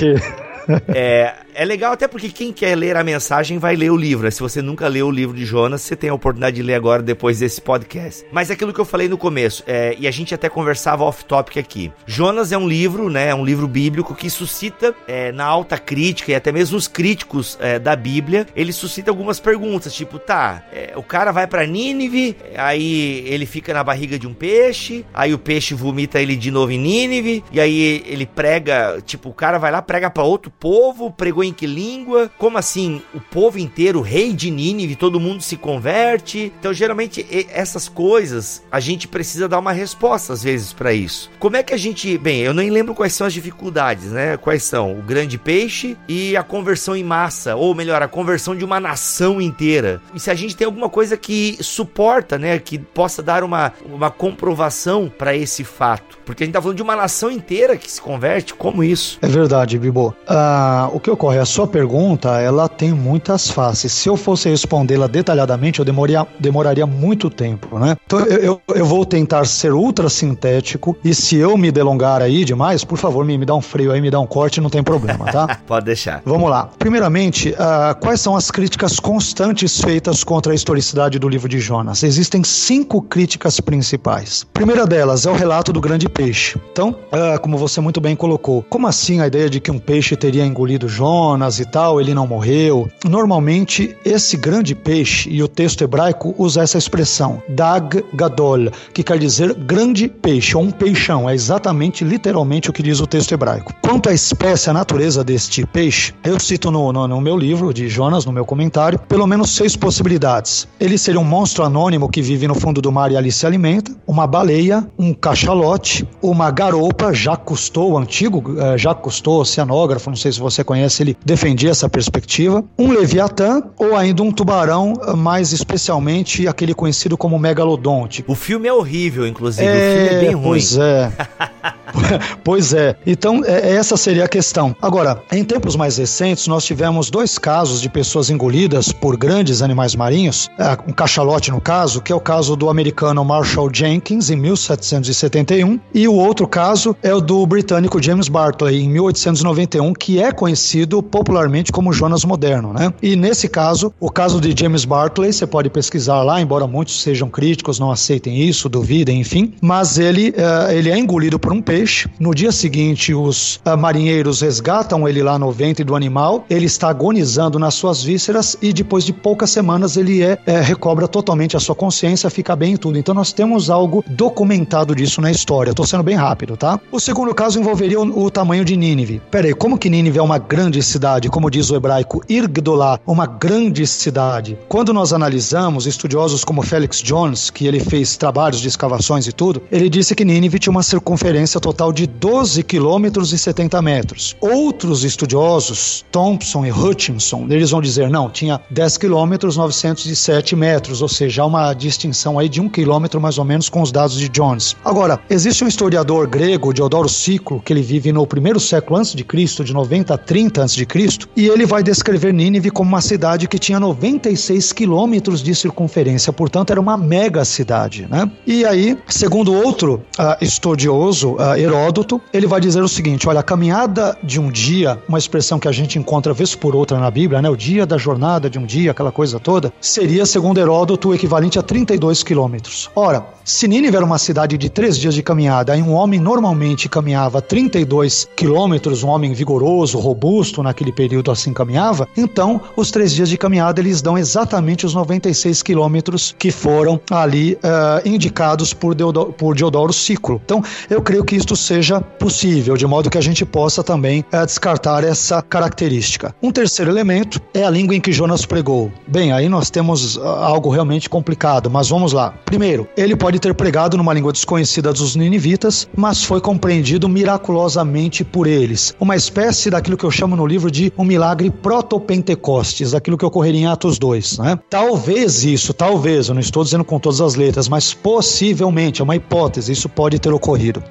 É, 0.88 1.34
é 1.54 1.64
legal 1.64 1.92
até 1.92 2.06
porque 2.06 2.28
quem 2.28 2.52
quer 2.52 2.76
ler 2.76 2.96
a 2.96 3.04
mensagem 3.04 3.58
vai 3.58 3.74
ler 3.74 3.90
o 3.90 3.96
livro. 3.96 4.30
Se 4.30 4.40
você 4.40 4.62
nunca 4.62 4.86
leu 4.88 5.08
o 5.08 5.10
livro 5.10 5.36
de 5.36 5.44
Jonas, 5.44 5.82
você 5.82 5.96
tem 5.96 6.10
a 6.10 6.14
oportunidade 6.14 6.56
de 6.56 6.62
ler 6.62 6.74
agora 6.74 7.02
depois 7.02 7.38
desse 7.38 7.60
podcast. 7.60 8.24
Mas 8.30 8.50
é 8.50 8.52
aquilo 8.52 8.72
que 8.72 8.80
eu 8.80 8.84
falei 8.84 9.08
no 9.08 9.18
começo, 9.18 9.64
é, 9.66 9.96
e 9.98 10.06
a 10.06 10.10
gente 10.10 10.34
até 10.34 10.48
conversava 10.48 11.04
off-topic 11.04 11.56
aqui. 11.56 11.92
Jonas 12.06 12.52
é 12.52 12.58
um 12.58 12.68
livro, 12.68 13.10
né? 13.10 13.28
É 13.28 13.34
um 13.34 13.44
livro 13.44 13.66
bíblico 13.66 14.14
que 14.14 14.30
suscita 14.30 14.94
é, 15.06 15.32
na 15.32 15.44
alta 15.44 15.78
crítica 15.78 16.32
e 16.32 16.34
até 16.34 16.52
mesmo 16.52 16.76
os 16.76 16.86
críticos 16.86 17.58
é, 17.60 17.78
da 17.78 17.96
Bíblia, 17.96 18.46
ele 18.54 18.72
suscita 18.72 19.10
algumas 19.10 19.40
perguntas, 19.40 19.94
tipo, 19.94 20.18
tá, 20.18 20.64
é, 20.72 20.92
o 20.96 21.02
cara 21.02 21.32
vai 21.32 21.46
para 21.46 21.66
Nínive, 21.66 22.36
aí 22.56 23.24
ele 23.26 23.46
fica 23.46 23.72
na 23.72 23.82
barriga 23.82 24.18
de 24.18 24.26
um 24.26 24.34
peixe, 24.34 25.04
aí 25.12 25.32
o 25.32 25.38
peixe 25.38 25.74
vomita 25.74 26.20
ele 26.20 26.36
de 26.36 26.50
novo 26.50 26.72
em 26.72 26.78
Nínive, 26.78 27.44
e 27.50 27.60
aí 27.60 28.04
ele 28.06 28.26
prega, 28.26 29.00
tipo, 29.04 29.28
o 29.28 29.34
cara 29.34 29.58
vai 29.58 29.70
lá, 29.70 29.82
prega 29.82 30.10
para 30.10 30.22
outro 30.22 30.50
povo, 30.58 31.10
pregou 31.10 31.44
em 31.44 31.52
que 31.52 31.66
língua? 31.66 32.30
Como 32.38 32.58
assim? 32.58 33.02
O 33.14 33.20
povo 33.20 33.58
inteiro, 33.58 34.00
o 34.00 34.02
rei 34.02 34.32
de 34.32 34.50
Nínive, 34.50 34.96
todo 34.96 35.20
mundo 35.20 35.42
se 35.42 35.56
converte? 35.56 36.52
Então, 36.58 36.72
geralmente, 36.72 37.26
essas 37.50 37.88
coisas, 37.88 38.62
a 38.70 38.80
gente 38.80 39.08
precisa 39.08 39.48
dar 39.48 39.58
uma 39.58 39.72
resposta 39.72 40.32
às 40.32 40.42
vezes 40.42 40.72
para 40.72 40.92
isso. 40.92 41.30
Como 41.38 41.56
é 41.56 41.62
que 41.62 41.74
a 41.74 41.76
gente. 41.76 42.18
Bem, 42.18 42.40
eu 42.40 42.54
nem 42.54 42.70
lembro 42.70 42.94
quais 42.94 43.12
são 43.12 43.26
as 43.26 43.32
dificuldades, 43.32 44.12
né? 44.12 44.36
Quais 44.36 44.62
são? 44.62 44.98
O 44.98 45.02
grande 45.02 45.38
peixe 45.38 45.96
e 46.08 46.36
a 46.36 46.42
conversão 46.42 46.96
em 46.96 47.04
massa, 47.04 47.56
ou 47.56 47.74
melhor, 47.74 48.02
a 48.02 48.08
conversão 48.08 48.56
de 48.56 48.64
uma 48.64 48.80
nação 48.80 49.40
inteira. 49.40 50.00
E 50.14 50.20
se 50.20 50.30
a 50.30 50.34
gente 50.34 50.56
tem 50.56 50.66
alguma 50.66 50.88
coisa 50.88 51.16
que 51.16 51.58
suporta, 51.60 52.38
né? 52.38 52.58
Que 52.58 52.78
possa 52.78 53.22
dar 53.22 53.44
uma, 53.44 53.72
uma 53.84 54.10
comprovação 54.10 55.12
para 55.16 55.34
esse 55.34 55.64
fato. 55.64 56.18
Porque 56.24 56.42
a 56.42 56.46
gente 56.46 56.54
tá 56.54 56.60
falando 56.60 56.76
de 56.76 56.82
uma 56.82 56.96
nação 56.96 57.30
inteira 57.30 57.76
que 57.76 57.90
se 57.90 58.00
converte, 58.00 58.54
como 58.54 58.82
isso? 58.84 59.18
É 59.22 59.28
verdade, 59.28 59.78
Bibo. 59.78 60.14
Uh, 60.48 60.96
o 60.96 61.00
que 61.00 61.10
ocorre? 61.10 61.38
A 61.38 61.44
sua 61.44 61.66
pergunta, 61.66 62.40
ela 62.40 62.68
tem 62.68 62.92
muitas 62.92 63.50
faces. 63.50 63.92
Se 63.92 64.08
eu 64.08 64.16
fosse 64.16 64.48
respondê-la 64.48 65.06
detalhadamente, 65.06 65.78
eu 65.78 65.84
demoraria, 65.84 66.26
demoraria 66.38 66.86
muito 66.86 67.28
tempo, 67.28 67.78
né? 67.78 67.96
Então 68.06 68.20
eu, 68.20 68.38
eu, 68.38 68.60
eu, 68.74 68.86
vou 68.86 69.04
tentar 69.04 69.44
ser 69.46 69.72
ultra 69.72 70.08
sintético 70.08 70.96
e 71.04 71.14
se 71.14 71.36
eu 71.36 71.56
me 71.56 71.70
delongar 71.70 72.22
aí 72.22 72.44
demais, 72.44 72.84
por 72.84 72.96
favor, 72.96 73.24
me, 73.24 73.36
me 73.36 73.44
dá 73.44 73.54
um 73.54 73.60
freio 73.60 73.92
aí, 73.92 74.00
me 74.00 74.10
dá 74.10 74.18
um 74.20 74.26
corte, 74.26 74.60
não 74.60 74.70
tem 74.70 74.82
problema, 74.82 75.26
tá? 75.26 75.58
Pode 75.66 75.86
deixar. 75.86 76.22
Vamos 76.24 76.48
lá. 76.48 76.70
Primeiramente, 76.78 77.50
uh, 77.50 77.98
quais 78.00 78.20
são 78.20 78.36
as 78.36 78.50
críticas 78.50 78.98
constantes 78.98 79.80
feitas 79.80 80.24
contra 80.24 80.52
a 80.52 80.54
historicidade 80.54 81.18
do 81.18 81.28
livro 81.28 81.48
de 81.48 81.58
Jonas? 81.58 82.02
Existem 82.02 82.42
cinco 82.44 83.02
críticas 83.02 83.60
principais. 83.60 84.46
A 84.48 84.52
primeira 84.52 84.86
delas 84.86 85.26
é 85.26 85.30
o 85.30 85.34
relato 85.34 85.72
do 85.72 85.80
grande 85.80 86.08
peixe. 86.08 86.58
Então, 86.72 86.90
uh, 86.90 87.40
como 87.40 87.58
você 87.58 87.80
muito 87.80 88.00
bem 88.00 88.16
colocou, 88.16 88.64
como 88.68 88.86
assim 88.86 89.20
a 89.20 89.26
ideia 89.26 89.50
de 89.50 89.60
que 89.60 89.70
um 89.70 89.78
peixe 89.78 90.16
teria 90.28 90.44
engolido 90.44 90.86
Jonas 90.86 91.58
e 91.58 91.64
tal, 91.64 91.98
ele 91.98 92.12
não 92.12 92.26
morreu? 92.26 92.86
Normalmente, 93.02 93.96
esse 94.04 94.36
grande 94.36 94.74
peixe, 94.74 95.30
e 95.30 95.42
o 95.42 95.48
texto 95.48 95.82
hebraico 95.82 96.34
usa 96.36 96.60
essa 96.60 96.76
expressão, 96.76 97.42
Dag 97.48 98.04
Gadol, 98.12 98.70
que 98.92 99.02
quer 99.02 99.18
dizer 99.18 99.54
grande 99.54 100.06
peixe, 100.06 100.54
ou 100.54 100.62
um 100.62 100.70
peixão. 100.70 101.30
É 101.30 101.34
exatamente, 101.34 102.04
literalmente, 102.04 102.68
o 102.68 102.74
que 102.74 102.82
diz 102.82 103.00
o 103.00 103.06
texto 103.06 103.32
hebraico. 103.32 103.72
Quanto 103.80 104.10
à 104.10 104.12
espécie, 104.12 104.68
a 104.68 104.74
natureza 104.74 105.24
deste 105.24 105.64
peixe, 105.64 106.12
eu 106.22 106.38
cito 106.38 106.70
no, 106.70 106.92
no, 106.92 107.08
no 107.08 107.22
meu 107.22 107.38
livro 107.38 107.72
de 107.72 107.88
Jonas, 107.88 108.26
no 108.26 108.32
meu 108.32 108.44
comentário, 108.44 108.98
pelo 108.98 109.26
menos 109.26 109.52
seis 109.52 109.74
possibilidades. 109.74 110.68
Ele 110.78 110.98
seria 110.98 111.18
um 111.18 111.24
monstro 111.24 111.64
anônimo 111.64 112.10
que 112.10 112.20
vive 112.20 112.46
no 112.46 112.54
fundo 112.54 112.82
do 112.82 112.92
mar 112.92 113.10
e 113.10 113.16
ali 113.16 113.32
se 113.32 113.46
alimenta, 113.46 113.96
uma 114.06 114.26
baleia, 114.26 114.86
um 114.98 115.14
cachalote, 115.14 116.06
uma 116.20 116.50
garopa, 116.50 117.14
já 117.14 117.34
custou, 117.34 117.92
o 117.92 117.98
antigo 117.98 118.54
eh, 118.58 118.76
já 118.76 118.94
custou, 118.94 119.40
oceanógrafo, 119.40 120.10
não 120.10 120.16
sei 120.18 120.32
se 120.32 120.40
você 120.40 120.62
conhece, 120.62 121.02
ele 121.02 121.16
defendia 121.24 121.70
essa 121.70 121.88
perspectiva, 121.88 122.64
um 122.78 122.90
leviatã 122.90 123.62
ou 123.78 123.96
ainda 123.96 124.22
um 124.22 124.30
tubarão, 124.30 124.92
mais 125.16 125.52
especialmente 125.52 126.46
aquele 126.46 126.74
conhecido 126.74 127.16
como 127.16 127.38
megalodonte. 127.38 128.24
O 128.26 128.34
filme 128.34 128.68
é 128.68 128.72
horrível, 128.72 129.26
inclusive, 129.26 129.66
é, 129.66 129.70
o 129.70 129.96
filme 129.96 130.08
é 130.08 130.20
bem 130.20 130.34
ruim. 130.34 130.42
Pois 130.42 130.76
é. 130.76 131.12
pois 132.44 132.72
é. 132.72 132.96
Então, 133.06 133.42
é, 133.44 133.74
essa 133.74 133.96
seria 133.96 134.24
a 134.24 134.28
questão. 134.28 134.74
Agora, 134.80 135.22
em 135.32 135.44
tempos 135.44 135.76
mais 135.76 135.98
recentes, 135.98 136.46
nós 136.46 136.64
tivemos 136.64 137.10
dois 137.10 137.38
casos 137.38 137.80
de 137.80 137.88
pessoas 137.88 138.30
engolidas 138.30 138.92
por 138.92 139.16
grandes 139.16 139.62
animais 139.62 139.94
marinhos, 139.94 140.50
é, 140.58 140.76
um 140.86 140.92
cachalote 140.92 141.50
no 141.50 141.60
caso, 141.60 142.00
que 142.00 142.12
é 142.12 142.14
o 142.14 142.20
caso 142.20 142.56
do 142.56 142.68
americano 142.68 143.24
Marshall 143.24 143.70
Jenkins, 143.72 144.30
em 144.30 144.36
1771, 144.36 145.80
e 145.94 146.08
o 146.08 146.14
outro 146.14 146.46
caso 146.46 146.96
é 147.02 147.14
o 147.14 147.20
do 147.20 147.46
britânico 147.46 148.02
James 148.02 148.28
Bartley, 148.28 148.82
em 148.82 148.88
1891, 148.88 149.92
que 149.94 150.22
é 150.22 150.32
conhecido 150.32 151.02
popularmente 151.02 151.72
como 151.72 151.92
Jonas 151.92 152.24
Moderno, 152.24 152.72
né? 152.72 152.92
E 153.02 153.16
nesse 153.16 153.48
caso, 153.48 153.92
o 154.00 154.10
caso 154.10 154.40
de 154.40 154.54
James 154.58 154.84
Bartley, 154.84 155.32
você 155.32 155.46
pode 155.46 155.70
pesquisar 155.70 156.22
lá, 156.22 156.40
embora 156.40 156.66
muitos 156.66 157.02
sejam 157.02 157.28
críticos, 157.28 157.78
não 157.78 157.90
aceitem 157.90 158.40
isso, 158.42 158.68
duvidem, 158.68 159.20
enfim, 159.20 159.54
mas 159.60 159.98
ele, 159.98 160.30
uh, 160.30 160.70
ele 160.70 160.90
é 160.90 160.98
engolido 160.98 161.38
por 161.38 161.52
um 161.52 161.60
peixe. 161.60 161.87
No 162.18 162.34
dia 162.34 162.52
seguinte, 162.52 163.14
os 163.14 163.56
uh, 163.56 163.76
marinheiros 163.76 164.40
resgatam 164.40 165.08
ele 165.08 165.22
lá 165.22 165.38
no 165.38 165.50
ventre 165.50 165.84
do 165.84 165.94
animal, 165.94 166.44
ele 166.50 166.66
está 166.66 166.88
agonizando 166.88 167.58
nas 167.58 167.74
suas 167.74 168.02
vísceras 168.02 168.56
e 168.60 168.72
depois 168.72 169.04
de 169.04 169.12
poucas 169.12 169.50
semanas 169.50 169.96
ele 169.96 170.22
é, 170.22 170.38
é 170.46 170.60
recobra 170.60 171.08
totalmente 171.08 171.56
a 171.56 171.60
sua 171.60 171.74
consciência, 171.74 172.28
fica 172.28 172.54
bem 172.54 172.74
em 172.74 172.76
tudo. 172.76 172.98
Então 172.98 173.14
nós 173.14 173.32
temos 173.32 173.70
algo 173.70 174.04
documentado 174.06 174.94
disso 174.94 175.20
na 175.20 175.30
história. 175.30 175.70
Estou 175.70 175.86
sendo 175.86 176.02
bem 176.02 176.16
rápido, 176.16 176.56
tá? 176.56 176.78
O 176.92 177.00
segundo 177.00 177.34
caso 177.34 177.58
envolveria 177.58 178.00
o, 178.00 178.24
o 178.24 178.30
tamanho 178.30 178.64
de 178.64 178.76
Nínive. 178.76 179.22
Peraí, 179.30 179.54
como 179.54 179.78
que 179.78 179.88
Nínive 179.88 180.18
é 180.18 180.22
uma 180.22 180.38
grande 180.38 180.82
cidade, 180.82 181.28
como 181.28 181.50
diz 181.50 181.70
o 181.70 181.76
hebraico 181.76 182.22
Irgdolá, 182.28 183.00
uma 183.06 183.26
grande 183.26 183.86
cidade? 183.86 184.58
Quando 184.68 184.92
nós 184.92 185.12
analisamos 185.12 185.86
estudiosos 185.86 186.44
como 186.44 186.62
Felix 186.62 187.00
Jones, 187.02 187.50
que 187.50 187.66
ele 187.66 187.80
fez 187.80 188.16
trabalhos 188.16 188.60
de 188.60 188.68
escavações 188.68 189.26
e 189.26 189.32
tudo, 189.32 189.62
ele 189.70 189.88
disse 189.88 190.14
que 190.14 190.24
Nínive 190.24 190.58
tinha 190.58 190.70
uma 190.70 190.82
circunferência 190.82 191.60
total 191.60 191.77
de 191.92 192.06
12 192.06 192.62
quilômetros 192.64 193.32
e 193.32 193.38
70 193.38 193.80
metros. 193.80 194.36
Outros 194.40 195.04
estudiosos, 195.04 196.04
Thompson 196.10 196.66
e 196.66 196.72
Hutchinson, 196.72 197.46
eles 197.48 197.70
vão 197.70 197.80
dizer, 197.80 198.10
não, 198.10 198.28
tinha 198.28 198.60
10 198.70 198.98
quilômetros 198.98 199.56
907 199.56 200.56
metros, 200.56 201.00
ou 201.00 201.08
seja, 201.08 201.42
há 201.42 201.46
uma 201.46 201.72
distinção 201.72 202.38
aí 202.38 202.48
de 202.48 202.60
um 202.60 202.68
quilômetro 202.68 203.20
mais 203.20 203.38
ou 203.38 203.44
menos 203.44 203.68
com 203.68 203.80
os 203.80 203.92
dados 203.92 204.18
de 204.18 204.28
Jones. 204.28 204.74
Agora, 204.84 205.20
existe 205.30 205.64
um 205.64 205.68
historiador 205.68 206.26
grego, 206.26 206.74
Diodoro 206.74 207.08
Ciclo, 207.08 207.60
que 207.60 207.72
ele 207.72 207.82
vive 207.82 208.12
no 208.12 208.26
primeiro 208.26 208.58
século 208.58 208.98
antes 208.98 209.14
de 209.14 209.22
Cristo, 209.22 209.62
de 209.62 209.72
90 209.72 210.14
a 210.14 210.18
30 210.18 210.62
antes 210.62 210.74
de 210.74 210.84
Cristo, 210.84 211.28
e 211.36 211.46
ele 211.46 211.64
vai 211.64 211.82
descrever 211.82 212.34
Nínive 212.34 212.70
como 212.70 212.88
uma 212.88 213.00
cidade 213.00 213.46
que 213.46 213.58
tinha 213.58 213.78
96 213.78 214.72
quilômetros 214.72 215.42
de 215.42 215.54
circunferência, 215.54 216.32
portanto 216.32 216.70
era 216.70 216.80
uma 216.80 216.96
mega 216.96 217.44
cidade, 217.44 218.06
né? 218.10 218.30
E 218.46 218.64
aí, 218.64 218.98
segundo 219.06 219.52
outro 219.52 220.02
uh, 220.18 220.42
estudioso, 220.42 221.34
uh, 221.34 221.56
Heródoto, 221.58 222.20
ele 222.32 222.46
vai 222.46 222.60
dizer 222.60 222.82
o 222.82 222.88
seguinte: 222.88 223.28
olha, 223.28 223.40
a 223.40 223.42
caminhada 223.42 224.16
de 224.22 224.40
um 224.40 224.50
dia, 224.50 224.98
uma 225.08 225.18
expressão 225.18 225.58
que 225.58 225.68
a 225.68 225.72
gente 225.72 225.98
encontra 225.98 226.32
vez 226.32 226.54
por 226.54 226.74
outra 226.74 226.98
na 226.98 227.10
Bíblia, 227.10 227.42
né? 227.42 227.50
O 227.50 227.56
dia 227.56 227.84
da 227.84 227.98
jornada 227.98 228.48
de 228.48 228.58
um 228.58 228.64
dia, 228.64 228.92
aquela 228.92 229.10
coisa 229.10 229.40
toda, 229.40 229.72
seria, 229.80 230.24
segundo 230.24 230.58
Heródoto, 230.58 231.08
o 231.08 231.14
equivalente 231.14 231.58
a 231.58 231.62
32 231.62 232.22
quilômetros. 232.22 232.90
Ora, 232.94 233.26
se 233.44 233.66
Nínive 233.66 233.96
era 233.96 234.04
uma 234.04 234.18
cidade 234.18 234.58
de 234.58 234.68
três 234.68 234.98
dias 234.98 235.14
de 235.14 235.22
caminhada 235.22 235.74
e 235.74 235.82
um 235.82 235.94
homem 235.94 236.20
normalmente 236.20 236.88
caminhava 236.88 237.40
32 237.40 238.28
quilômetros, 238.36 239.02
um 239.02 239.08
homem 239.08 239.32
vigoroso, 239.32 239.98
robusto 239.98 240.62
naquele 240.62 240.92
período 240.92 241.30
assim 241.30 241.52
caminhava, 241.54 242.06
então 242.16 242.60
os 242.76 242.90
três 242.90 243.12
dias 243.12 243.28
de 243.28 243.38
caminhada 243.38 243.80
eles 243.80 244.02
dão 244.02 244.18
exatamente 244.18 244.84
os 244.84 244.94
96 244.94 245.62
quilômetros 245.62 246.34
que 246.38 246.50
foram 246.50 247.00
ali 247.10 247.54
uh, 247.54 248.06
indicados 248.06 248.74
por, 248.74 248.94
Deodoro, 248.94 249.32
por 249.32 249.54
Diodoro 249.54 249.92
Ciclo. 249.94 250.40
Então 250.44 250.62
eu 250.90 251.00
creio 251.00 251.24
que 251.24 251.34
seja 251.56 252.00
possível, 252.00 252.76
de 252.76 252.86
modo 252.86 253.10
que 253.10 253.18
a 253.18 253.22
gente 253.22 253.44
possa 253.44 253.82
também 253.82 254.24
uh, 254.32 254.44
descartar 254.44 255.04
essa 255.04 255.42
característica. 255.42 256.34
Um 256.42 256.50
terceiro 256.50 256.90
elemento 256.90 257.40
é 257.54 257.64
a 257.64 257.70
língua 257.70 257.94
em 257.94 258.00
que 258.00 258.12
Jonas 258.12 258.44
pregou. 258.44 258.90
Bem, 259.06 259.32
aí 259.32 259.48
nós 259.48 259.70
temos 259.70 260.16
uh, 260.16 260.22
algo 260.22 260.70
realmente 260.70 261.08
complicado, 261.08 261.70
mas 261.70 261.88
vamos 261.88 262.12
lá. 262.12 262.34
Primeiro, 262.44 262.88
ele 262.96 263.16
pode 263.16 263.38
ter 263.38 263.54
pregado 263.54 263.96
numa 263.96 264.12
língua 264.12 264.32
desconhecida 264.32 264.92
dos 264.92 265.16
ninivitas, 265.16 265.88
mas 265.96 266.24
foi 266.24 266.40
compreendido 266.40 267.08
miraculosamente 267.08 268.24
por 268.24 268.46
eles. 268.46 268.94
Uma 269.00 269.16
espécie 269.16 269.70
daquilo 269.70 269.96
que 269.96 270.04
eu 270.04 270.10
chamo 270.10 270.36
no 270.36 270.46
livro 270.46 270.70
de 270.70 270.92
um 270.96 271.04
milagre 271.04 271.50
proto-pentecostes, 271.50 272.92
daquilo 272.92 273.18
que 273.18 273.24
ocorreria 273.24 273.60
em 273.60 273.66
Atos 273.66 273.98
2. 273.98 274.38
Né? 274.38 274.58
Talvez 274.70 275.44
isso, 275.44 275.72
talvez, 275.72 276.28
eu 276.28 276.34
não 276.34 276.40
estou 276.40 276.64
dizendo 276.64 276.84
com 276.84 276.98
todas 276.98 277.20
as 277.20 277.34
letras, 277.34 277.68
mas 277.68 277.94
possivelmente, 277.94 279.00
é 279.00 279.04
uma 279.04 279.16
hipótese, 279.16 279.72
isso 279.72 279.88
pode 279.88 280.18
ter 280.18 280.32
ocorrido. 280.32 280.82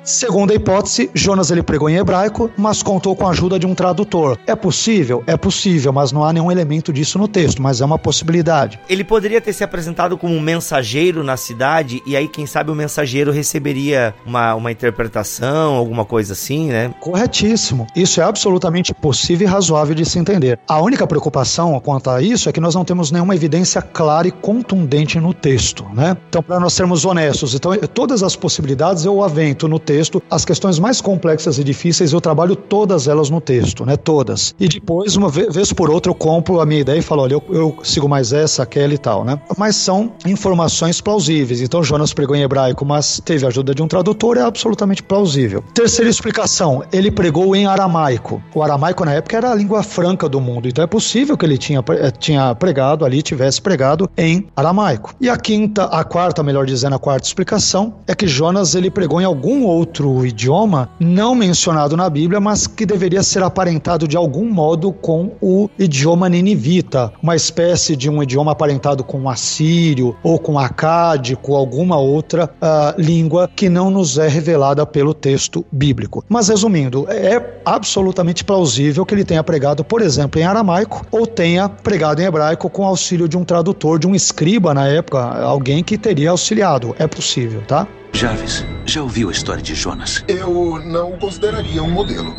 Segunda 0.47 0.63
hipótese, 0.63 1.09
Jonas 1.13 1.51
ele 1.51 1.61
pregou 1.61 1.89
em 1.89 1.97
hebraico, 1.97 2.49
mas 2.55 2.81
contou 2.81 3.13
com 3.17 3.27
a 3.27 3.31
ajuda 3.31 3.59
de 3.59 3.67
um 3.67 3.75
tradutor. 3.75 4.39
É 4.47 4.55
possível? 4.55 5.21
É 5.27 5.35
possível, 5.35 5.91
mas 5.91 6.13
não 6.13 6.23
há 6.23 6.31
nenhum 6.31 6.49
elemento 6.49 6.93
disso 6.93 7.19
no 7.19 7.27
texto, 7.27 7.61
mas 7.61 7.81
é 7.81 7.85
uma 7.85 7.99
possibilidade. 7.99 8.79
Ele 8.87 9.03
poderia 9.03 9.41
ter 9.41 9.51
se 9.51 9.61
apresentado 9.61 10.17
como 10.17 10.33
um 10.33 10.39
mensageiro 10.39 11.21
na 11.21 11.35
cidade 11.35 12.01
e 12.05 12.15
aí, 12.15 12.29
quem 12.29 12.45
sabe, 12.45 12.71
o 12.71 12.75
mensageiro 12.75 13.29
receberia 13.29 14.15
uma, 14.25 14.55
uma 14.55 14.71
interpretação, 14.71 15.75
alguma 15.75 16.05
coisa 16.05 16.31
assim, 16.31 16.69
né? 16.69 16.93
Corretíssimo. 17.01 17.85
Isso 17.93 18.21
é 18.21 18.23
absolutamente 18.23 18.93
possível 18.93 19.45
e 19.45 19.51
razoável 19.51 19.95
de 19.95 20.05
se 20.05 20.17
entender. 20.17 20.57
A 20.65 20.79
única 20.79 21.05
preocupação 21.05 21.77
quanto 21.81 22.09
a 22.09 22.21
isso 22.21 22.47
é 22.47 22.53
que 22.53 22.61
nós 22.61 22.73
não 22.73 22.85
temos 22.85 23.11
nenhuma 23.11 23.35
evidência 23.35 23.81
clara 23.81 24.29
e 24.29 24.31
contundente 24.31 25.19
no 25.19 25.33
texto, 25.33 25.85
né? 25.93 26.15
Então, 26.29 26.41
para 26.41 26.57
nós 26.57 26.71
sermos 26.71 27.03
honestos, 27.03 27.53
então 27.53 27.75
todas 27.93 28.23
as 28.23 28.33
possibilidades 28.33 29.03
eu 29.03 29.21
avento 29.21 29.67
no 29.67 29.77
texto, 29.77 30.23
as 30.37 30.45
questões 30.45 30.77
mais 30.77 31.01
complexas 31.01 31.57
e 31.57 31.63
difíceis 31.63 32.13
eu 32.13 32.21
trabalho 32.21 32.55
todas 32.55 33.07
elas 33.07 33.27
no 33.31 33.41
texto, 33.41 33.83
né? 33.83 33.97
Todas. 33.97 34.53
E 34.59 34.67
depois, 34.67 35.15
uma 35.15 35.29
vez 35.29 35.73
por 35.73 35.89
outra, 35.89 36.11
eu 36.11 36.15
compro 36.15 36.61
a 36.61 36.65
minha 36.65 36.81
ideia 36.81 36.99
e 36.99 37.01
falo, 37.01 37.23
olha, 37.23 37.33
eu, 37.33 37.43
eu 37.49 37.77
sigo 37.83 38.07
mais 38.07 38.31
essa, 38.31 38.61
aquela 38.61 38.93
e 38.93 38.99
tal, 38.99 39.25
né? 39.25 39.39
Mas 39.57 39.75
são 39.75 40.11
informações 40.27 41.01
plausíveis. 41.01 41.59
Então, 41.59 41.83
Jonas 41.83 42.13
pregou 42.13 42.35
em 42.35 42.43
hebraico, 42.43 42.85
mas 42.85 43.19
teve 43.25 43.45
a 43.45 43.47
ajuda 43.47 43.73
de 43.73 43.81
um 43.81 43.87
tradutor, 43.87 44.37
é 44.37 44.41
absolutamente 44.41 45.01
plausível. 45.01 45.63
Terceira 45.73 46.09
explicação, 46.09 46.83
ele 46.93 47.09
pregou 47.09 47.55
em 47.55 47.65
aramaico. 47.65 48.39
O 48.53 48.61
aramaico 48.61 49.03
na 49.03 49.13
época 49.13 49.37
era 49.37 49.51
a 49.51 49.55
língua 49.55 49.81
franca 49.81 50.29
do 50.29 50.39
mundo, 50.39 50.67
então 50.67 50.83
é 50.83 50.87
possível 50.87 51.35
que 51.35 51.47
ele 51.47 51.57
tinha, 51.57 51.83
eh, 51.89 52.11
tinha 52.11 52.53
pregado 52.53 53.03
ali, 53.03 53.23
tivesse 53.23 53.59
pregado 53.59 54.07
em 54.15 54.47
aramaico. 54.55 55.15
E 55.19 55.29
a 55.29 55.37
quinta, 55.37 55.85
a 55.85 56.03
quarta, 56.03 56.43
melhor 56.43 56.67
dizendo, 56.67 56.95
a 56.95 56.99
quarta 56.99 57.25
explicação 57.25 57.95
é 58.05 58.13
que 58.13 58.27
Jonas 58.27 58.75
ele 58.75 58.91
pregou 58.91 59.19
em 59.19 59.25
algum 59.25 59.63
outro 59.63 60.26
idioma 60.27 60.89
não 60.99 61.33
mencionado 61.35 61.97
na 61.97 62.09
Bíblia, 62.09 62.39
mas 62.39 62.67
que 62.67 62.85
deveria 62.85 63.23
ser 63.23 63.43
aparentado 63.43 64.07
de 64.07 64.17
algum 64.17 64.49
modo 64.49 64.91
com 64.91 65.31
o 65.41 65.69
idioma 65.77 66.29
ninivita, 66.29 67.11
uma 67.21 67.35
espécie 67.35 67.95
de 67.95 68.09
um 68.09 68.21
idioma 68.21 68.51
aparentado 68.51 69.03
com 69.03 69.21
o 69.21 69.29
assírio 69.29 70.15
ou 70.23 70.39
com 70.39 70.53
o 70.53 70.59
acádico, 70.59 71.55
alguma 71.55 71.97
outra 71.97 72.45
uh, 72.45 72.99
língua 72.99 73.49
que 73.55 73.69
não 73.69 73.89
nos 73.89 74.17
é 74.17 74.27
revelada 74.27 74.85
pelo 74.85 75.13
texto 75.13 75.65
bíblico. 75.71 76.23
Mas 76.29 76.49
resumindo, 76.49 77.05
é 77.09 77.59
absolutamente 77.65 78.43
plausível 78.43 79.05
que 79.05 79.13
ele 79.13 79.25
tenha 79.25 79.43
pregado, 79.43 79.83
por 79.83 80.01
exemplo, 80.01 80.39
em 80.39 80.43
aramaico 80.43 81.05
ou 81.11 81.25
tenha 81.25 81.69
pregado 81.69 82.21
em 82.21 82.25
hebraico 82.25 82.69
com 82.69 82.85
auxílio 82.85 83.27
de 83.27 83.37
um 83.37 83.43
tradutor, 83.43 83.99
de 83.99 84.07
um 84.07 84.15
escriba 84.15 84.73
na 84.73 84.87
época, 84.87 85.19
alguém 85.19 85.83
que 85.83 85.97
teria 85.97 86.31
auxiliado. 86.31 86.95
É 86.99 87.07
possível, 87.07 87.61
tá? 87.67 87.87
Jarvis, 88.17 88.65
já 88.83 89.03
ouviu 89.03 89.29
a 89.29 89.31
história 89.31 89.61
de 89.61 89.75
Jonas? 89.75 90.25
Eu 90.27 90.81
não 90.83 91.11
o 91.11 91.19
consideraria 91.19 91.83
um 91.83 91.91
modelo. 91.91 92.35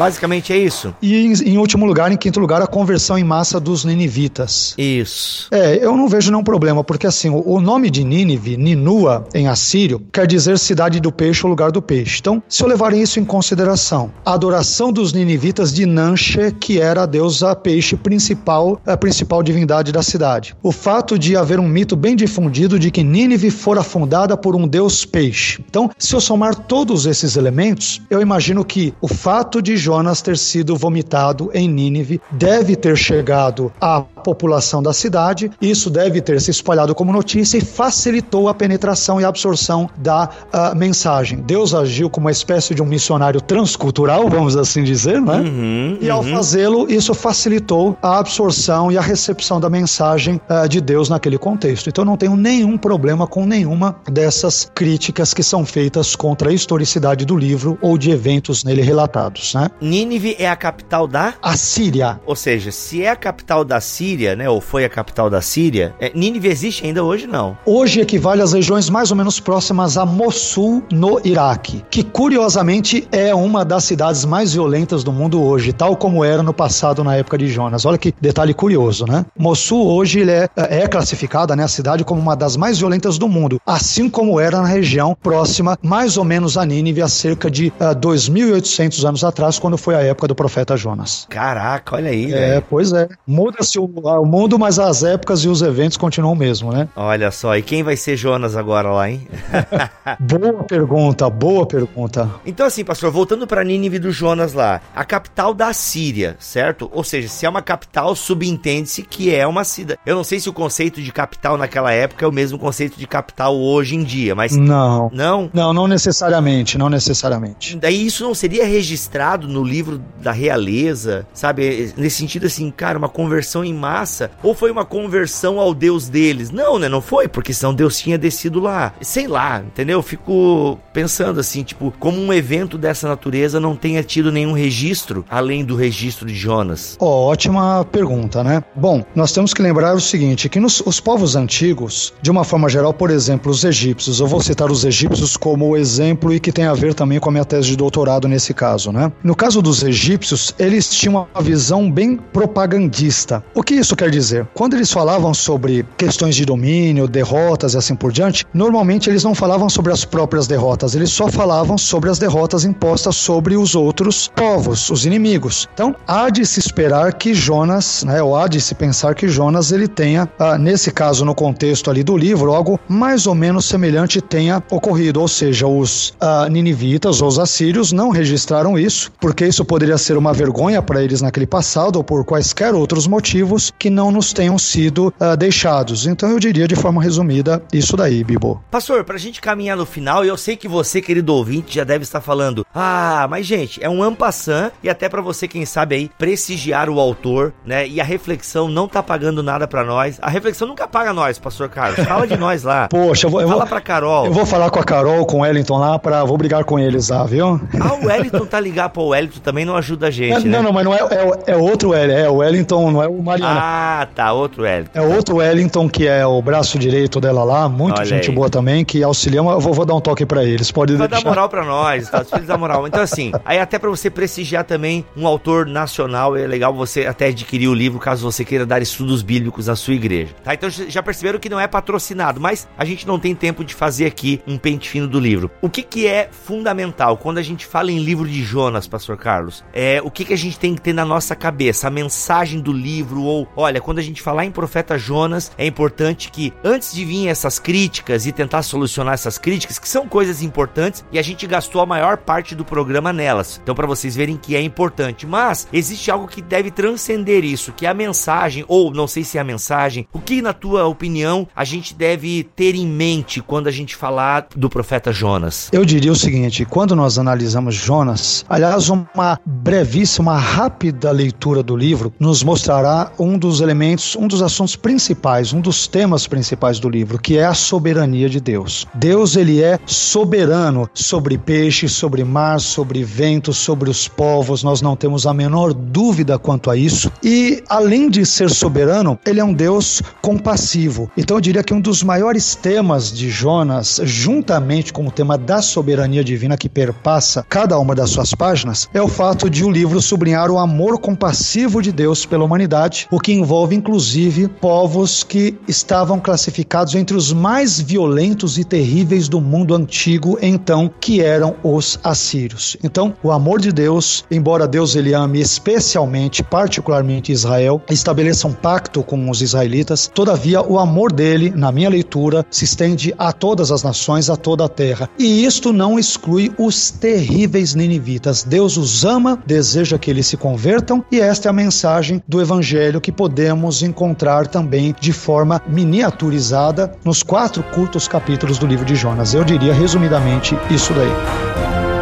Basicamente 0.00 0.50
é 0.50 0.56
isso. 0.56 0.94
E 1.02 1.14
em, 1.14 1.32
em, 1.44 1.58
último 1.58 1.84
lugar, 1.84 2.10
em 2.10 2.16
quinto 2.16 2.40
lugar, 2.40 2.62
a 2.62 2.66
conversão 2.66 3.18
em 3.18 3.22
massa 3.22 3.60
dos 3.60 3.84
ninivitas. 3.84 4.74
Isso. 4.78 5.46
É, 5.50 5.84
eu 5.84 5.94
não 5.94 6.08
vejo 6.08 6.30
nenhum 6.30 6.42
problema, 6.42 6.82
porque 6.82 7.06
assim, 7.06 7.28
o, 7.28 7.46
o 7.46 7.60
nome 7.60 7.90
de 7.90 8.02
Nínive, 8.02 8.56
Ninua, 8.56 9.26
em 9.34 9.46
assírio, 9.46 10.00
quer 10.10 10.26
dizer 10.26 10.58
cidade 10.58 11.00
do 11.00 11.12
peixe 11.12 11.44
ou 11.44 11.50
lugar 11.50 11.70
do 11.70 11.82
peixe. 11.82 12.16
Então, 12.18 12.42
se 12.48 12.62
eu 12.62 12.66
levar 12.66 12.94
isso 12.94 13.20
em 13.20 13.24
consideração, 13.26 14.10
a 14.24 14.32
adoração 14.32 14.90
dos 14.90 15.12
ninivitas 15.12 15.70
de 15.70 15.84
Nanche, 15.84 16.50
que 16.58 16.80
era 16.80 17.02
a 17.02 17.06
deusa 17.06 17.54
peixe 17.54 17.94
principal, 17.94 18.80
a 18.86 18.96
principal 18.96 19.42
divindade 19.42 19.92
da 19.92 20.02
cidade. 20.02 20.56
O 20.62 20.72
fato 20.72 21.18
de 21.18 21.36
haver 21.36 21.60
um 21.60 21.68
mito 21.68 21.94
bem 21.94 22.16
difundido 22.16 22.78
de 22.78 22.90
que 22.90 23.04
Nínive 23.04 23.50
fora 23.50 23.82
fundada 23.82 24.34
por 24.34 24.56
um 24.56 24.66
deus 24.66 25.04
peixe. 25.04 25.62
Então, 25.68 25.90
se 25.98 26.14
eu 26.14 26.22
somar 26.22 26.54
todos 26.54 27.04
esses 27.04 27.36
elementos, 27.36 28.00
eu 28.08 28.22
imagino 28.22 28.64
que 28.64 28.94
o 29.02 29.06
fato 29.06 29.60
de 29.60 29.76
Jonas 29.90 30.22
ter 30.22 30.38
sido 30.38 30.76
vomitado 30.76 31.50
em 31.52 31.68
Nínive 31.68 32.20
deve 32.30 32.76
ter 32.76 32.96
chegado 32.96 33.72
à 33.80 34.00
população 34.00 34.80
da 34.80 34.92
cidade, 34.92 35.50
isso 35.60 35.90
deve 35.90 36.20
ter 36.20 36.40
se 36.40 36.52
espalhado 36.52 36.94
como 36.94 37.12
notícia 37.12 37.58
e 37.58 37.60
facilitou 37.60 38.48
a 38.48 38.54
penetração 38.54 39.20
e 39.20 39.24
absorção 39.24 39.90
da 39.96 40.28
uh, 40.28 40.76
mensagem. 40.76 41.40
Deus 41.40 41.74
agiu 41.74 42.08
como 42.08 42.26
uma 42.26 42.30
espécie 42.30 42.72
de 42.72 42.80
um 42.80 42.86
missionário 42.86 43.40
transcultural, 43.40 44.28
vamos 44.28 44.56
assim 44.56 44.84
dizer, 44.84 45.20
né? 45.20 45.38
Uhum, 45.38 45.98
e 46.00 46.08
ao 46.08 46.22
uhum. 46.22 46.30
fazê-lo, 46.30 46.86
isso 46.88 47.12
facilitou 47.12 47.96
a 48.00 48.20
absorção 48.20 48.92
e 48.92 48.98
a 48.98 49.00
recepção 49.00 49.58
da 49.58 49.68
mensagem 49.68 50.40
uh, 50.48 50.68
de 50.68 50.80
Deus 50.80 51.08
naquele 51.08 51.36
contexto. 51.36 51.88
Então 51.88 52.04
não 52.04 52.16
tenho 52.16 52.36
nenhum 52.36 52.78
problema 52.78 53.26
com 53.26 53.44
nenhuma 53.44 53.96
dessas 54.08 54.70
críticas 54.72 55.34
que 55.34 55.42
são 55.42 55.66
feitas 55.66 56.14
contra 56.14 56.50
a 56.50 56.52
historicidade 56.52 57.24
do 57.24 57.36
livro 57.36 57.76
ou 57.82 57.98
de 57.98 58.12
eventos 58.12 58.62
nele 58.62 58.82
relatados, 58.82 59.54
né? 59.54 59.68
Nínive 59.80 60.36
é 60.38 60.48
a 60.48 60.54
capital 60.54 61.06
da 61.06 61.34
Assíria. 61.40 62.20
Ou 62.26 62.36
seja, 62.36 62.70
se 62.70 63.02
é 63.02 63.10
a 63.10 63.16
capital 63.16 63.64
da 63.64 63.80
Síria, 63.80 64.36
né, 64.36 64.48
ou 64.48 64.60
foi 64.60 64.84
a 64.84 64.88
capital 64.88 65.30
da 65.30 65.40
Síria, 65.40 65.94
é, 65.98 66.12
Nínive 66.14 66.48
existe 66.48 66.84
ainda 66.84 67.02
hoje 67.02 67.26
não? 67.26 67.56
Hoje 67.64 68.00
equivale 68.00 68.42
às 68.42 68.52
regiões 68.52 68.90
mais 68.90 69.10
ou 69.10 69.16
menos 69.16 69.40
próximas 69.40 69.96
a 69.96 70.04
Mossul, 70.04 70.82
no 70.92 71.20
Iraque, 71.24 71.84
que 71.90 72.02
curiosamente 72.02 73.08
é 73.10 73.34
uma 73.34 73.64
das 73.64 73.84
cidades 73.84 74.24
mais 74.24 74.52
violentas 74.52 75.02
do 75.02 75.12
mundo 75.12 75.42
hoje, 75.42 75.72
tal 75.72 75.96
como 75.96 76.22
era 76.24 76.42
no 76.42 76.52
passado 76.52 77.02
na 77.02 77.16
época 77.16 77.38
de 77.38 77.48
Jonas. 77.48 77.86
Olha 77.86 77.96
que 77.98 78.14
detalhe 78.20 78.52
curioso, 78.52 79.06
né? 79.06 79.24
Mossul 79.38 79.86
hoje 79.86 80.20
ele 80.20 80.32
é, 80.32 80.48
é 80.56 80.86
classificada, 80.86 81.56
né, 81.56 81.64
a 81.64 81.68
cidade 81.68 82.04
como 82.04 82.20
uma 82.20 82.36
das 82.36 82.56
mais 82.56 82.78
violentas 82.78 83.16
do 83.16 83.28
mundo, 83.28 83.60
assim 83.66 84.10
como 84.10 84.38
era 84.38 84.60
na 84.60 84.68
região 84.68 85.16
próxima, 85.20 85.78
mais 85.82 86.16
ou 86.16 86.24
menos 86.24 86.58
a 86.58 86.66
Nínive, 86.66 87.00
há 87.00 87.08
cerca 87.08 87.50
de 87.50 87.68
uh, 87.68 87.94
2.800 87.98 89.08
anos 89.08 89.24
atrás, 89.24 89.58
quando 89.58 89.69
quando 89.70 89.78
foi 89.78 89.94
a 89.94 90.02
época 90.02 90.26
do 90.26 90.34
profeta 90.34 90.76
Jonas. 90.76 91.26
Caraca, 91.30 91.94
olha 91.94 92.10
aí. 92.10 92.32
É, 92.32 92.50
véio. 92.50 92.64
pois 92.68 92.92
é. 92.92 93.08
Muda-se 93.24 93.78
o, 93.78 93.84
o, 93.84 94.26
mundo, 94.26 94.58
mas 94.58 94.80
as 94.80 95.04
épocas 95.04 95.44
e 95.44 95.48
os 95.48 95.62
eventos 95.62 95.96
continuam 95.96 96.32
o 96.32 96.36
mesmo, 96.36 96.72
né? 96.72 96.88
Olha 96.96 97.30
só, 97.30 97.56
e 97.56 97.62
quem 97.62 97.84
vai 97.84 97.96
ser 97.96 98.16
Jonas 98.16 98.56
agora 98.56 98.90
lá, 98.90 99.08
hein? 99.08 99.28
boa 100.18 100.64
pergunta, 100.64 101.30
boa 101.30 101.64
pergunta. 101.64 102.28
Então, 102.44 102.66
assim, 102.66 102.84
pastor, 102.84 103.12
voltando 103.12 103.46
para 103.46 103.62
Nínive 103.62 104.00
do 104.00 104.10
Jonas 104.10 104.54
lá, 104.54 104.80
a 104.94 105.04
capital 105.04 105.54
da 105.54 105.72
Síria, 105.72 106.34
certo? 106.40 106.90
Ou 106.92 107.04
seja, 107.04 107.28
se 107.28 107.46
é 107.46 107.48
uma 107.48 107.62
capital, 107.62 108.16
subentende-se 108.16 109.02
que 109.02 109.32
é 109.32 109.46
uma 109.46 109.62
cidade. 109.62 110.00
Eu 110.04 110.16
não 110.16 110.24
sei 110.24 110.40
se 110.40 110.48
o 110.48 110.52
conceito 110.52 111.00
de 111.00 111.12
capital 111.12 111.56
naquela 111.56 111.92
época 111.92 112.24
é 112.24 112.28
o 112.28 112.32
mesmo 112.32 112.58
conceito 112.58 112.98
de 112.98 113.06
capital 113.06 113.56
hoje 113.56 113.94
em 113.94 114.02
dia, 114.02 114.34
mas. 114.34 114.56
Não. 114.56 115.10
Não? 115.12 115.48
Não, 115.52 115.72
não 115.72 115.86
necessariamente, 115.86 116.76
não 116.76 116.88
necessariamente. 116.88 117.76
Daí 117.76 118.04
isso 118.04 118.24
não 118.24 118.34
seria 118.34 118.66
registrado 118.66 119.46
no 119.50 119.64
livro 119.64 120.00
da 120.22 120.32
realeza, 120.32 121.26
sabe? 121.32 121.92
Nesse 121.96 122.16
sentido 122.16 122.46
assim, 122.46 122.70
cara, 122.70 122.98
uma 122.98 123.08
conversão 123.08 123.64
em 123.64 123.74
massa, 123.74 124.30
ou 124.42 124.54
foi 124.54 124.70
uma 124.70 124.84
conversão 124.84 125.58
ao 125.58 125.74
Deus 125.74 126.08
deles? 126.08 126.50
Não, 126.50 126.78
né? 126.78 126.88
Não 126.88 127.00
foi, 127.00 127.28
porque 127.28 127.52
senão 127.52 127.74
Deus 127.74 127.98
tinha 127.98 128.18
descido 128.18 128.60
lá. 128.60 128.92
Sei 129.00 129.26
lá, 129.26 129.60
entendeu? 129.60 129.98
Eu 129.98 130.02
fico 130.02 130.78
pensando 130.92 131.40
assim, 131.40 131.62
tipo, 131.62 131.92
como 131.98 132.20
um 132.20 132.32
evento 132.32 132.78
dessa 132.78 133.08
natureza 133.08 133.60
não 133.60 133.76
tenha 133.76 134.02
tido 134.02 134.32
nenhum 134.32 134.52
registro 134.52 135.24
além 135.28 135.64
do 135.64 135.76
registro 135.76 136.26
de 136.26 136.34
Jonas. 136.34 136.96
Oh, 137.00 137.06
ótima 137.06 137.84
pergunta, 137.84 138.42
né? 138.44 138.62
Bom, 138.74 139.04
nós 139.14 139.32
temos 139.32 139.52
que 139.52 139.62
lembrar 139.62 139.94
o 139.94 140.00
seguinte, 140.00 140.48
que 140.48 140.60
nos 140.60 140.80
os 140.80 141.00
povos 141.00 141.36
antigos, 141.36 142.12
de 142.22 142.30
uma 142.30 142.44
forma 142.44 142.68
geral, 142.68 142.92
por 142.92 143.10
exemplo, 143.10 143.50
os 143.50 143.64
egípcios, 143.64 144.20
eu 144.20 144.26
vou 144.26 144.40
citar 144.40 144.70
os 144.70 144.84
egípcios 144.84 145.36
como 145.36 145.76
exemplo 145.76 146.32
e 146.32 146.40
que 146.40 146.52
tem 146.52 146.64
a 146.64 146.74
ver 146.74 146.94
também 146.94 147.18
com 147.18 147.28
a 147.28 147.32
minha 147.32 147.44
tese 147.44 147.68
de 147.68 147.76
doutorado 147.76 148.28
nesse 148.28 148.54
caso, 148.54 148.92
né? 148.92 149.12
No 149.22 149.34
caso 149.40 149.62
dos 149.62 149.82
egípcios, 149.82 150.54
eles 150.58 150.90
tinham 150.90 151.26
uma 151.34 151.42
visão 151.42 151.90
bem 151.90 152.14
propagandista. 152.14 153.42
O 153.54 153.62
que 153.62 153.72
isso 153.72 153.96
quer 153.96 154.10
dizer? 154.10 154.46
Quando 154.52 154.74
eles 154.74 154.92
falavam 154.92 155.32
sobre 155.32 155.82
questões 155.96 156.36
de 156.36 156.44
domínio, 156.44 157.08
derrotas 157.08 157.72
e 157.72 157.78
assim 157.78 157.94
por 157.94 158.12
diante, 158.12 158.44
normalmente 158.52 159.08
eles 159.08 159.24
não 159.24 159.34
falavam 159.34 159.70
sobre 159.70 159.94
as 159.94 160.04
próprias 160.04 160.46
derrotas, 160.46 160.94
eles 160.94 161.10
só 161.10 161.26
falavam 161.26 161.78
sobre 161.78 162.10
as 162.10 162.18
derrotas 162.18 162.66
impostas 162.66 163.16
sobre 163.16 163.56
os 163.56 163.74
outros 163.74 164.30
povos, 164.36 164.90
os 164.90 165.06
inimigos. 165.06 165.66
Então, 165.72 165.96
há 166.06 166.28
de 166.28 166.44
se 166.44 166.60
esperar 166.60 167.14
que 167.14 167.32
Jonas, 167.32 168.04
né, 168.04 168.22
ou 168.22 168.36
há 168.36 168.46
de 168.46 168.60
se 168.60 168.74
pensar 168.74 169.14
que 169.14 169.26
Jonas 169.26 169.72
ele 169.72 169.88
tenha, 169.88 170.28
ah, 170.38 170.58
nesse 170.58 170.90
caso, 170.90 171.24
no 171.24 171.34
contexto 171.34 171.90
ali 171.90 172.02
do 172.04 172.14
livro, 172.14 172.52
algo 172.52 172.78
mais 172.86 173.26
ou 173.26 173.34
menos 173.34 173.64
semelhante 173.64 174.20
tenha 174.20 174.62
ocorrido, 174.70 175.18
ou 175.18 175.28
seja, 175.28 175.66
os 175.66 176.12
ah, 176.20 176.46
ninivitas 176.50 177.22
ou 177.22 177.28
os 177.28 177.38
assírios 177.38 177.90
não 177.90 178.10
registraram 178.10 178.78
isso, 178.78 179.10
porque 179.30 179.46
isso 179.46 179.64
poderia 179.64 179.96
ser 179.96 180.16
uma 180.16 180.32
vergonha 180.32 180.82
para 180.82 181.00
eles 181.04 181.22
naquele 181.22 181.46
passado 181.46 181.94
ou 181.94 182.02
por 182.02 182.24
quaisquer 182.24 182.74
outros 182.74 183.06
motivos 183.06 183.72
que 183.78 183.88
não 183.88 184.10
nos 184.10 184.32
tenham 184.32 184.58
sido 184.58 185.14
ah, 185.20 185.36
deixados. 185.36 186.04
Então 186.04 186.30
eu 186.30 186.40
diria 186.40 186.66
de 186.66 186.74
forma 186.74 187.00
resumida 187.00 187.62
isso 187.72 187.96
daí, 187.96 188.24
Bibo. 188.24 188.60
Pastor, 188.72 189.04
pra 189.04 189.16
gente 189.16 189.40
caminhar 189.40 189.76
no 189.76 189.86
final, 189.86 190.24
eu 190.24 190.36
sei 190.36 190.56
que 190.56 190.66
você, 190.66 191.00
querido 191.00 191.32
ouvinte, 191.32 191.76
já 191.76 191.84
deve 191.84 192.02
estar 192.02 192.20
falando: 192.20 192.66
"Ah, 192.74 193.28
mas 193.30 193.46
gente, 193.46 193.78
é 193.80 193.88
um 193.88 194.02
ampassant 194.02 194.72
e 194.82 194.90
até 194.90 195.08
para 195.08 195.22
você 195.22 195.46
quem 195.46 195.64
sabe 195.64 195.94
aí 195.94 196.10
prestigiar 196.18 196.90
o 196.90 196.98
autor, 196.98 197.54
né? 197.64 197.86
E 197.86 198.00
a 198.00 198.04
reflexão 198.04 198.68
não 198.68 198.88
tá 198.88 199.00
pagando 199.00 199.44
nada 199.44 199.68
para 199.68 199.84
nós. 199.84 200.18
A 200.20 200.28
reflexão 200.28 200.66
nunca 200.66 200.88
paga 200.88 201.12
nós, 201.12 201.38
pastor 201.38 201.68
Carlos. 201.68 202.04
Fala 202.04 202.26
de 202.26 202.36
nós 202.36 202.64
lá. 202.64 202.88
Poxa, 202.90 203.28
eu 203.28 203.30
vou, 203.30 203.40
eu 203.40 203.48
Fala 203.48 203.64
pra 203.64 203.80
Carol. 203.80 204.26
eu 204.26 204.32
vou 204.32 204.44
falar 204.44 204.70
com 204.70 204.80
a 204.80 204.84
Carol, 204.84 205.24
com 205.24 205.36
o 205.36 205.40
Wellington 205.42 205.78
lá, 205.78 206.00
pra, 206.00 206.24
vou 206.24 206.36
brigar 206.36 206.64
com 206.64 206.80
eles 206.80 207.10
lá, 207.10 207.22
viu? 207.22 207.60
Ah, 207.80 207.94
o 207.94 208.06
Wellington 208.06 208.44
tá 208.44 208.58
ligado 208.58 208.90
pro 208.90 209.06
Wellington 209.06 209.19
também 209.28 209.64
não 209.64 209.76
ajuda 209.76 210.08
a 210.08 210.10
gente, 210.10 210.46
não, 210.46 210.58
né? 210.58 210.62
não, 210.62 210.72
mas 210.72 210.84
não 210.84 210.94
é, 210.94 210.98
é, 210.98 211.52
é 211.52 211.56
outro 211.56 211.90
Wellington, 211.90 212.18
é 212.18 212.28
o 212.28 212.34
Wellington, 212.36 212.90
não 212.90 213.02
é 213.02 213.08
o 213.08 213.22
Mariano. 213.22 213.58
Ah, 213.58 214.08
tá, 214.14 214.32
outro 214.32 214.62
Wellington. 214.62 214.90
É 214.94 215.00
outro 215.00 215.36
Wellington, 215.36 215.88
que 215.88 216.06
é 216.06 216.26
o 216.26 216.40
braço 216.40 216.78
direito 216.78 217.20
dela 217.20 217.44
lá, 217.44 217.68
muito 217.68 217.96
Olha 217.98 218.04
gente 218.04 218.30
aí. 218.30 218.34
boa 218.34 218.48
também, 218.48 218.84
que 218.84 219.02
auxilia. 219.02 219.40
Eu 219.40 219.60
vou, 219.60 219.72
vou 219.74 219.84
dar 219.84 219.94
um 219.94 220.00
toque 220.00 220.24
pra 220.24 220.44
eles, 220.44 220.70
pode 220.70 220.94
Vai 220.96 221.08
dar 221.08 221.16
deixar. 221.16 221.28
moral 221.28 221.48
pra 221.48 221.64
nós, 221.64 222.08
tá? 222.08 222.22
Os 222.22 222.30
filhos 222.30 222.46
da 222.46 222.56
moral. 222.56 222.86
Então, 222.86 223.02
assim, 223.02 223.32
aí 223.44 223.58
até 223.58 223.78
pra 223.78 223.90
você 223.90 224.10
prestigiar 224.10 224.64
também 224.64 225.04
um 225.16 225.26
autor 225.26 225.66
nacional, 225.66 226.36
é 226.36 226.46
legal 226.46 226.72
você 226.72 227.06
até 227.06 227.26
adquirir 227.26 227.68
o 227.68 227.74
livro 227.74 227.98
caso 227.98 228.30
você 228.30 228.44
queira 228.44 228.64
dar 228.64 228.80
estudos 228.80 229.22
bíblicos 229.22 229.66
na 229.66 229.76
sua 229.76 229.94
igreja, 229.94 230.34
tá? 230.42 230.54
Então 230.54 230.68
já 230.70 231.02
perceberam 231.02 231.38
que 231.38 231.48
não 231.48 231.60
é 231.60 231.66
patrocinado, 231.66 232.40
mas 232.40 232.68
a 232.76 232.84
gente 232.84 233.06
não 233.06 233.18
tem 233.18 233.34
tempo 233.34 233.64
de 233.64 233.74
fazer 233.74 234.06
aqui 234.06 234.40
um 234.46 234.56
pente 234.56 234.88
fino 234.88 235.06
do 235.06 235.18
livro. 235.18 235.50
O 235.60 235.68
que 235.68 235.82
que 235.82 236.06
é 236.06 236.28
fundamental 236.30 237.16
quando 237.16 237.38
a 237.38 237.42
gente 237.42 237.66
fala 237.66 237.90
em 237.90 237.98
livro 237.98 238.26
de 238.28 238.42
Jonas, 238.42 238.86
pastor 238.86 239.09
Carlos? 239.16 239.64
É 239.72 240.00
o 240.02 240.10
que 240.10 240.24
que 240.24 240.34
a 240.34 240.38
gente 240.38 240.58
tem 240.58 240.74
que 240.74 240.80
ter 240.80 240.92
na 240.92 241.04
nossa 241.04 241.34
cabeça, 241.34 241.88
a 241.88 241.90
mensagem 241.90 242.60
do 242.60 242.72
livro 242.72 243.22
ou, 243.22 243.48
olha, 243.56 243.80
quando 243.80 243.98
a 243.98 244.02
gente 244.02 244.22
falar 244.22 244.44
em 244.44 244.50
profeta 244.50 244.98
Jonas, 244.98 245.52
é 245.56 245.66
importante 245.66 246.30
que 246.30 246.52
antes 246.64 246.92
de 246.92 247.04
vir 247.04 247.28
essas 247.28 247.58
críticas 247.58 248.26
e 248.26 248.32
tentar 248.32 248.62
solucionar 248.62 249.14
essas 249.14 249.38
críticas, 249.38 249.78
que 249.78 249.88
são 249.88 250.06
coisas 250.06 250.42
importantes 250.42 251.04
e 251.12 251.18
a 251.18 251.22
gente 251.22 251.46
gastou 251.46 251.80
a 251.80 251.86
maior 251.86 252.16
parte 252.16 252.54
do 252.54 252.64
programa 252.64 253.12
nelas. 253.12 253.60
Então 253.62 253.74
para 253.74 253.86
vocês 253.86 254.16
verem 254.16 254.36
que 254.36 254.56
é 254.56 254.62
importante, 254.62 255.26
mas 255.26 255.68
existe 255.72 256.10
algo 256.10 256.26
que 256.26 256.42
deve 256.42 256.70
transcender 256.70 257.44
isso, 257.44 257.72
que 257.72 257.86
é 257.86 257.88
a 257.88 257.94
mensagem 257.94 258.64
ou 258.68 258.92
não 258.92 259.06
sei 259.06 259.24
se 259.24 259.38
é 259.38 259.40
a 259.40 259.44
mensagem. 259.44 260.06
O 260.12 260.20
que 260.20 260.42
na 260.42 260.52
tua 260.52 260.86
opinião 260.86 261.46
a 261.54 261.64
gente 261.64 261.94
deve 261.94 262.44
ter 262.54 262.74
em 262.74 262.86
mente 262.86 263.40
quando 263.40 263.66
a 263.66 263.70
gente 263.70 263.96
falar 263.96 264.46
do 264.54 264.68
profeta 264.68 265.12
Jonas? 265.12 265.68
Eu 265.72 265.84
diria 265.84 266.12
o 266.12 266.16
seguinte: 266.16 266.64
quando 266.64 266.96
nós 266.96 267.18
analisamos 267.18 267.74
Jonas, 267.74 268.44
aliás, 268.48 268.88
uma 268.88 268.99
brevíssima, 269.44 270.36
rápida 270.36 271.10
leitura 271.10 271.62
do 271.62 271.76
livro 271.76 272.12
nos 272.18 272.42
mostrará 272.42 273.12
um 273.18 273.38
dos 273.38 273.60
elementos, 273.60 274.16
um 274.16 274.26
dos 274.26 274.42
assuntos 274.42 274.76
principais, 274.76 275.52
um 275.52 275.60
dos 275.60 275.86
temas 275.86 276.26
principais 276.26 276.78
do 276.78 276.88
livro, 276.88 277.18
que 277.18 277.38
é 277.38 277.44
a 277.44 277.54
soberania 277.54 278.28
de 278.28 278.40
Deus. 278.40 278.86
Deus, 278.94 279.36
ele 279.36 279.62
é 279.62 279.78
soberano 279.86 280.88
sobre 280.94 281.38
peixe, 281.38 281.88
sobre 281.88 282.24
mar, 282.24 282.60
sobre 282.60 283.02
vento, 283.04 283.52
sobre 283.52 283.90
os 283.90 284.08
povos, 284.08 284.62
nós 284.62 284.82
não 284.82 284.96
temos 284.96 285.26
a 285.26 285.34
menor 285.34 285.72
dúvida 285.72 286.38
quanto 286.38 286.70
a 286.70 286.76
isso. 286.76 287.10
E, 287.22 287.62
além 287.68 288.08
de 288.08 288.24
ser 288.26 288.50
soberano, 288.50 289.18
ele 289.26 289.40
é 289.40 289.44
um 289.44 289.52
Deus 289.52 290.02
compassivo. 290.20 291.10
Então, 291.16 291.36
eu 291.36 291.40
diria 291.40 291.62
que 291.62 291.74
um 291.74 291.80
dos 291.80 292.02
maiores 292.02 292.54
temas 292.54 293.12
de 293.12 293.30
Jonas, 293.30 294.00
juntamente 294.04 294.92
com 294.92 295.06
o 295.06 295.10
tema 295.10 295.36
da 295.38 295.62
soberania 295.62 296.24
divina 296.24 296.56
que 296.56 296.68
perpassa 296.68 297.44
cada 297.48 297.78
uma 297.78 297.94
das 297.94 298.10
suas 298.10 298.34
páginas, 298.34 298.88
é 298.92 299.00
o 299.00 299.06
fato 299.06 299.48
de 299.48 299.64
o 299.64 299.70
livro 299.70 300.00
sublinhar 300.02 300.50
o 300.50 300.58
amor 300.58 300.98
compassivo 300.98 301.80
de 301.80 301.92
Deus 301.92 302.26
pela 302.26 302.44
humanidade, 302.44 303.06
o 303.10 303.20
que 303.20 303.32
envolve 303.32 303.76
inclusive 303.76 304.48
povos 304.48 305.22
que 305.22 305.56
estavam 305.68 306.18
classificados 306.18 306.94
entre 306.94 307.16
os 307.16 307.32
mais 307.32 307.80
violentos 307.80 308.58
e 308.58 308.64
terríveis 308.64 309.28
do 309.28 309.40
mundo 309.40 309.74
antigo, 309.74 310.38
então, 310.42 310.90
que 311.00 311.20
eram 311.20 311.54
os 311.62 312.00
assírios. 312.02 312.76
Então, 312.82 313.14
o 313.22 313.30
amor 313.30 313.60
de 313.60 313.70
Deus, 313.70 314.24
embora 314.30 314.66
Deus 314.66 314.96
ele 314.96 315.14
ame 315.14 315.40
especialmente, 315.40 316.42
particularmente 316.42 317.30
Israel, 317.30 317.80
estabeleça 317.88 318.48
um 318.48 318.52
pacto 318.52 319.02
com 319.04 319.30
os 319.30 319.40
israelitas, 319.40 320.10
todavia 320.12 320.62
o 320.62 320.78
amor 320.78 321.12
dele, 321.12 321.52
na 321.54 321.70
minha 321.70 321.88
leitura, 321.88 322.44
se 322.50 322.64
estende 322.64 323.14
a 323.16 323.32
todas 323.32 323.70
as 323.70 323.84
nações, 323.84 324.28
a 324.28 324.36
toda 324.36 324.64
a 324.64 324.68
terra. 324.68 325.08
E 325.18 325.44
isto 325.44 325.72
não 325.72 325.98
exclui 325.98 326.52
os 326.58 326.90
terríveis 326.90 327.74
ninivitas. 327.74 328.42
Deus 328.42 328.79
os 328.80 329.04
ama, 329.04 329.38
deseja 329.46 329.98
que 329.98 330.10
eles 330.10 330.26
se 330.26 330.36
convertam, 330.36 331.04
e 331.12 331.20
esta 331.20 331.48
é 331.48 331.50
a 331.50 331.52
mensagem 331.52 332.22
do 332.26 332.40
evangelho 332.40 333.00
que 333.00 333.12
podemos 333.12 333.82
encontrar 333.82 334.46
também 334.46 334.94
de 334.98 335.12
forma 335.12 335.62
miniaturizada 335.68 336.92
nos 337.04 337.22
quatro 337.22 337.62
curtos 337.62 338.08
capítulos 338.08 338.58
do 338.58 338.66
livro 338.66 338.84
de 338.84 338.96
Jonas. 338.96 339.34
Eu 339.34 339.44
diria 339.44 339.74
resumidamente 339.74 340.56
isso 340.70 340.92
daí. 340.94 341.99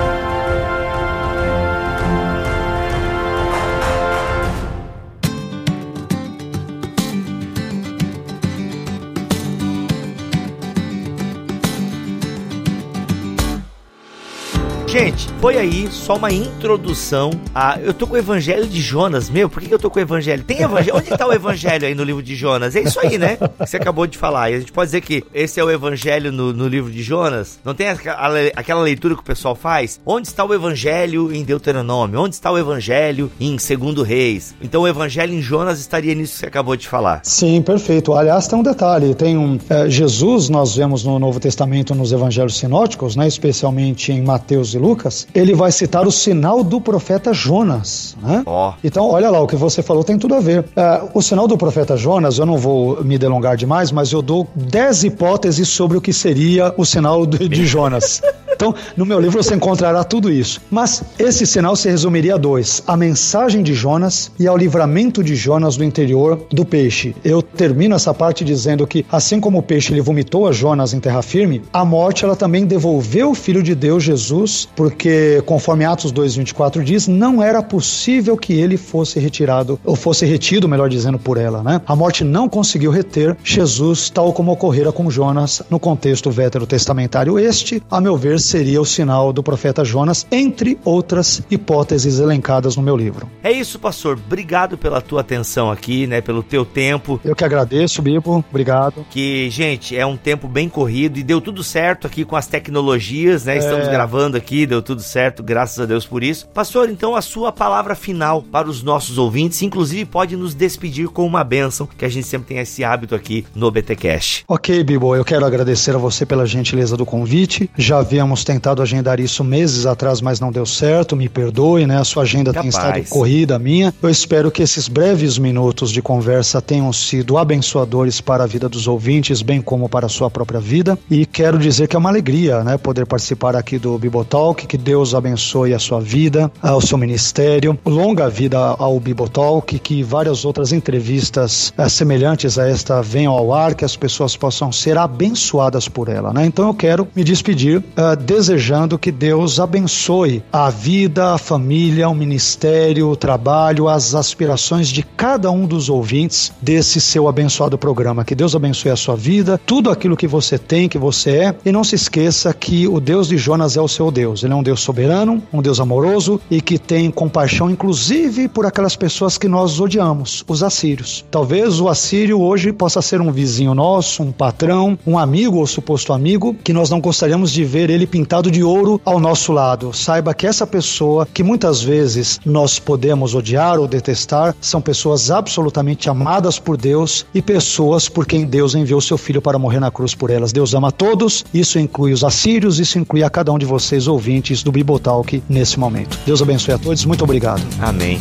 Foi 15.40 15.56
aí 15.56 15.88
só 15.90 16.16
uma 16.16 16.30
introdução 16.32 17.30
a. 17.54 17.78
Eu 17.80 17.94
tô 17.94 18.06
com 18.06 18.14
o 18.14 18.18
evangelho 18.18 18.66
de 18.66 18.80
Jonas, 18.80 19.30
meu. 19.30 19.48
Por 19.48 19.60
que 19.62 19.68
que 19.68 19.74
eu 19.74 19.78
tô 19.78 19.90
com 19.90 19.98
o 19.98 20.02
evangelho? 20.02 20.42
Tem 20.44 20.60
evangelho? 20.62 20.96
Onde 20.96 21.08
tá 21.10 21.26
o 21.26 21.32
evangelho 21.32 21.86
aí 21.86 21.94
no 21.94 22.02
livro 22.04 22.22
de 22.22 22.34
Jonas? 22.34 22.74
É 22.76 22.80
isso 22.82 22.98
aí, 23.00 23.16
né? 23.18 23.36
Que 23.36 23.66
Você 23.66 23.76
acabou 23.76 24.06
de 24.06 24.18
falar. 24.18 24.50
E 24.50 24.54
a 24.54 24.58
gente 24.60 24.72
pode 24.72 24.88
dizer 24.88 25.00
que 25.00 25.24
esse 25.32 25.58
é 25.60 25.64
o 25.64 25.70
evangelho 25.70 26.30
no, 26.32 26.52
no 26.52 26.66
livro 26.68 26.90
de 26.90 27.02
Jonas? 27.02 27.58
Não 27.64 27.74
tem 27.74 27.88
a 27.88 28.28
le- 28.28 28.52
aquela 28.56 28.82
leitura 28.82 29.14
que 29.14 29.20
o 29.20 29.24
pessoal 29.24 29.54
faz? 29.54 30.00
Onde 30.04 30.28
está 30.28 30.44
o 30.44 30.52
evangelho 30.52 31.32
em 31.32 31.42
Deuteronômio? 31.44 32.20
Onde 32.20 32.34
está 32.34 32.50
o 32.50 32.58
evangelho 32.58 33.30
em 33.40 33.58
Segundo 33.58 34.02
Reis? 34.02 34.54
Então 34.60 34.82
o 34.82 34.88
evangelho 34.88 35.32
em 35.34 35.40
Jonas 35.42 35.78
estaria 35.80 36.14
nisso 36.14 36.34
que 36.34 36.38
você 36.40 36.46
acabou 36.46 36.76
de 36.76 36.88
falar. 36.88 37.20
Sim, 37.24 37.62
perfeito. 37.62 38.12
Aliás, 38.14 38.46
tem 38.48 38.58
um 38.58 38.62
detalhe: 38.62 39.14
tem 39.14 39.36
um. 39.38 39.58
eh, 39.70 39.88
Jesus, 39.88 40.48
nós 40.48 40.74
vemos 40.76 41.04
no 41.04 41.18
Novo 41.18 41.38
Testamento, 41.40 41.94
nos 41.94 42.12
evangelhos 42.12 42.58
sinóticos, 42.58 43.16
né, 43.16 43.26
especialmente 43.26 44.12
em 44.12 44.22
Mateus 44.22 44.74
e 44.74 44.78
Lucas, 44.78 45.07
ele 45.34 45.54
vai 45.54 45.72
citar 45.72 46.06
o 46.06 46.12
sinal 46.12 46.62
do 46.62 46.80
profeta 46.80 47.32
Jonas. 47.32 48.16
Né? 48.22 48.42
Ó. 48.46 48.74
Então, 48.82 49.08
olha 49.08 49.30
lá, 49.30 49.40
o 49.40 49.46
que 49.46 49.56
você 49.56 49.82
falou 49.82 50.04
tem 50.04 50.18
tudo 50.18 50.34
a 50.34 50.40
ver. 50.40 50.64
Eh, 50.76 51.02
o 51.14 51.22
sinal 51.22 51.46
do 51.46 51.56
profeta 51.56 51.96
Jonas, 51.96 52.38
eu 52.38 52.46
não 52.46 52.56
vou 52.56 53.02
me 53.04 53.18
delongar 53.18 53.56
demais, 53.56 53.92
mas 53.92 54.12
eu 54.12 54.22
dou 54.22 54.48
10 54.54 55.04
hipóteses 55.04 55.68
sobre 55.68 55.96
o 55.96 56.00
que 56.00 56.12
seria 56.12 56.74
o 56.76 56.84
sinal 56.84 57.26
de, 57.26 57.48
de 57.48 57.66
Jonas. 57.66 58.22
Então, 58.58 58.74
no 58.96 59.06
meu 59.06 59.20
livro 59.20 59.40
você 59.40 59.54
encontrará 59.54 60.02
tudo 60.02 60.28
isso. 60.28 60.60
Mas 60.68 61.04
esse 61.16 61.46
sinal 61.46 61.76
se 61.76 61.88
resumiria 61.88 62.34
a 62.34 62.36
dois: 62.36 62.82
a 62.88 62.96
mensagem 62.96 63.62
de 63.62 63.72
Jonas 63.72 64.32
e 64.36 64.48
ao 64.48 64.56
livramento 64.56 65.22
de 65.22 65.36
Jonas 65.36 65.76
do 65.76 65.84
interior 65.84 66.44
do 66.50 66.64
peixe. 66.64 67.14
Eu 67.24 67.40
termino 67.40 67.94
essa 67.94 68.12
parte 68.12 68.44
dizendo 68.44 68.84
que, 68.84 69.06
assim 69.12 69.38
como 69.38 69.58
o 69.58 69.62
peixe 69.62 69.92
ele 69.92 70.00
vomitou 70.00 70.48
a 70.48 70.50
Jonas 70.50 70.92
em 70.92 70.98
terra 70.98 71.22
firme, 71.22 71.62
a 71.72 71.84
morte 71.84 72.24
ela 72.24 72.34
também 72.34 72.66
devolveu 72.66 73.30
o 73.30 73.34
Filho 73.34 73.62
de 73.62 73.76
Deus 73.76 74.02
Jesus, 74.02 74.68
porque, 74.74 75.40
conforme 75.46 75.84
Atos 75.84 76.12
2,24 76.12 76.82
diz, 76.82 77.06
não 77.06 77.40
era 77.40 77.62
possível 77.62 78.36
que 78.36 78.54
ele 78.54 78.76
fosse 78.76 79.20
retirado, 79.20 79.78
ou 79.84 79.94
fosse 79.94 80.26
retido, 80.26 80.68
melhor 80.68 80.88
dizendo, 80.88 81.16
por 81.16 81.36
ela. 81.36 81.62
Né? 81.62 81.80
A 81.86 81.94
morte 81.94 82.24
não 82.24 82.48
conseguiu 82.48 82.90
reter 82.90 83.36
Jesus, 83.44 84.10
tal 84.10 84.32
como 84.32 84.50
ocorrera 84.50 84.90
com 84.90 85.08
Jonas 85.08 85.62
no 85.70 85.78
contexto 85.78 86.28
veterotestamentário. 86.28 87.38
Este, 87.38 87.80
a 87.88 88.00
meu 88.00 88.16
ver, 88.16 88.40
seria 88.48 88.80
o 88.80 88.84
sinal 88.84 89.32
do 89.32 89.42
profeta 89.42 89.84
Jonas, 89.84 90.26
entre 90.30 90.78
outras 90.84 91.42
hipóteses 91.50 92.18
elencadas 92.18 92.76
no 92.76 92.82
meu 92.82 92.96
livro. 92.96 93.28
É 93.42 93.52
isso, 93.52 93.78
pastor. 93.78 94.18
Obrigado 94.24 94.78
pela 94.78 95.00
tua 95.00 95.20
atenção 95.20 95.70
aqui, 95.70 96.06
né? 96.06 96.20
Pelo 96.20 96.42
teu 96.42 96.64
tempo. 96.64 97.20
Eu 97.24 97.36
que 97.36 97.44
agradeço, 97.44 98.00
Bibo. 98.00 98.44
Obrigado. 98.50 99.04
Que, 99.10 99.50
gente, 99.50 99.96
é 99.96 100.04
um 100.06 100.16
tempo 100.16 100.48
bem 100.48 100.68
corrido 100.68 101.18
e 101.18 101.22
deu 101.22 101.40
tudo 101.40 101.62
certo 101.62 102.06
aqui 102.06 102.24
com 102.24 102.36
as 102.36 102.46
tecnologias, 102.46 103.44
né? 103.44 103.56
É. 103.56 103.58
Estamos 103.58 103.88
gravando 103.88 104.36
aqui, 104.36 104.66
deu 104.66 104.80
tudo 104.80 105.02
certo, 105.02 105.42
graças 105.42 105.78
a 105.78 105.86
Deus 105.86 106.06
por 106.06 106.22
isso. 106.22 106.48
Pastor, 106.48 106.88
então 106.88 107.14
a 107.14 107.22
sua 107.22 107.52
palavra 107.52 107.94
final 107.94 108.42
para 108.42 108.68
os 108.68 108.82
nossos 108.82 109.18
ouvintes, 109.18 109.60
inclusive 109.62 110.04
pode 110.04 110.36
nos 110.36 110.54
despedir 110.54 111.08
com 111.08 111.26
uma 111.26 111.44
bênção, 111.44 111.86
que 111.86 112.04
a 112.04 112.08
gente 112.08 112.26
sempre 112.26 112.48
tem 112.48 112.58
esse 112.58 112.82
hábito 112.82 113.14
aqui 113.14 113.44
no 113.54 113.70
BTcast. 113.70 114.44
Ok, 114.48 114.82
Bibo, 114.82 115.14
eu 115.14 115.24
quero 115.24 115.44
agradecer 115.44 115.94
a 115.94 115.98
você 115.98 116.24
pela 116.24 116.46
gentileza 116.46 116.96
do 116.96 117.04
convite. 117.04 117.70
Já 117.76 118.02
tentado 118.44 118.82
agendar 118.82 119.20
isso 119.20 119.42
meses 119.44 119.86
atrás, 119.86 120.20
mas 120.20 120.40
não 120.40 120.52
deu 120.52 120.66
certo. 120.66 121.16
Me 121.16 121.28
perdoe, 121.28 121.86
né? 121.86 121.98
A 121.98 122.04
sua 122.04 122.22
agenda 122.22 122.52
Capaz. 122.52 122.62
tem 122.62 122.68
estado 122.68 123.08
corrida, 123.08 123.56
a 123.56 123.58
minha. 123.58 123.94
Eu 124.02 124.08
espero 124.08 124.50
que 124.50 124.62
esses 124.62 124.88
breves 124.88 125.38
minutos 125.38 125.90
de 125.90 126.02
conversa 126.02 126.60
tenham 126.60 126.92
sido 126.92 127.38
abençoadores 127.38 128.20
para 128.20 128.44
a 128.44 128.46
vida 128.46 128.68
dos 128.68 128.86
ouvintes, 128.86 129.42
bem 129.42 129.60
como 129.60 129.88
para 129.88 130.06
a 130.06 130.08
sua 130.08 130.30
própria 130.30 130.60
vida. 130.60 130.98
E 131.10 131.26
quero 131.26 131.58
dizer 131.58 131.88
que 131.88 131.96
é 131.96 131.98
uma 131.98 132.08
alegria, 132.08 132.62
né, 132.64 132.76
poder 132.76 133.06
participar 133.06 133.56
aqui 133.56 133.78
do 133.78 133.98
Bibotalk. 133.98 134.66
Que 134.66 134.76
Deus 134.76 135.14
abençoe 135.14 135.74
a 135.74 135.78
sua 135.78 136.00
vida, 136.00 136.50
ao 136.62 136.80
seu 136.80 136.98
ministério, 136.98 137.78
longa 137.84 138.28
vida 138.28 138.58
ao 138.58 138.98
Bibotalk, 138.98 139.78
que 139.78 140.02
várias 140.02 140.44
outras 140.44 140.72
entrevistas 140.72 141.72
eh, 141.76 141.88
semelhantes 141.88 142.58
a 142.58 142.68
esta 142.68 143.02
venham 143.02 143.32
ao 143.32 143.52
ar, 143.52 143.74
que 143.74 143.84
as 143.84 143.96
pessoas 143.96 144.36
possam 144.36 144.70
ser 144.72 144.96
abençoadas 144.98 145.88
por 145.88 146.08
ela, 146.08 146.32
né? 146.32 146.46
Então 146.46 146.68
eu 146.68 146.74
quero 146.74 147.08
me 147.14 147.24
despedir 147.24 147.78
uh, 147.78 148.16
desejando 148.28 148.98
que 148.98 149.10
Deus 149.10 149.58
abençoe 149.58 150.42
a 150.52 150.68
vida, 150.68 151.32
a 151.32 151.38
família, 151.38 152.10
o 152.10 152.14
ministério, 152.14 153.08
o 153.08 153.16
trabalho, 153.16 153.88
as 153.88 154.14
aspirações 154.14 154.88
de 154.88 155.02
cada 155.02 155.50
um 155.50 155.66
dos 155.66 155.88
ouvintes 155.88 156.52
desse 156.60 157.00
seu 157.00 157.26
abençoado 157.26 157.78
programa. 157.78 158.26
Que 158.26 158.34
Deus 158.34 158.54
abençoe 158.54 158.90
a 158.90 158.96
sua 158.96 159.16
vida, 159.16 159.58
tudo 159.64 159.90
aquilo 159.90 160.14
que 160.14 160.26
você 160.26 160.58
tem, 160.58 160.90
que 160.90 160.98
você 160.98 161.30
é, 161.30 161.54
e 161.64 161.72
não 161.72 161.82
se 161.82 161.94
esqueça 161.94 162.52
que 162.52 162.86
o 162.86 163.00
Deus 163.00 163.28
de 163.28 163.38
Jonas 163.38 163.78
é 163.78 163.80
o 163.80 163.88
seu 163.88 164.10
Deus. 164.10 164.44
Ele 164.44 164.52
é 164.52 164.56
um 164.56 164.62
Deus 164.62 164.80
soberano, 164.80 165.42
um 165.50 165.62
Deus 165.62 165.80
amoroso 165.80 166.38
e 166.50 166.60
que 166.60 166.78
tem 166.78 167.10
compaixão, 167.10 167.70
inclusive 167.70 168.46
por 168.46 168.66
aquelas 168.66 168.94
pessoas 168.94 169.38
que 169.38 169.48
nós 169.48 169.80
odiamos, 169.80 170.44
os 170.46 170.62
assírios. 170.62 171.24
Talvez 171.30 171.80
o 171.80 171.88
assírio 171.88 172.42
hoje 172.42 172.74
possa 172.74 173.00
ser 173.00 173.22
um 173.22 173.32
vizinho 173.32 173.74
nosso, 173.74 174.22
um 174.22 174.32
patrão, 174.32 174.98
um 175.06 175.16
amigo 175.18 175.56
ou 175.56 175.66
suposto 175.66 176.12
amigo, 176.12 176.54
que 176.62 176.74
nós 176.74 176.90
não 176.90 177.00
gostaríamos 177.00 177.50
de 177.50 177.64
ver 177.64 177.88
ele 177.88 178.06
pintado 178.18 178.50
de 178.50 178.64
ouro 178.64 179.00
ao 179.04 179.20
nosso 179.20 179.52
lado. 179.52 179.92
Saiba 179.92 180.34
que 180.34 180.44
essa 180.44 180.66
pessoa, 180.66 181.24
que 181.24 181.44
muitas 181.44 181.80
vezes 181.80 182.40
nós 182.44 182.76
podemos 182.76 183.32
odiar 183.32 183.78
ou 183.78 183.86
detestar, 183.86 184.56
são 184.60 184.80
pessoas 184.80 185.30
absolutamente 185.30 186.10
amadas 186.10 186.58
por 186.58 186.76
Deus 186.76 187.24
e 187.32 187.40
pessoas 187.40 188.08
por 188.08 188.26
quem 188.26 188.44
Deus 188.44 188.74
enviou 188.74 189.00
seu 189.00 189.16
filho 189.16 189.40
para 189.40 189.56
morrer 189.56 189.78
na 189.78 189.92
cruz 189.92 190.16
por 190.16 190.30
elas. 190.30 190.50
Deus 190.50 190.74
ama 190.74 190.88
a 190.88 190.90
todos, 190.90 191.44
isso 191.54 191.78
inclui 191.78 192.12
os 192.12 192.24
assírios, 192.24 192.80
isso 192.80 192.98
inclui 192.98 193.22
a 193.22 193.30
cada 193.30 193.52
um 193.52 193.58
de 193.58 193.66
vocês, 193.66 194.08
ouvintes 194.08 194.64
do 194.64 194.72
Bibotalk, 194.72 195.40
nesse 195.48 195.78
momento. 195.78 196.18
Deus 196.26 196.42
abençoe 196.42 196.74
a 196.74 196.78
todos, 196.78 197.04
muito 197.04 197.22
obrigado. 197.22 197.62
Amém. 197.80 198.20